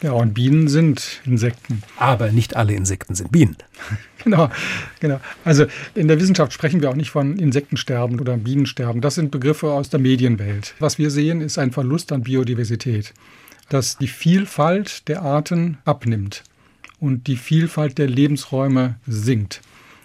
Ja, 0.00 0.12
und 0.12 0.34
Bienen 0.34 0.68
sind 0.68 1.20
Insekten. 1.24 1.82
Aber 1.96 2.30
nicht 2.30 2.54
alle 2.56 2.74
Insekten 2.74 3.14
sind 3.14 3.32
Bienen. 3.32 3.56
genau, 4.24 4.48
genau. 5.00 5.20
Also 5.44 5.66
in 5.94 6.06
der 6.06 6.20
Wissenschaft 6.20 6.52
sprechen 6.52 6.80
wir 6.82 6.90
auch 6.90 6.94
nicht 6.94 7.10
von 7.10 7.36
Insektensterben 7.38 8.20
oder 8.20 8.36
Bienensterben. 8.36 9.00
Das 9.00 9.16
sind 9.16 9.30
Begriffe 9.30 9.72
aus 9.72 9.90
der 9.90 9.98
Medienwelt. 9.98 10.74
Was 10.78 10.98
wir 10.98 11.10
sehen, 11.10 11.40
ist 11.40 11.58
ein 11.58 11.72
Verlust 11.72 12.12
an 12.12 12.22
Biodiversität 12.22 13.12
dass 13.68 13.98
die 13.98 14.08
Vielfalt 14.08 15.08
der 15.08 15.22
Arten 15.22 15.78
abnimmt 15.84 16.44
und 17.00 17.26
die 17.26 17.36
Vielfalt 17.36 17.98
der 17.98 18.08
Lebensräume 18.08 18.96
sinkt. 19.06 19.60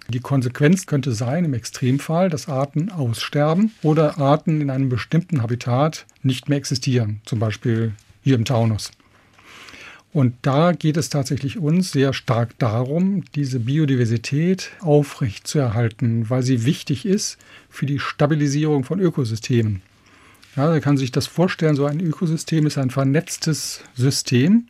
Die 0.09 0.19
Konsequenz 0.19 0.85
könnte 0.85 1.13
sein, 1.13 1.45
im 1.45 1.53
Extremfall, 1.53 2.29
dass 2.29 2.49
Arten 2.49 2.91
aussterben 2.91 3.71
oder 3.81 4.17
Arten 4.17 4.59
in 4.59 4.69
einem 4.69 4.89
bestimmten 4.89 5.41
Habitat 5.41 6.05
nicht 6.21 6.49
mehr 6.49 6.57
existieren, 6.57 7.21
zum 7.25 7.39
Beispiel 7.39 7.93
hier 8.21 8.35
im 8.35 8.45
Taunus. 8.45 8.91
Und 10.11 10.35
da 10.43 10.73
geht 10.73 10.97
es 10.97 11.09
tatsächlich 11.09 11.57
uns 11.57 11.91
sehr 11.91 12.13
stark 12.13 12.57
darum, 12.59 13.23
diese 13.33 13.59
Biodiversität 13.59 14.71
aufrecht 14.79 15.47
zu 15.47 15.57
erhalten, 15.57 16.29
weil 16.29 16.43
sie 16.43 16.65
wichtig 16.65 17.05
ist 17.05 17.39
für 17.69 17.87
die 17.87 17.97
Stabilisierung 17.97 18.83
von 18.83 18.99
Ökosystemen. 18.99 19.81
Ja, 20.55 20.67
man 20.67 20.81
kann 20.81 20.97
sich 20.97 21.11
das 21.11 21.25
vorstellen, 21.25 21.75
so 21.75 21.85
ein 21.85 21.99
Ökosystem 21.99 22.67
ist 22.67 22.77
ein 22.77 22.91
vernetztes 22.91 23.83
System 23.95 24.67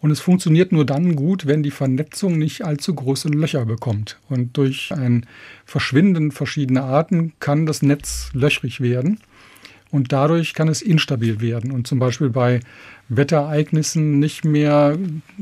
und 0.00 0.10
es 0.10 0.18
funktioniert 0.18 0.72
nur 0.72 0.84
dann 0.84 1.14
gut, 1.14 1.46
wenn 1.46 1.62
die 1.62 1.70
Vernetzung 1.70 2.38
nicht 2.38 2.64
allzu 2.64 2.92
große 2.92 3.28
Löcher 3.28 3.64
bekommt. 3.64 4.18
Und 4.28 4.56
durch 4.56 4.92
ein 4.92 5.26
Verschwinden 5.64 6.32
verschiedener 6.32 6.82
Arten 6.82 7.34
kann 7.38 7.66
das 7.66 7.82
Netz 7.82 8.30
löchrig 8.32 8.80
werden 8.80 9.20
und 9.92 10.10
dadurch 10.10 10.54
kann 10.54 10.66
es 10.66 10.82
instabil 10.82 11.40
werden 11.40 11.70
und 11.70 11.86
zum 11.86 12.00
Beispiel 12.00 12.30
bei 12.30 12.58
Wetterereignissen 13.16 14.18
nicht 14.18 14.44
mehr 14.44 14.98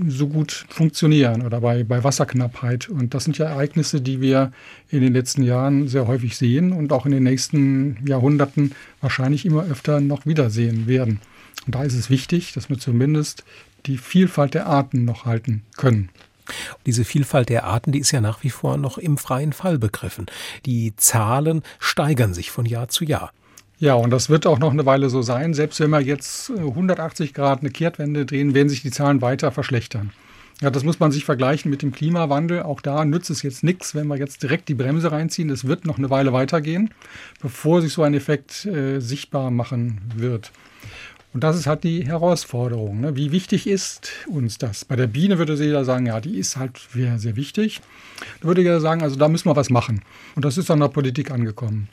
so 0.07 0.29
gut 0.29 0.66
funktionieren 0.68 1.43
oder 1.43 1.61
bei, 1.61 1.85
bei 1.85 2.03
Wasserknappheit. 2.03 2.89
Und 2.89 3.14
das 3.14 3.25
sind 3.25 3.39
ja 3.39 3.47
Ereignisse, 3.47 4.01
die 4.01 4.21
wir 4.21 4.53
in 4.89 5.01
den 5.01 5.12
letzten 5.12 5.43
Jahren 5.43 5.89
sehr 5.89 6.07
häufig 6.07 6.37
sehen 6.37 6.73
und 6.73 6.93
auch 6.93 7.07
in 7.07 7.12
den 7.12 7.23
nächsten 7.23 8.05
Jahrhunderten 8.07 8.73
wahrscheinlich 9.01 9.47
immer 9.47 9.64
öfter 9.64 10.01
noch 10.01 10.27
wiedersehen 10.27 10.87
werden. 10.87 11.21
Und 11.66 11.75
da 11.75 11.83
ist 11.83 11.95
es 11.95 12.11
wichtig, 12.11 12.53
dass 12.53 12.68
wir 12.68 12.79
zumindest 12.79 13.45
die 13.87 13.99
Vielfalt 13.99 14.55
der 14.55 14.66
Arten 14.66 15.05
noch 15.05 15.25
halten 15.25 15.62
können. 15.77 16.11
Diese 16.87 17.05
Vielfalt 17.05 17.49
der 17.49 17.64
Arten, 17.64 17.93
die 17.93 18.01
ist 18.01 18.11
ja 18.11 18.21
nach 18.21 18.43
wie 18.43 18.51
vor 18.51 18.77
noch 18.77 18.99
im 18.99 19.18
freien 19.18 19.53
Fall 19.53 19.79
begriffen. 19.79 20.27
Die 20.66 20.95
Zahlen 20.97 21.62
steigern 21.79 22.35
sich 22.35 22.51
von 22.51 22.66
Jahr 22.66 22.89
zu 22.89 23.05
Jahr. 23.05 23.33
Ja, 23.81 23.95
und 23.95 24.11
das 24.11 24.28
wird 24.28 24.47
auch 24.47 24.59
noch 24.59 24.72
eine 24.72 24.85
Weile 24.85 25.09
so 25.09 25.22
sein. 25.22 25.55
Selbst 25.55 25.81
wenn 25.81 25.89
wir 25.89 26.03
jetzt 26.03 26.51
180 26.51 27.31
äh, 27.31 27.33
Grad 27.33 27.61
eine 27.61 27.70
Kehrtwende 27.70 28.26
drehen, 28.26 28.55
werden 28.55 28.68
sich 28.68 28.83
die 28.83 28.91
Zahlen 28.91 29.22
weiter 29.22 29.53
verschlechtern. 29.53 30.11
Ja, 30.61 30.68
das 30.68 30.85
muss 30.85 31.01
man 31.01 31.11
sich 31.11 31.24
vergleichen 31.24 31.70
mit 31.70 31.81
dem 31.81 31.91
Klimawandel. 31.91 32.62
Auch 32.62 32.83
da 32.83 33.07
nützt 33.07 33.31
es 33.31 33.43
jetzt 33.43 33.64
nichts, 33.64 33.95
wenn 33.95 34.07
wir 34.09 34.18
jetzt 34.18 34.43
direkt 34.43 34.68
die 34.68 34.74
Bremse 34.74 35.11
reinziehen. 35.11 35.49
Es 35.49 35.66
wird 35.66 35.87
noch 35.87 35.97
eine 35.97 36.11
Weile 36.11 36.35
weitergehen, 36.35 36.91
bevor 37.41 37.81
sich 37.81 37.95
so 37.95 38.03
ein 38.03 38.12
Effekt 38.12 38.66
äh, 38.66 39.01
sichtbar 39.01 39.51
machen 39.51 40.03
wird. 40.14 40.53
Und 41.33 41.43
das 41.43 41.57
ist 41.57 41.66
halt 41.66 41.83
die 41.83 42.07
Herausforderung. 42.07 43.01
Ne? 43.01 43.16
Wie 43.16 43.33
wichtig 43.33 43.66
ist 43.66 44.12
uns 44.28 44.59
das? 44.59 44.85
Bei 44.85 44.97
der 44.97 45.07
Biene 45.07 45.39
würde 45.39 45.55
jeder 45.55 45.87
sagen, 45.87 46.05
ja, 46.05 46.20
die 46.20 46.37
ist 46.37 46.59
halt 46.59 46.78
sehr, 46.93 47.18
sehr 47.18 47.35
wichtig. 47.37 47.81
Da 48.43 48.49
würde 48.49 48.61
jeder 48.61 48.81
sagen, 48.81 49.03
also 49.03 49.16
da 49.16 49.28
müssen 49.28 49.49
wir 49.49 49.57
was 49.57 49.70
machen. 49.70 50.03
Und 50.35 50.45
das 50.45 50.59
ist 50.59 50.70
an 50.70 50.81
der 50.81 50.89
Politik 50.89 51.31
angekommen. 51.31 51.89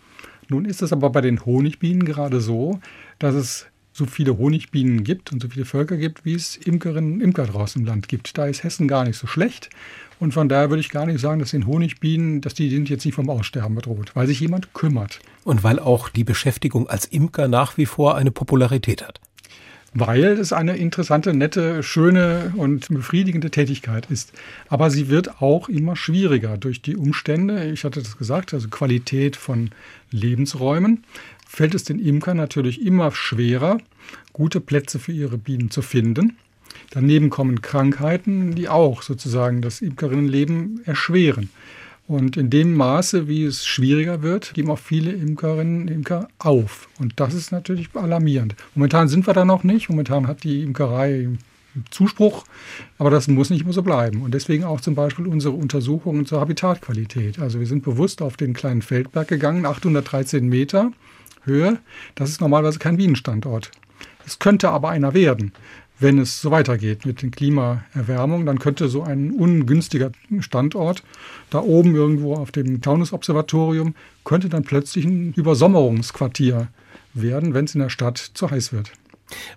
Nun 0.50 0.66
ist 0.66 0.82
es 0.82 0.94
aber 0.94 1.10
bei 1.10 1.22
den 1.22 1.46
Honigbienen 1.46 2.06
gerade 2.06 2.42
so, 2.42 2.80
dass 3.20 3.36
es 3.36 3.68
so 3.92 4.06
viele 4.06 4.38
Honigbienen 4.38 5.04
gibt 5.04 5.32
und 5.34 5.42
so 5.42 5.50
viele 5.50 5.66
Völker 5.66 5.98
gibt, 5.98 6.24
wie 6.24 6.36
es 6.36 6.56
Imkerinnen 6.56 7.14
und 7.14 7.22
Imker 7.22 7.46
draußen 7.46 7.82
im 7.82 7.88
Land 7.88 8.08
gibt. 8.08 8.38
Da 8.38 8.46
ist 8.46 8.64
Hessen 8.64 8.88
gar 8.88 9.04
nicht 9.04 9.18
so 9.18 9.26
schlecht. 9.26 9.70
Und 10.20 10.34
von 10.34 10.50
daher 10.50 10.70
würde 10.70 10.82
ich 10.82 10.90
gar 10.90 11.06
nicht 11.06 11.20
sagen, 11.20 11.40
dass 11.40 11.52
den 11.52 11.68
Honigbienen, 11.68 12.42
dass 12.42 12.54
die 12.54 12.70
sind 12.70 12.90
jetzt 12.90 13.06
nicht 13.06 13.16
vom 13.16 13.30
Aussterben 13.30 13.76
bedroht, 13.76 14.12
weil 14.16 14.28
sich 14.28 14.40
jemand 14.40 14.74
kümmert. 14.74 15.20
Und 15.44 15.64
weil 15.64 15.80
auch 15.80 16.10
die 16.10 16.24
Beschäftigung 16.24 16.88
als 16.88 17.06
Imker 17.06 17.48
nach 17.48 17.78
wie 17.78 17.86
vor 17.86 18.16
eine 18.16 18.32
Popularität 18.32 19.04
hat 19.04 19.20
weil 20.00 20.26
es 20.34 20.54
eine 20.54 20.78
interessante, 20.78 21.34
nette, 21.34 21.82
schöne 21.82 22.54
und 22.56 22.88
befriedigende 22.90 23.50
Tätigkeit 23.50 24.06
ist. 24.12 24.32
Aber 24.70 24.92
sie 24.92 25.10
wird 25.10 25.42
auch 25.42 25.70
immer 25.70 25.96
schwieriger 25.96 26.58
durch 26.58 26.84
die 26.84 26.96
Umstände. 26.96 27.72
Ich 27.72 27.84
hatte 27.84 28.02
das 28.02 28.16
gesagt, 28.16 28.54
also 28.54 28.68
Qualität 28.70 29.36
von 29.36 29.72
Lebensräumen. 30.12 31.04
Fällt 31.48 31.74
es 31.74 31.84
den 31.84 32.00
Imkern 32.00 32.38
natürlich 32.38 32.86
immer 32.86 33.12
schwerer, 33.12 33.80
gute 34.34 34.62
Plätze 34.62 35.00
für 35.00 35.14
ihre 35.14 35.40
Bienen 35.40 35.72
zu 35.72 35.82
finden. 35.82 36.38
Daneben 36.92 37.32
kommen 37.32 37.64
Krankheiten, 37.64 38.54
die 38.54 38.70
auch 38.70 39.02
sozusagen 39.02 39.64
das 39.64 39.82
Imkerinnenleben 39.82 40.82
erschweren. 40.86 41.50
Und 42.08 42.38
in 42.38 42.50
dem 42.50 42.74
Maße, 42.74 43.28
wie 43.28 43.44
es 43.44 43.66
schwieriger 43.66 44.22
wird, 44.22 44.54
geben 44.54 44.72
auch 44.72 44.80
viele 44.80 45.12
Imkerinnen 45.12 45.82
und 45.82 45.88
Imker 45.90 46.30
auf. 46.40 46.88
Und 47.00 47.20
das 47.20 47.34
ist 47.34 47.52
natürlich 47.52 47.90
alarmierend. 47.94 48.56
Momentan 48.76 49.10
sind 49.10 49.28
wir 49.28 49.34
da 49.34 49.44
noch 49.44 49.66
nicht. 49.66 49.90
Momentan 49.90 50.26
hat 50.28 50.44
die 50.44 50.64
Imkerei 50.64 51.28
Zuspruch, 51.92 52.46
aber 52.98 53.12
das 53.12 53.28
muss 53.28 53.50
nicht 53.50 53.64
immer 53.64 53.74
so 53.74 53.84
bleiben. 53.84 54.22
Und 54.22 54.34
deswegen 54.34 54.64
auch 54.64 54.82
zum 54.82 54.96
Beispiel 54.96 55.28
unsere 55.28 55.54
Untersuchungen 55.54 56.26
zur 56.26 56.40
Habitatqualität. 56.40 57.40
Also 57.40 57.60
wir 57.60 57.68
sind 57.68 57.84
bewusst 57.84 58.22
auf 58.22 58.38
den 58.38 58.54
kleinen 58.54 58.82
Feldberg 58.82 59.28
gegangen, 59.28 59.66
813 59.66 60.48
Meter 60.48 60.92
Höhe. 61.44 61.78
Das 62.16 62.30
ist 62.30 62.42
normalerweise 62.42 62.80
kein 62.80 62.98
Bienenstandort. 62.98 63.72
Es 64.26 64.40
könnte 64.40 64.70
aber 64.70 64.90
einer 64.90 65.14
werden 65.14 65.54
wenn 66.00 66.20
es 66.20 66.42
so 66.42 66.52
weitergeht 66.52 67.06
mit 67.06 67.22
den 67.22 67.32
Klimaerwärmung, 67.32 68.46
dann 68.46 68.60
könnte 68.60 68.88
so 68.88 69.04
ein 69.04 69.32
ungünstiger 69.32 70.12
Standort 70.40 71.04
da 71.50 71.60
oben 71.60 71.96
irgendwo 71.96 72.36
auf 72.36 72.52
dem 72.52 72.82
Taunus-Observatorium, 72.82 73.96
könnte 74.24 74.50
dann 74.50 74.64
plötzlich 74.64 75.06
ein 75.06 75.34
Übersommerungsquartier 75.34 76.68
werden, 77.14 77.54
wenn 77.54 77.66
es 77.66 77.76
in 77.76 77.82
der 77.82 77.90
Stadt 77.90 78.18
zu 78.18 78.52
heiß 78.52 78.74
wird. 78.74 78.92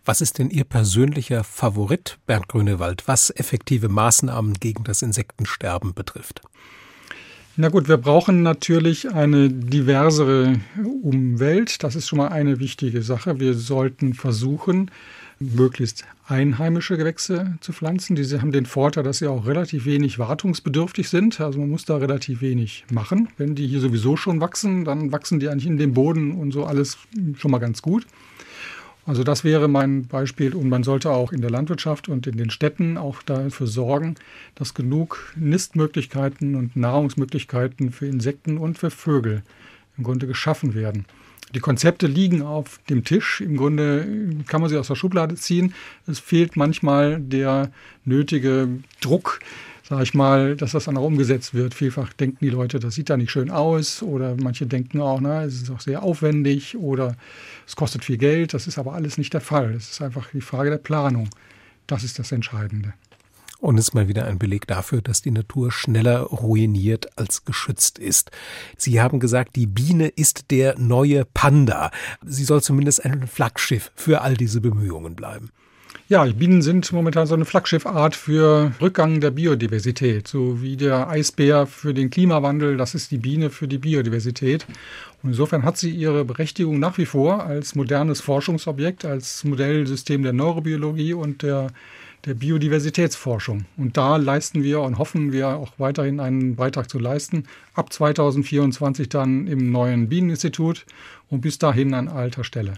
Was 0.05 0.21
ist 0.21 0.39
denn 0.39 0.51
Ihr 0.51 0.65
persönlicher 0.65 1.45
Favorit, 1.45 2.19
Bernd 2.27 2.49
Grünewald, 2.49 3.07
was 3.07 3.31
effektive 3.31 3.89
Maßnahmen 3.89 4.55
gegen 4.55 4.85
das 4.85 5.03
Insektensterben 5.03 5.95
betrifft? 5.95 6.41
Na 7.57 7.69
gut, 7.69 7.89
wir 7.89 7.99
brauchen 7.99 8.43
natürlich 8.43 9.13
eine 9.13 9.51
diversere 9.51 10.61
Umwelt. 11.03 11.83
Das 11.83 11.95
ist 11.95 12.09
schon 12.09 12.19
mal 12.19 12.29
eine 12.29 12.59
wichtige 12.59 13.03
Sache. 13.03 13.39
Wir 13.39 13.55
sollten 13.55 14.15
versuchen, 14.15 14.91
möglichst 15.41 16.05
einheimische 16.27 16.99
Gewächse 16.99 17.57
zu 17.61 17.73
pflanzen. 17.73 18.15
Diese 18.15 18.41
haben 18.41 18.53
den 18.53 18.67
Vorteil, 18.67 19.05
dass 19.05 19.19
sie 19.19 19.27
auch 19.27 19.47
relativ 19.47 19.87
wenig 19.87 20.19
wartungsbedürftig 20.19 21.09
sind. 21.09 21.41
Also 21.41 21.59
man 21.59 21.71
muss 21.71 21.87
da 21.87 21.97
relativ 21.97 22.43
wenig 22.43 22.85
machen. 22.93 23.29
Wenn 23.39 23.55
die 23.55 23.67
hier 23.67 23.81
sowieso 23.81 24.17
schon 24.17 24.41
wachsen, 24.41 24.85
dann 24.85 25.13
wachsen 25.13 25.41
die 25.41 25.49
eigentlich 25.49 25.67
in 25.67 25.79
dem 25.79 25.95
Boden 25.95 26.33
und 26.33 26.53
so 26.53 26.67
alles 26.67 26.99
schon 27.37 27.51
mal 27.51 27.59
ganz 27.59 27.81
gut. 27.81 28.07
Also 29.07 29.25
das 29.25 29.43
wäre 29.43 29.67
mein 29.67 30.07
Beispiel 30.07 30.55
und 30.55 30.69
man 30.69 30.83
sollte 30.83 31.11
auch 31.11 31.33
in 31.33 31.41
der 31.41 31.51
Landwirtschaft 31.51 32.09
und 32.09 32.27
in 32.27 32.37
den 32.37 32.51
Städten 32.51 32.99
auch 32.99 33.23
dafür 33.23 33.67
sorgen, 33.67 34.17
dass 34.55 34.75
genug 34.75 35.33
Nistmöglichkeiten 35.37 36.55
und 36.55 36.77
Nahrungsmöglichkeiten 36.77 37.93
für 37.93 38.07
Insekten 38.07 38.59
und 38.59 38.79
für 38.79 38.91
Vögel 38.91 39.43
im 39.97 40.05
Grunde 40.05 40.27
geschaffen 40.27 40.75
werden. 40.75 41.07
Die 41.55 41.61
Konzepte 41.61 42.07
liegen 42.07 42.43
auf 42.43 42.79
dem 42.89 43.05
Tisch. 43.05 43.41
Im 43.41 43.57
Grunde 43.57 44.07
kann 44.47 44.61
man 44.61 44.71
sie 44.71 44.77
aus 44.77 44.87
der 44.87 44.95
Schublade 44.95 45.35
ziehen. 45.35 45.75
Es 46.07 46.21
fehlt 46.21 46.57
manchmal 46.57 47.21
der 47.21 47.73
nötige 48.05 48.69
Druck, 49.01 49.41
sage 49.83 50.05
ich 50.05 50.15
mal, 50.15 50.55
dass 50.55 50.73
das 50.73 50.85
dann 50.85 50.97
auch 50.97 51.05
umgesetzt 51.05 51.53
wird. 51.53 51.75
Vielfach 51.75 52.13
denken 52.13 52.39
die 52.41 52.51
Leute, 52.51 52.79
das 52.79 52.95
sieht 52.95 53.11
da 53.11 53.17
nicht 53.17 53.33
schön 53.33 53.51
aus 53.51 54.01
oder 54.03 54.37
manche 54.41 54.67
denken 54.67 55.01
auch, 55.01 55.21
na, 55.21 55.45
es 55.45 55.63
ist 55.63 55.71
auch 55.71 55.81
sehr 55.81 56.05
aufwendig 56.05 56.77
oder 56.77 57.17
es 57.67 57.75
kostet 57.75 58.05
viel 58.05 58.17
Geld. 58.17 58.55
Das 58.55 58.69
ist 58.69 58.79
aber 58.79 58.95
alles 58.95 59.19
nicht 59.19 59.35
der 59.35 59.41
Fall. 59.41 59.75
Es 59.75 59.91
ist 59.91 60.03
einfach 60.03 60.29
die 60.33 60.41
Frage 60.41 60.71
der 60.71 60.79
Planung. 60.79 61.29
Das 61.89 62.05
ist 62.05 62.21
das 62.21 62.31
Entscheidende. 62.31 62.95
Und 63.61 63.79
ist 63.79 63.95
mal 63.95 64.09
wieder 64.09 64.25
ein 64.25 64.39
Beleg 64.39 64.67
dafür, 64.67 65.03
dass 65.03 65.21
die 65.21 65.31
Natur 65.31 65.71
schneller 65.71 66.23
ruiniert 66.23 67.19
als 67.19 67.45
geschützt 67.45 67.99
ist. 67.99 68.31
Sie 68.77 69.01
haben 69.03 69.21
gesagt, 69.21 69.55
die 69.55 69.67
Biene 69.67 70.09
ist 70.09 70.51
der 70.51 70.79
neue 70.79 71.27
Panda. 71.27 71.91
Sie 72.25 72.45
soll 72.45 72.63
zumindest 72.63 73.05
ein 73.05 73.27
Flaggschiff 73.27 73.93
für 73.95 74.23
all 74.23 74.35
diese 74.35 74.63
Bemühungen 74.63 75.15
bleiben. 75.15 75.51
Ja, 76.11 76.25
Bienen 76.25 76.61
sind 76.61 76.91
momentan 76.91 77.29
so 77.29 77.35
eine 77.35 77.45
Flaggschiffart 77.45 78.17
für 78.17 78.73
Rückgang 78.81 79.21
der 79.21 79.31
Biodiversität, 79.31 80.27
so 80.27 80.61
wie 80.61 80.77
der 80.77 81.09
Eisbär 81.09 81.69
für 81.69 81.95
den 81.95 82.11
Klimawandel, 82.11 82.77
das 82.77 82.97
ist 82.97 83.13
die 83.13 83.19
Biene 83.19 83.49
für 83.49 83.69
die 83.69 83.79
Biodiversität. 83.79 84.67
Und 85.23 85.31
insofern 85.31 85.63
hat 85.63 85.77
sie 85.77 85.91
ihre 85.91 86.25
Berechtigung 86.25 86.81
nach 86.81 86.99
wie 86.99 87.07
vor 87.07 87.45
als 87.45 87.77
modernes 87.77 88.21
Forschungsobjekt, 88.23 89.05
als 89.05 89.45
Modellsystem 89.45 90.25
der 90.25 90.33
Neurobiologie 90.33 91.15
und 91.15 91.43
der, 91.43 91.69
der 92.25 92.35
Biodiversitätsforschung. 92.35 93.65
Und 93.77 93.97
da 93.97 94.17
leisten 94.17 94.63
wir 94.63 94.81
und 94.81 94.99
hoffen 94.99 95.33
wir 95.33 95.49
auch 95.49 95.73
weiterhin 95.79 96.21
einen 96.21 96.57
Beitrag 96.57 96.91
zu 96.91 96.99
leisten. 96.99 97.45
Ab 97.75 97.93
2024 97.93 99.09
dann 99.09 99.47
im 99.47 99.71
neuen 99.71 100.09
Bieneninstitut 100.09 100.87
und 101.29 101.41
bis 101.41 101.59
dahin 101.59 101.95
an 101.95 102.09
alter 102.09 102.45
Stelle. 102.45 102.75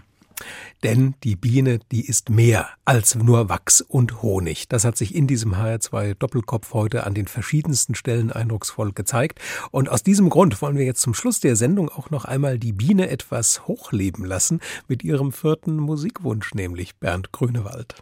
Denn 0.83 1.15
die 1.23 1.35
Biene, 1.35 1.79
die 1.91 2.05
ist 2.05 2.29
mehr 2.29 2.69
als 2.83 3.15
nur 3.15 3.47
Wachs 3.49 3.81
und 3.81 4.21
Honig. 4.21 4.67
Das 4.67 4.83
hat 4.83 4.97
sich 4.97 5.15
in 5.15 5.27
diesem 5.27 5.55
HR2 5.55 6.15
Doppelkopf 6.15 6.73
heute 6.73 7.05
an 7.05 7.13
den 7.13 7.27
verschiedensten 7.27 7.95
Stellen 7.95 8.31
eindrucksvoll 8.31 8.91
gezeigt. 8.91 9.39
Und 9.71 9.89
aus 9.89 10.03
diesem 10.03 10.29
Grund 10.29 10.61
wollen 10.61 10.77
wir 10.77 10.85
jetzt 10.85 11.01
zum 11.01 11.13
Schluss 11.13 11.39
der 11.39 11.55
Sendung 11.55 11.89
auch 11.89 12.09
noch 12.09 12.25
einmal 12.25 12.59
die 12.59 12.73
Biene 12.73 13.09
etwas 13.09 13.67
hochleben 13.67 14.25
lassen 14.25 14.59
mit 14.87 15.03
ihrem 15.03 15.31
vierten 15.31 15.77
Musikwunsch, 15.77 16.53
nämlich 16.53 16.95
Bernd 16.97 17.31
Grünewald. 17.31 17.95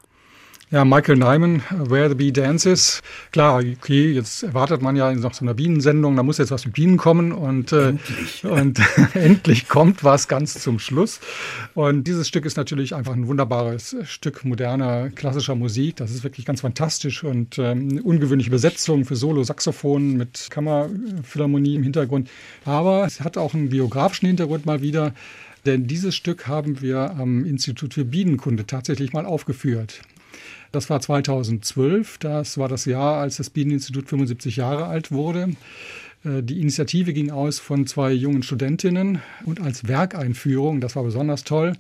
Ja, 0.73 0.85
Michael 0.85 1.17
Nyman, 1.17 1.63
Where 1.69 2.07
the 2.07 2.15
Bee 2.15 2.31
Dances. 2.31 3.01
Klar, 3.33 3.57
okay, 3.57 4.13
jetzt 4.13 4.41
erwartet 4.41 4.81
man 4.81 4.95
ja 4.95 5.11
nach 5.11 5.33
so 5.33 5.43
einer 5.43 5.53
Bienensendung, 5.53 6.15
da 6.15 6.23
muss 6.23 6.37
jetzt 6.37 6.51
was 6.51 6.63
mit 6.63 6.75
Bienen 6.75 6.95
kommen 6.95 7.33
und, 7.33 7.73
äh, 7.73 7.89
endlich. 7.89 8.45
und 8.45 8.79
endlich 9.13 9.67
kommt 9.67 10.05
was 10.05 10.29
ganz 10.29 10.53
zum 10.53 10.79
Schluss. 10.79 11.19
Und 11.73 12.07
dieses 12.07 12.29
Stück 12.29 12.45
ist 12.45 12.55
natürlich 12.55 12.95
einfach 12.95 13.11
ein 13.11 13.27
wunderbares 13.27 13.97
Stück 14.03 14.45
moderner, 14.45 15.09
klassischer 15.09 15.55
Musik. 15.55 15.97
Das 15.97 16.09
ist 16.09 16.23
wirklich 16.23 16.45
ganz 16.45 16.61
fantastisch 16.61 17.25
und 17.25 17.59
ähm, 17.59 17.89
eine 17.91 18.03
ungewöhnliche 18.03 18.49
Besetzung 18.49 19.03
für 19.03 19.17
Solo-Saxophon 19.17 20.15
mit 20.15 20.47
Kammerphilharmonie 20.51 21.75
im 21.75 21.83
Hintergrund. 21.83 22.29
Aber 22.63 23.05
es 23.05 23.19
hat 23.19 23.35
auch 23.35 23.53
einen 23.53 23.71
biografischen 23.71 24.27
Hintergrund 24.27 24.65
mal 24.65 24.81
wieder. 24.81 25.13
Denn 25.65 25.87
dieses 25.87 26.15
Stück 26.15 26.47
haben 26.47 26.79
wir 26.79 27.11
am 27.19 27.43
Institut 27.43 27.93
für 27.93 28.05
Bienenkunde 28.05 28.65
tatsächlich 28.65 29.11
mal 29.11 29.25
aufgeführt. 29.25 30.01
Das 30.71 30.89
war 30.89 31.01
2012. 31.01 32.17
Das 32.19 32.57
war 32.57 32.69
das 32.69 32.85
Jahr, 32.85 33.19
als 33.19 33.37
das 33.37 33.49
Bieneninstitut 33.49 34.07
75 34.07 34.55
Jahre 34.55 34.85
alt 34.85 35.11
wurde. 35.11 35.49
Äh, 36.23 36.43
die 36.43 36.59
Initiative 36.59 37.13
ging 37.13 37.31
aus 37.31 37.59
von 37.59 37.87
zwei 37.87 38.11
jungen 38.11 38.43
Studentinnen 38.43 39.19
und 39.45 39.61
als 39.61 39.87
Werkeinführung, 39.87 40.81
das 40.81 40.95
war 40.95 41.03
besonders 41.03 41.43
toll, 41.43 41.73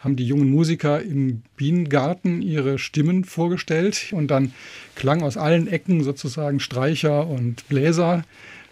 haben 0.00 0.16
die 0.16 0.26
jungen 0.26 0.50
Musiker 0.50 1.02
im 1.02 1.42
Bienengarten 1.56 2.40
ihre 2.40 2.78
Stimmen 2.78 3.24
vorgestellt 3.24 4.12
und 4.12 4.28
dann 4.30 4.52
klang 4.94 5.22
aus 5.22 5.36
allen 5.36 5.66
Ecken 5.66 6.02
sozusagen 6.02 6.60
Streicher 6.60 7.26
und 7.26 7.68
Bläser. 7.68 8.24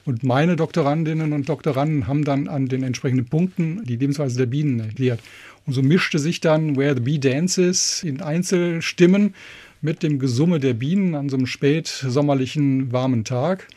Und 0.04 0.22
meine 0.22 0.54
Doktorandinnen 0.54 1.32
und 1.32 1.48
Doktoranden 1.48 2.06
haben 2.06 2.24
dann 2.24 2.46
an 2.46 2.68
den 2.68 2.84
entsprechenden 2.84 3.26
Punkten 3.26 3.84
die 3.84 3.96
Lebensweise 3.96 4.38
der 4.38 4.46
Bienen 4.46 4.78
erklärt. 4.78 5.20
Und 5.66 5.72
so 5.72 5.82
mischte 5.82 6.20
sich 6.20 6.40
dann 6.40 6.76
Where 6.76 6.94
the 6.94 7.00
Bee 7.00 7.18
Dances 7.18 8.04
in 8.04 8.22
Einzelstimmen 8.22 9.34
mit 9.86 10.02
dem 10.02 10.18
Gesumme 10.18 10.58
der 10.58 10.74
Bienen 10.74 11.14
an 11.14 11.28
so 11.28 11.36
einem 11.36 11.46
spätsommerlichen 11.46 12.90
warmen 12.90 13.22
Tag. 13.24 13.68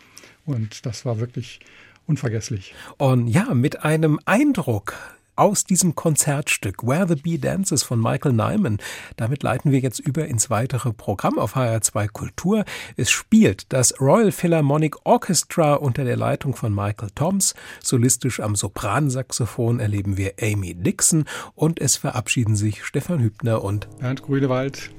Und 0.44 0.88
das 0.88 1.06
war 1.06 1.20
wirklich 1.20 1.60
unvergesslich. 2.08 2.74
Und 2.98 3.28
ja, 3.28 3.54
mit 3.54 3.84
einem 3.86 4.20
Eindruck 4.26 4.96
aus 5.36 5.66
diesem 5.66 5.94
Konzertstück 5.94 6.82
Where 6.84 7.08
the 7.08 7.14
Bee 7.14 7.38
Dances 7.38 7.84
von 7.84 8.02
Michael 8.02 8.34
Nyman. 8.34 8.80
Damit 9.18 9.44
leiten 9.44 9.72
wir 9.72 9.80
jetzt 9.80 10.00
über 10.00 10.28
ins 10.28 10.50
weitere 10.50 10.94
Programm 10.94 11.38
auf 11.38 11.56
HR2 11.56 12.08
Kultur. 12.08 12.66
Es 12.98 13.12
spielt 13.12 13.72
das 13.72 14.02
Royal 14.02 14.32
Philharmonic 14.32 14.96
Orchestra 15.06 15.76
unter 15.76 16.06
der 16.06 16.18
Leitung 16.18 16.56
von 16.56 16.74
Michael 16.74 17.12
Toms. 17.14 17.54
Solistisch 17.84 18.40
am 18.40 18.56
Sopransaxophon 18.56 19.80
erleben 19.80 20.18
wir 20.18 20.34
Amy 20.42 20.74
Dixon 20.74 21.26
und 21.54 21.80
es 21.80 21.98
verabschieden 21.98 22.56
sich 22.56 22.84
Stefan 22.84 23.20
Hübner 23.20 23.64
und 23.64 23.88
Bernd 24.00 24.24
Grünewald. 24.24 24.90